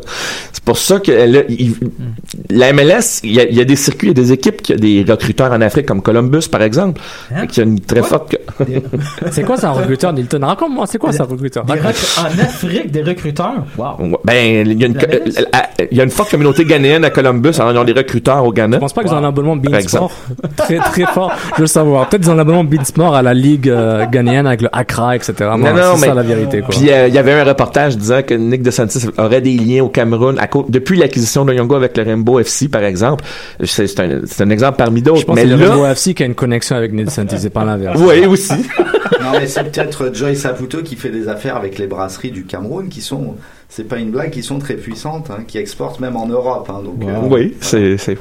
C'est 0.54 0.64
pour 0.64 0.78
ça 0.78 0.99
que 0.99 1.12
là, 1.12 1.41
il- 1.49 1.76
la 2.49 2.70
MLS, 2.74 3.20
il 3.24 3.34
y, 3.34 3.39
a, 3.39 3.43
il 3.49 3.56
y 3.56 3.62
a 3.62 3.66
des 3.66 3.76
circuits, 3.76 4.08
il 4.08 4.18
y 4.18 4.22
a 4.22 4.24
des 4.24 4.32
équipes 4.32 4.62
qui 4.62 4.74
ont 4.74 4.78
des 4.78 5.06
recruteurs 5.08 5.51
en 5.51 5.62
Afrique, 5.62 5.86
comme 5.88 6.01
Columbus, 6.01 6.47
par 6.49 6.62
exemple, 6.62 7.01
Hein? 7.36 7.47
qui 7.47 7.60
a 7.60 7.64
une 7.64 7.80
très 7.80 8.01
forte... 8.04 8.36
C'est 9.32 9.43
quoi 9.43 9.58
ça, 9.58 9.70
un 9.70 9.74
recruteur, 9.74 10.14
Nilton? 10.14 10.39
Raconte-moi, 10.45 10.86
c'est 10.88 10.97
quoi 10.97 11.12
ça, 11.12 11.24
un 11.24 11.26
recruteur? 11.26 11.66
Des 11.66 11.74
rec- 11.74 11.95
en 12.20 12.39
Afrique, 12.41 12.91
des 12.91 13.01
recruteurs? 13.01 13.66
Wow. 13.78 14.20
Ben, 14.24 14.68
il 14.68 14.80
y, 14.80 14.84
a 14.84 14.88
une, 14.88 14.93
La 14.93 15.08
MLS? 15.08 15.38
euh, 15.39 15.86
il 15.91 15.97
y 15.97 16.01
a 16.01 16.04
une 16.04 16.10
forte 16.12 16.32
communauté 16.32 16.66
ghanéenne 16.66 17.04
à 17.04 17.10
Columbus, 17.10 17.51
alors 17.60 17.72
ils 17.72 17.78
ont 17.78 17.84
des 17.84 17.93
recruteurs 17.93 18.45
au 18.45 18.51
Ghana. 18.54 18.78
Je 18.78 18.80
pense 18.82 18.93
pas 18.93 19.04
qu'ils 19.04 19.14
ont 19.14 19.18
un 19.18 19.24
abonnement 19.24 19.56
Beansport. 19.56 20.12
très 20.58 20.78
très 20.78 21.06
fort. 21.06 21.32
Je 21.58 21.62
veux 21.62 21.68
savoir. 21.68 22.08
Peut-être 22.10 22.22
qu'ils 22.24 22.32
ont 22.32 22.36
un 22.36 22.39
abonnement 22.39 22.64
Beansport 22.64 23.16
à 23.16 23.22
la 23.22 23.34
ligue 23.34 23.70
euh, 23.70 24.06
ghanéenne 24.06 24.45
avec 24.47 24.62
le 24.62 24.70
Etc. 25.14 25.34
Moi, 25.39 25.58
Non, 25.58 25.74
non, 25.74 25.82
c'est 25.96 26.02
mais- 26.02 26.08
ça 26.08 26.14
la 26.14 26.22
vérité. 26.24 26.60
Quoi. 26.62 26.70
Puis 26.70 26.91
euh, 26.91 27.08
il 27.08 27.14
y 27.14 27.18
avait 27.18 27.34
un 27.34 27.44
reportage 27.44 27.98
disant 27.98 28.22
que 28.24 28.34
Nick 28.34 28.62
DeSantis 28.62 29.06
aurait 29.18 29.41
des 29.41 29.56
liens 29.58 29.84
au 29.84 29.89
Cameroun 29.89 30.38
à 30.39 30.48
cause, 30.48 30.66
depuis 30.70 30.98
l'acquisition 30.98 31.46
de 31.46 31.54
Yongo 31.54 31.76
avec 31.76 31.96
le 31.98 32.04
Rainbow 32.04 32.39
FC, 32.39 32.68
par 32.70 32.84
exemple. 32.84 33.24
C'est 33.64 34.00
un, 34.00 34.22
c'est 34.26 34.44
un 34.44 34.50
exemple 34.50 34.78
parmi 34.78 35.02
d'autres. 35.02 35.34
Mais 35.34 35.46
le 35.46 35.56
là, 35.56 35.70
Rainbow 35.70 35.86
FC 35.88 36.14
qui 36.14 36.24
a 36.24 36.26
une 36.26 36.36
connexion 36.36 36.76
avec 36.76 36.94
Neil 36.94 37.10
Santis, 37.10 37.38
c'est 37.39 37.50
pas 37.50 37.66
l'inverse. 37.66 38.00
oui, 38.00 38.26
aussi. 38.26 38.54
Non, 38.54 39.39
mais 39.39 39.48
c'est 39.48 39.64
peut-être 39.64 40.12
Joy 40.14 40.36
Saputo 40.36 40.82
qui 40.82 40.96
fait 40.96 41.10
des 41.10 41.28
affaires 41.28 41.56
avec 41.56 41.78
les 41.78 41.88
brasseries 41.88 42.32
du 42.32 42.46
Cameroun 42.46 42.89
qui 42.89 43.02
sont, 43.02 43.36
c'est 43.76 43.86
pas 43.88 43.97
une 43.97 44.11
blague, 44.11 44.30
qui 44.30 44.43
sont 44.43 44.59
très 44.59 44.76
puissantes, 44.76 45.32
hein, 45.32 45.43
qui 45.47 45.57
exportent 45.57 45.99
même 45.99 46.15
en 46.15 46.28
Europe. 46.28 46.69
Hein, 46.69 46.82
donc, 46.84 47.01
euh, 47.09 47.19
oui, 47.24 47.55
c'est 47.59 47.97
c'est 47.97 48.17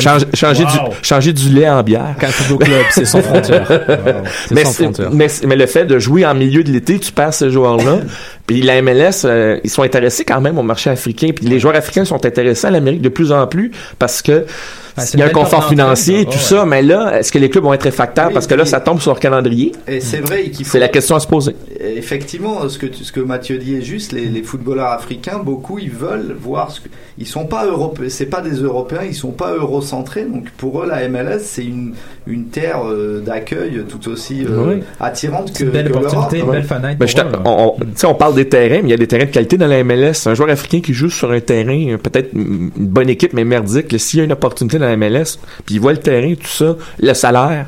changer, 0.00 0.24
changer 0.34 0.64
Wow. 0.64 0.88
du 0.88 0.96
changer 1.02 1.32
du 1.34 1.48
lait 1.50 1.68
en 1.68 1.82
bière. 1.82 2.14
Quand 2.18 2.28
Football 2.28 2.66
Club, 2.68 2.84
c'est 2.92 3.04
sans 3.04 3.20
frontières. 3.20 3.66
C'est 4.46 4.54
Mais, 4.54 4.64
sans 4.64 4.70
c'est- 4.72 4.82
frontières. 4.84 5.10
mais, 5.12 5.56
le 5.56 5.66
fait 5.66 5.84
de 5.84 5.98
jouer 5.98 6.24
en 6.24 6.34
milieu 6.34 6.64
de 6.64 6.70
l'été, 6.72 6.98
tu 6.98 7.12
passes 7.12 7.38
ce 7.40 7.50
joueur-là. 7.50 7.98
puis 8.48 8.62
la 8.62 8.82
MLS, 8.82 9.24
euh, 9.24 9.60
ils 9.62 9.70
sont 9.70 9.82
intéressés 9.82 10.24
quand 10.24 10.40
même 10.40 10.58
au 10.58 10.62
marché 10.64 10.90
africain. 10.90 11.28
Puis 11.36 11.46
les 11.46 11.60
joueurs 11.60 11.76
africains 11.76 12.04
sont 12.04 12.26
intéressés 12.26 12.66
à 12.66 12.70
l'Amérique 12.72 13.02
de 13.02 13.08
plus 13.10 13.30
en 13.30 13.46
plus 13.46 13.70
parce 14.00 14.22
que 14.22 14.44
Ben, 14.96 15.04
il 15.14 15.20
y 15.20 15.22
a 15.22 15.26
un 15.26 15.28
confort 15.28 15.68
financier 15.68 16.22
et 16.22 16.24
tout 16.24 16.32
Ouais, 16.32 16.36
ça. 16.38 16.64
Mais 16.66 16.82
là, 16.82 17.20
est-ce 17.20 17.30
que 17.30 17.38
les 17.38 17.48
clubs 17.50 17.62
vont 17.62 17.72
être 17.74 17.84
réfractaires? 17.84 18.28
Oui, 18.28 18.34
parce 18.34 18.48
que 18.48 18.54
là, 18.56 18.64
ça 18.64 18.80
tombe 18.80 19.00
sur 19.00 19.12
leur 19.12 19.20
calendrier? 19.20 19.70
Et 19.86 20.00
c'est 20.00 20.16
vrai 20.18 20.46
faut 20.52 20.64
C'est 20.64 20.80
la 20.80 20.88
question 20.88 21.14
à 21.14 21.20
se 21.20 21.28
poser. 21.28 21.54
Effectivement, 21.98 22.68
ce 22.68 22.78
que, 22.78 22.86
tu- 22.86 23.04
ce 23.04 23.12
que 23.12 23.20
Mathieu 23.20 23.58
dit 23.58 23.76
est 23.76 23.82
juste. 23.82 24.12
Les, 24.12 24.26
les 24.26 24.42
footballeurs 24.42 24.88
africains, 24.92 25.38
beaucoup, 25.38 25.78
ils 25.78 25.90
veulent 25.90 26.34
voir 26.40 26.70
ce 26.70 26.80
que. 26.80 26.88
Ils 27.20 27.26
sont 27.26 27.46
pas 27.46 27.66
européens, 27.66 28.08
c'est 28.08 28.26
pas 28.26 28.40
des 28.40 28.56
Européens, 28.62 29.00
ils 29.04 29.14
sont 29.14 29.32
pas 29.32 29.52
eurocentrés. 29.52 30.24
Donc 30.24 30.50
pour 30.56 30.82
eux, 30.82 30.86
la 30.88 31.08
MLS, 31.08 31.40
c'est 31.42 31.64
une, 31.64 31.94
une 32.28 32.46
terre 32.46 32.82
euh, 32.86 33.20
d'accueil 33.20 33.82
tout 33.88 34.08
aussi 34.08 34.44
euh, 34.44 34.64
Oui. 34.76 34.82
attirante 35.00 35.50
C'est 35.52 35.60
que, 35.60 35.64
une 35.64 35.70
belle 35.70 35.90
que 35.90 35.96
opportunité, 35.96 36.38
une 36.38 36.50
belle 36.50 36.62
fenêtre. 36.62 36.98
Ben, 36.98 37.42
on, 37.44 37.74
on- 37.76 37.80
tu 37.80 37.86
sais, 37.96 38.06
on 38.06 38.14
parle 38.14 38.34
des 38.44 38.48
terrains, 38.48 38.80
mais 38.82 38.88
il 38.88 38.90
y 38.90 38.94
a 38.94 38.96
des 38.96 39.06
terrains 39.06 39.24
de 39.26 39.30
qualité 39.30 39.56
dans 39.56 39.66
la 39.66 39.82
MLS. 39.84 40.26
Un 40.26 40.34
joueur 40.34 40.50
africain 40.50 40.80
qui 40.80 40.92
joue 40.94 41.10
sur 41.10 41.30
un 41.30 41.40
terrain, 41.40 41.78
euh, 41.90 41.96
peut-être 41.98 42.32
une 42.34 42.70
bonne 42.76 43.08
équipe, 43.08 43.32
mais 43.32 43.44
merdique, 43.44 43.98
s'il 44.00 44.18
y 44.18 44.20
a 44.20 44.24
une 44.24 44.32
opportunité 44.32 44.78
dans 44.78 44.86
la 44.86 44.96
MLS, 44.96 45.38
puis 45.66 45.74
il 45.76 45.80
voit 45.80 45.92
le 45.92 45.98
terrain, 45.98 46.34
tout 46.34 46.46
ça, 46.46 46.76
le 47.00 47.14
salaire, 47.14 47.66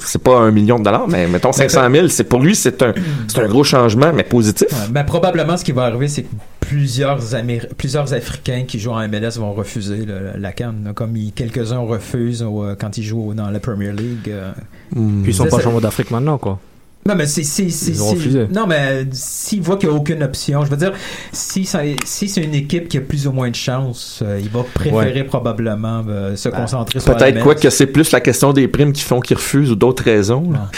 c'est 0.00 0.22
pas 0.22 0.38
un 0.38 0.50
million 0.50 0.78
de 0.78 0.84
dollars, 0.84 1.08
mais 1.08 1.26
mettons 1.26 1.50
500 1.52 1.90
000, 1.90 2.08
c'est 2.08 2.24
pour 2.24 2.40
lui, 2.40 2.54
c'est 2.54 2.82
un, 2.82 2.92
c'est 3.26 3.38
un 3.40 3.48
gros 3.48 3.64
changement, 3.64 4.12
mais 4.14 4.22
positif. 4.22 4.68
Ouais, 4.70 4.88
ben, 4.90 5.04
probablement, 5.04 5.56
ce 5.56 5.64
qui 5.64 5.72
va 5.72 5.84
arriver, 5.84 6.08
c'est 6.08 6.24
que 6.24 6.34
plusieurs, 6.60 7.20
Améri- 7.34 7.68
plusieurs 7.78 8.12
Africains 8.12 8.64
qui 8.68 8.78
jouent 8.78 8.90
en 8.92 9.08
MLS 9.08 9.38
vont 9.38 9.52
refuser 9.54 10.04
le- 10.04 10.38
la 10.38 10.52
canne, 10.52 10.92
comme 10.94 11.16
ils- 11.16 11.32
quelques-uns 11.32 11.78
refusent 11.78 12.44
euh, 12.46 12.74
quand 12.78 12.98
ils 12.98 13.04
jouent 13.04 13.32
dans 13.34 13.48
la 13.50 13.58
Premier 13.60 13.92
League. 13.92 14.28
euh. 14.28 14.50
Puis 14.92 15.00
ils 15.28 15.34
sont 15.34 15.44
pas 15.44 15.60
champions 15.62 15.80
d'Afrique 15.80 16.10
maintenant, 16.10 16.36
quoi. 16.38 16.58
Non, 17.06 17.14
mais 17.14 17.26
c'est, 17.26 17.42
c'est, 17.44 17.68
c'est, 17.70 17.92
Ils 17.92 18.02
ont 18.02 18.10
c'est- 18.10 18.16
refusé. 18.16 18.46
Non, 18.52 18.66
mais 18.66 19.06
s'ils 19.12 19.62
voient 19.62 19.76
qu'il 19.76 19.88
n'y 19.88 19.94
a 19.94 19.98
aucune 19.98 20.22
option, 20.22 20.64
je 20.64 20.70
veux 20.70 20.76
dire, 20.76 20.92
si, 21.32 21.64
ça- 21.64 21.82
si 22.04 22.28
c'est 22.28 22.42
une 22.42 22.54
équipe 22.54 22.88
qui 22.88 22.98
a 22.98 23.00
plus 23.00 23.26
ou 23.26 23.32
moins 23.32 23.48
de 23.50 23.54
chance, 23.54 24.20
euh, 24.22 24.40
il 24.42 24.48
va 24.48 24.64
préférer 24.74 25.24
probablement 25.24 26.02
euh, 26.08 26.34
se 26.36 26.48
concentrer 26.48 27.00
sur 27.00 27.12
la 27.12 27.18
Peut-être 27.18 27.40
quoi 27.42 27.54
que 27.54 27.70
c'est 27.70 27.86
plus 27.86 28.10
la 28.12 28.20
question 28.20 28.52
des 28.52 28.66
primes 28.68 28.92
qui 28.92 29.02
font 29.02 29.20
qu'ils 29.20 29.36
refusent 29.36 29.70
ou 29.70 29.76
d'autres 29.76 30.02
raisons. 30.04 30.50
là. 30.50 30.68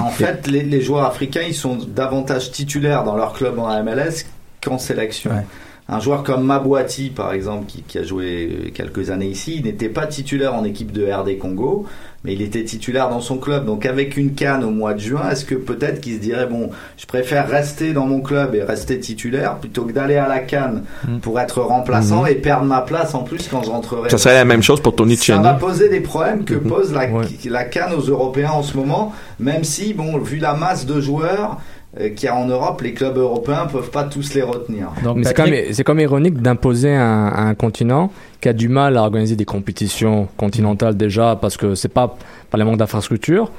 En 0.00 0.10
fait, 0.10 0.46
les, 0.46 0.62
les 0.62 0.80
joueurs 0.82 1.04
africains, 1.04 1.42
ils 1.46 1.54
sont 1.54 1.78
davantage 1.94 2.50
titulaires 2.52 3.04
dans 3.04 3.16
leur 3.16 3.32
club 3.32 3.58
en 3.58 3.68
MLS 3.82 4.24
qu'en 4.62 4.78
sélection. 4.78 5.30
Ouais. 5.30 5.46
Un 5.90 6.00
joueur 6.00 6.22
comme 6.22 6.44
Mabouati, 6.44 7.08
par 7.08 7.32
exemple, 7.32 7.64
qui, 7.66 7.80
qui 7.82 7.96
a 7.96 8.02
joué 8.02 8.72
quelques 8.74 9.08
années 9.08 9.28
ici, 9.28 9.54
il 9.56 9.64
n'était 9.64 9.88
pas 9.88 10.06
titulaire 10.06 10.54
en 10.54 10.64
équipe 10.64 10.92
de 10.92 11.10
RD 11.10 11.38
Congo, 11.38 11.86
mais 12.24 12.34
il 12.34 12.42
était 12.42 12.62
titulaire 12.64 13.08
dans 13.08 13.22
son 13.22 13.38
club. 13.38 13.64
Donc 13.64 13.86
avec 13.86 14.18
une 14.18 14.34
canne 14.34 14.64
au 14.64 14.70
mois 14.70 14.92
de 14.92 14.98
juin, 14.98 15.30
est-ce 15.30 15.46
que 15.46 15.54
peut-être 15.54 16.02
qu'il 16.02 16.16
se 16.16 16.20
dirait, 16.20 16.44
bon, 16.46 16.68
je 16.98 17.06
préfère 17.06 17.48
rester 17.48 17.94
dans 17.94 18.04
mon 18.04 18.20
club 18.20 18.54
et 18.54 18.62
rester 18.62 19.00
titulaire 19.00 19.54
plutôt 19.56 19.84
que 19.84 19.92
d'aller 19.92 20.16
à 20.16 20.28
la 20.28 20.40
canne 20.40 20.82
Mm. 21.08 21.20
pour 21.20 21.40
être 21.40 21.62
remplaçant 21.62 22.22
Mhm. 22.24 22.28
et 22.28 22.34
perdre 22.34 22.66
ma 22.66 22.82
place 22.82 23.14
en 23.14 23.22
plus 23.22 23.48
quand 23.48 23.62
je 23.62 23.70
rentrerai. 23.70 24.10
Ça 24.10 24.18
serait 24.18 24.34
la 24.34 24.44
même 24.44 24.62
chose 24.62 24.82
pour 24.82 24.94
Tony 24.94 25.16
Ça 25.16 25.22
Tcheni. 25.24 25.42
va 25.42 25.54
poser 25.54 25.88
des 25.88 26.00
problèmes 26.00 26.44
que 26.44 26.52
Mhm. 26.54 26.68
pose 26.68 26.92
la, 26.92 27.06
Ouais. 27.10 27.24
la 27.46 27.64
canne 27.64 27.94
aux 27.94 28.02
Européens 28.10 28.50
en 28.50 28.62
ce 28.62 28.76
moment, 28.76 29.14
même 29.40 29.64
si, 29.64 29.94
bon, 29.94 30.18
vu 30.18 30.36
la 30.36 30.52
masse 30.52 30.84
de 30.84 31.00
joueurs 31.00 31.58
euh, 32.00 32.10
y 32.22 32.26
a 32.26 32.34
en 32.36 32.46
Europe, 32.46 32.80
les 32.82 32.92
clubs 32.92 33.16
européens 33.16 33.66
peuvent 33.70 33.90
pas 33.90 34.04
tous 34.04 34.34
les 34.34 34.42
retenir. 34.42 34.88
C'est 34.96 35.02
quand, 35.04 35.14
Patrick- 35.44 35.50
même, 35.50 35.64
c'est 35.72 35.84
quand 35.84 35.94
même 35.94 36.04
ironique 36.04 36.42
d'imposer 36.42 36.94
un, 36.94 37.32
un 37.34 37.54
continent 37.54 38.10
qui 38.40 38.48
a 38.48 38.52
du 38.52 38.68
mal 38.68 38.96
à 38.96 39.02
organiser 39.02 39.36
des 39.36 39.44
compétitions 39.44 40.28
continentales 40.36 40.96
déjà 40.96 41.36
parce 41.40 41.56
que 41.56 41.74
c'est 41.74 41.88
pas 41.88 42.16
par 42.50 42.58
le 42.58 42.64
manque 42.64 42.76
d'infrastructures. 42.78 43.50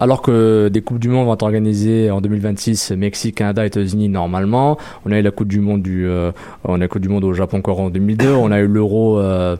Alors 0.00 0.20
que 0.20 0.66
des 0.68 0.80
coupes 0.80 0.98
du 0.98 1.08
monde 1.08 1.26
vont 1.26 1.34
être 1.34 1.44
organisées 1.44 2.10
en 2.10 2.20
2026, 2.20 2.90
Mexique, 2.92 3.36
Canada, 3.36 3.64
États-Unis 3.64 4.08
normalement. 4.08 4.78
On 5.04 5.12
a 5.12 5.18
eu 5.20 5.22
la 5.22 5.30
coupe 5.30 5.46
du 5.46 5.60
monde 5.60 5.80
du, 5.82 6.08
euh, 6.08 6.32
on 6.64 6.74
a 6.74 6.78
la 6.78 6.88
coupe 6.88 7.02
du 7.02 7.08
monde 7.08 7.22
au 7.22 7.32
Japon 7.32 7.58
encore 7.58 7.78
en 7.80 7.88
2002. 7.90 8.32
On 8.32 8.50
a 8.50 8.58
eu 8.58 8.66
l'Euro 8.66 9.20
euh, 9.20 9.56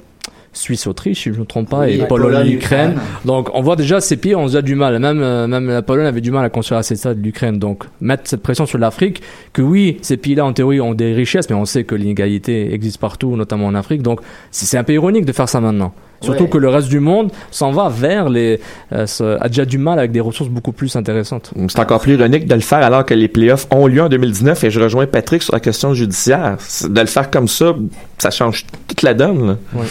Suisse-Autriche, 0.57 1.23
si 1.23 1.29
je 1.31 1.35
ne 1.35 1.41
me 1.41 1.45
trompe 1.45 1.69
pas, 1.71 1.81
Oui, 1.81 2.01
et 2.01 2.07
Pologne-Ukraine. 2.07 2.93
Ukraine. 2.93 2.95
Donc 3.25 3.49
on 3.55 3.61
voit 3.63 3.77
déjà 3.77 4.01
ces 4.01 4.17
pays 4.17 4.35
ont 4.35 4.47
déjà 4.47 4.63
du 4.63 4.75
mal. 4.75 4.99
Même 4.99 5.21
euh, 5.23 5.47
même 5.47 5.69
la 5.69 5.83
Pologne 5.83 6.07
avait 6.07 6.21
du 6.21 6.31
mal 6.31 6.45
à 6.45 6.49
construire 6.51 6.79
assez 6.79 6.97
ça 6.97 7.15
de 7.15 7.21
l'Ukraine. 7.21 7.59
Donc 7.59 7.85
mettre 8.01 8.23
cette 8.27 8.43
pression 8.43 8.67
sur 8.67 8.79
l'Afrique, 8.79 9.23
que 9.53 9.63
oui, 9.63 9.99
ces 10.03 10.17
pays-là 10.17 10.45
en 10.45 10.53
théorie 10.53 10.81
ont 10.81 10.95
des 10.95 11.13
richesses, 11.13 11.49
mais 11.51 11.57
on 11.57 11.65
sait 11.65 11.85
que 11.85 11.95
l'inégalité 11.95 12.73
existe 12.75 12.99
partout, 12.99 13.37
notamment 13.37 13.67
en 13.67 13.75
Afrique. 13.75 14.03
Donc 14.03 14.21
c'est 14.51 14.79
un 14.79 14.85
peu 14.85 14.95
ironique 14.95 15.25
de 15.27 15.33
faire 15.33 15.49
ça 15.49 15.61
maintenant. 15.61 15.93
Surtout 16.23 16.45
Ouais. 16.45 16.49
que 16.49 16.57
le 16.57 16.71
reste 16.71 16.89
du 16.89 16.99
monde 16.99 17.31
s'en 17.51 17.73
va 17.73 17.91
vers 17.91 18.31
les 18.31 18.59
euh, 18.95 19.05
a 19.39 19.49
déjà 19.49 19.67
du 19.67 19.77
mal 19.77 19.99
avec 19.99 20.13
des 20.13 20.21
ressources 20.21 20.49
beaucoup 20.49 20.73
plus 20.73 20.97
intéressantes. 20.97 21.53
C'est 21.69 21.79
encore 21.79 22.01
plus 22.01 22.15
ironique 22.15 22.47
de 22.47 22.55
le 22.55 22.61
faire 22.63 22.79
alors 22.79 23.05
que 23.05 23.13
les 23.13 23.29
playoffs 23.29 23.67
ont 23.71 23.87
lieu 23.87 24.01
en 24.03 24.09
2019 24.09 24.65
et 24.65 24.71
je 24.71 24.81
rejoins 24.81 25.07
Patrick 25.07 25.43
sur 25.43 25.53
la 25.53 25.61
question 25.61 25.93
judiciaire. 25.93 26.57
De 26.89 27.01
le 27.01 27.07
faire 27.07 27.31
comme 27.31 27.49
ça, 27.49 27.75
ça 28.17 28.31
change 28.31 28.65
toute 28.89 29.03
la 29.03 29.13
donne. 29.13 29.47
là. 29.75 29.83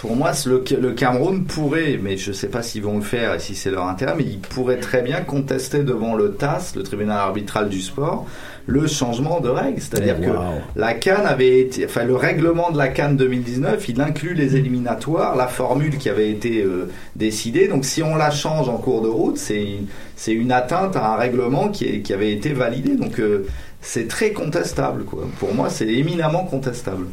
Pour 0.00 0.16
moi, 0.16 0.32
le, 0.46 0.64
le 0.80 0.92
Cameroun 0.92 1.44
pourrait, 1.44 1.98
mais 2.02 2.16
je 2.16 2.32
sais 2.32 2.48
pas 2.48 2.62
s'ils 2.62 2.82
vont 2.82 2.96
le 2.96 3.02
faire 3.02 3.34
et 3.34 3.38
si 3.38 3.54
c'est 3.54 3.70
leur 3.70 3.86
intérêt, 3.86 4.14
mais 4.16 4.24
ils 4.24 4.38
pourraient 4.38 4.78
très 4.80 5.02
bien 5.02 5.20
contester 5.20 5.80
devant 5.82 6.14
le 6.14 6.32
TAS, 6.32 6.72
le 6.74 6.82
tribunal 6.82 7.18
arbitral 7.18 7.68
du 7.68 7.82
sport, 7.82 8.26
le 8.66 8.86
changement 8.86 9.40
de 9.40 9.50
règles. 9.50 9.80
C'est-à-dire 9.80 10.16
Eh, 10.18 10.24
que 10.26 10.30
la 10.74 10.94
Cannes 10.94 11.26
avait 11.26 11.60
été, 11.60 11.84
enfin 11.84 12.04
le 12.04 12.16
règlement 12.16 12.70
de 12.70 12.78
la 12.78 12.88
Cannes 12.88 13.16
2019, 13.18 13.88
il 13.90 14.00
inclut 14.00 14.32
les 14.32 14.56
éliminatoires, 14.56 15.36
la 15.36 15.48
formule 15.48 15.98
qui 15.98 16.08
avait 16.08 16.30
été 16.30 16.62
euh, 16.62 16.88
décidée. 17.16 17.68
Donc 17.68 17.84
si 17.84 18.02
on 18.02 18.16
la 18.16 18.30
change 18.30 18.70
en 18.70 18.78
cours 18.78 19.02
de 19.02 19.08
route, 19.08 19.36
c'est 19.36 19.66
c'est 20.16 20.32
une 20.32 20.52
atteinte 20.52 20.96
à 20.96 21.12
un 21.12 21.16
règlement 21.16 21.68
qui, 21.68 21.84
est- 21.84 22.00
qui 22.00 22.14
avait 22.14 22.32
été 22.32 22.54
validé. 22.54 22.96
Donc 22.96 23.18
euh, 23.20 23.46
c'est 23.82 24.08
très 24.08 24.30
contestable. 24.32 25.04
Quoi. 25.04 25.26
Pour 25.38 25.54
moi, 25.54 25.68
c'est 25.68 25.88
éminemment 25.88 26.44
contestable. 26.44 27.06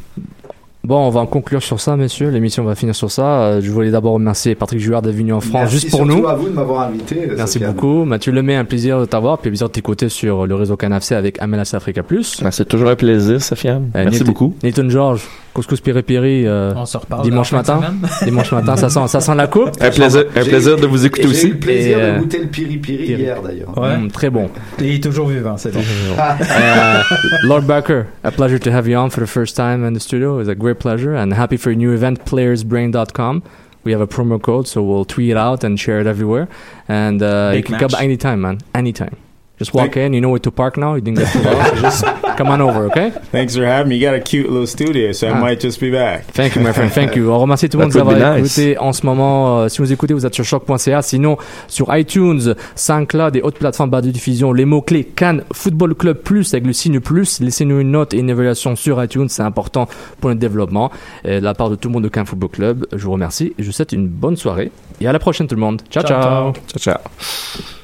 Bon, 0.87 1.05
on 1.05 1.09
va 1.09 1.19
en 1.19 1.25
conclure 1.25 1.61
sur 1.61 1.81
ça, 1.81 1.97
messieurs. 1.97 2.29
L'émission 2.29 2.63
va 2.63 2.73
finir 2.73 2.95
sur 2.95 3.11
ça. 3.11 3.41
Euh, 3.41 3.61
je 3.61 3.69
voulais 3.69 3.91
d'abord 3.91 4.13
remercier 4.13 4.55
Patrick 4.55 4.79
Juard 4.79 5.01
d'être 5.01 5.15
venu 5.15 5.33
en 5.33 5.41
France 5.41 5.53
Merci 5.53 5.79
juste 5.81 5.89
pour 5.91 6.05
nous. 6.05 6.25
à 6.25 6.33
vous 6.35 6.47
de 6.47 6.53
m'avoir 6.53 6.87
invité. 6.87 7.27
Merci 7.35 7.55
Sofiane. 7.55 7.73
beaucoup. 7.73 8.05
Mathieu 8.05 8.31
Lemay, 8.31 8.55
un 8.55 8.63
plaisir 8.63 9.01
de 9.01 9.03
t'avoir, 9.05 9.37
puis 9.39 9.49
un 9.49 9.51
plaisir 9.51 9.67
de 9.67 9.73
t'écouter 9.73 10.07
sur 10.07 10.47
le 10.47 10.55
réseau 10.55 10.77
Canafc 10.77 11.11
avec 11.11 11.45
MLS 11.45 11.73
Africa 11.75 12.03
Plus. 12.03 12.41
Ben, 12.41 12.51
C'est 12.51 12.63
toujours 12.63 12.87
un 12.87 12.95
plaisir, 12.95 13.41
Sofiane. 13.41 13.91
Euh, 13.97 14.05
Merci 14.05 14.23
beaucoup. 14.23 14.53
Nathan 14.63 14.87
George, 14.87 15.23
Couscous 15.57 15.81
Piri 15.81 16.03
Piri, 16.03 16.43
euh, 16.45 16.71
On 16.75 16.85
se 16.85 16.97
reparle 16.97 17.23
dimanche 17.23 17.51
matin. 17.51 17.81
dimanche 18.23 18.51
matin, 18.51 18.75
ça 18.77 18.91
sent, 18.91 19.07
ça 19.07 19.19
sent 19.21 19.33
la 19.33 19.47
coupe. 19.47 19.71
Un 19.81 19.89
plaisir, 19.89 20.25
un 20.35 20.43
plaisir 20.43 20.75
de 20.77 20.85
vous 20.85 21.03
Et 21.03 21.07
écouter 21.07 21.23
J'ai 21.23 21.27
eu 21.29 21.31
aussi. 21.31 21.49
le 21.49 21.57
plaisir 21.57 21.97
Et, 21.97 22.01
euh, 22.03 22.13
de 22.13 22.19
goûter 22.19 22.37
le 22.37 22.45
piri-piri 22.45 23.05
piri. 23.07 23.19
hier 23.23 23.41
d'ailleurs. 23.41 23.75
Ouais. 23.75 23.97
Mm, 23.97 24.11
très 24.11 24.29
bon. 24.29 24.51
Et 24.79 24.87
il 24.87 24.95
est 24.97 25.03
toujours 25.03 25.29
vivant, 25.29 25.57
c'est 25.57 25.73
bon. 25.73 25.79
Uh, 26.19 27.01
Lord 27.47 27.63
Barker, 27.63 28.03
a 28.23 28.29
pleasure 28.29 28.59
to 28.59 28.69
have 28.69 28.87
you 28.87 28.95
on 28.95 29.09
for 29.09 29.19
the 29.19 29.27
first 29.27 29.55
time 29.55 29.83
in 29.83 29.93
the 29.93 29.99
studio. 29.99 30.39
It's 30.39 30.47
a 30.49 30.53
great 30.53 30.77
pleasure, 30.77 31.15
and 31.15 31.33
happy 31.33 31.57
for 31.57 31.71
your 31.71 31.77
new 31.79 31.91
event, 31.91 32.23
playersbrain.com. 32.23 33.41
We 33.83 33.93
have 33.93 34.01
a 34.01 34.07
promo 34.07 34.39
code, 34.39 34.67
so 34.67 34.83
we'll 34.83 35.05
tweet 35.05 35.31
it 35.31 35.37
out 35.37 35.63
and 35.63 35.79
share 35.79 35.99
it 35.99 36.05
everywhere. 36.05 36.47
And 36.87 37.23
uh, 37.23 37.53
you 37.55 37.63
can 37.63 37.73
match. 37.79 37.91
come 37.93 37.99
anytime, 37.99 38.41
man. 38.41 38.59
Anytime. 38.75 39.15
Just 39.59 39.73
walk 39.73 39.97
in. 39.97 40.13
You 40.13 40.21
know 40.21 40.29
where 40.29 40.39
to 40.39 40.51
park 40.51 40.77
now. 40.77 40.93
You 40.95 41.01
didn't 41.01 41.17
get 41.19 41.31
too 41.33 41.41
lost. 41.41 41.75
Just 41.81 42.05
come 42.37 42.49
on 42.49 42.61
over, 42.61 42.85
okay? 42.91 43.11
Thanks 43.31 43.55
for 43.55 43.65
having 43.65 43.89
me. 43.89 43.95
You 43.95 44.05
got 44.07 44.13
a 44.13 44.19
cute 44.19 44.47
little 44.49 44.67
studio, 44.67 45.11
so 45.13 45.27
I 45.27 45.31
Ah. 45.31 45.39
might 45.41 45.59
just 45.59 45.79
be 45.81 45.89
back. 45.91 46.25
Thank 46.33 46.55
you, 46.55 46.61
my 46.61 46.71
friend. 46.73 46.91
Thank 46.91 47.15
you. 47.15 47.31
On 47.31 47.39
remercie 47.39 47.67
tout 47.67 47.77
le 47.79 47.85
monde 47.85 47.95
would 47.95 48.19
be 48.19 48.21
nice. 48.21 48.57
écouté 48.57 48.77
en 48.77 48.93
ce 48.93 49.03
moment. 49.05 49.61
Euh, 49.61 49.67
si 49.69 49.79
vous 49.79 49.91
écoutez, 49.91 50.13
vous 50.13 50.25
êtes 50.27 50.35
sur 50.35 50.43
choc.ca. 50.45 51.01
Sinon, 51.01 51.37
sur 51.67 51.87
iTunes, 51.95 52.53
SoundCloud 52.75 53.35
et 53.35 53.41
autres 53.41 53.57
plateformes 53.57 53.89
de 53.89 54.11
diffusion, 54.11 54.53
les 54.53 54.65
mots-clés 54.65 55.05
Cannes 55.05 55.43
Football 55.51 55.95
Club 55.95 56.17
Plus 56.17 56.53
avec 56.53 56.67
le 56.67 56.73
signe 56.73 56.99
plus. 56.99 57.39
Laissez-nous 57.41 57.79
une 57.79 57.91
note 57.91 58.13
et 58.13 58.19
une 58.19 58.29
évaluation 58.29 58.75
sur 58.75 59.03
iTunes. 59.03 59.27
C'est 59.29 59.41
important 59.41 59.87
pour 60.21 60.29
notre 60.29 60.39
développement. 60.39 60.91
Et 61.25 61.39
de 61.39 61.43
la 61.43 61.55
part 61.55 61.71
de 61.71 61.75
tout 61.75 61.87
le 61.89 61.93
monde 61.93 62.03
de 62.03 62.09
Cannes 62.09 62.27
Football 62.27 62.49
Club, 62.49 62.85
je 62.93 63.03
vous 63.03 63.11
remercie 63.13 63.53
et 63.57 63.63
je 63.63 63.65
vous 63.65 63.71
souhaite 63.71 63.91
une 63.91 64.07
bonne 64.07 64.37
soirée. 64.37 64.71
Et 65.01 65.07
à 65.07 65.11
la 65.11 65.19
prochaine, 65.19 65.47
tout 65.47 65.55
le 65.55 65.61
monde. 65.61 65.81
ciao. 65.89 66.03
Ciao, 66.03 66.21
ciao. 66.21 66.53
Ciao, 66.67 66.79
ciao. 66.79 67.76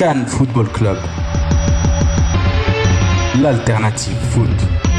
Cannes 0.00 0.28
Football 0.28 0.70
Club. 0.70 0.96
L'alternative 3.38 4.16
foot. 4.30 4.89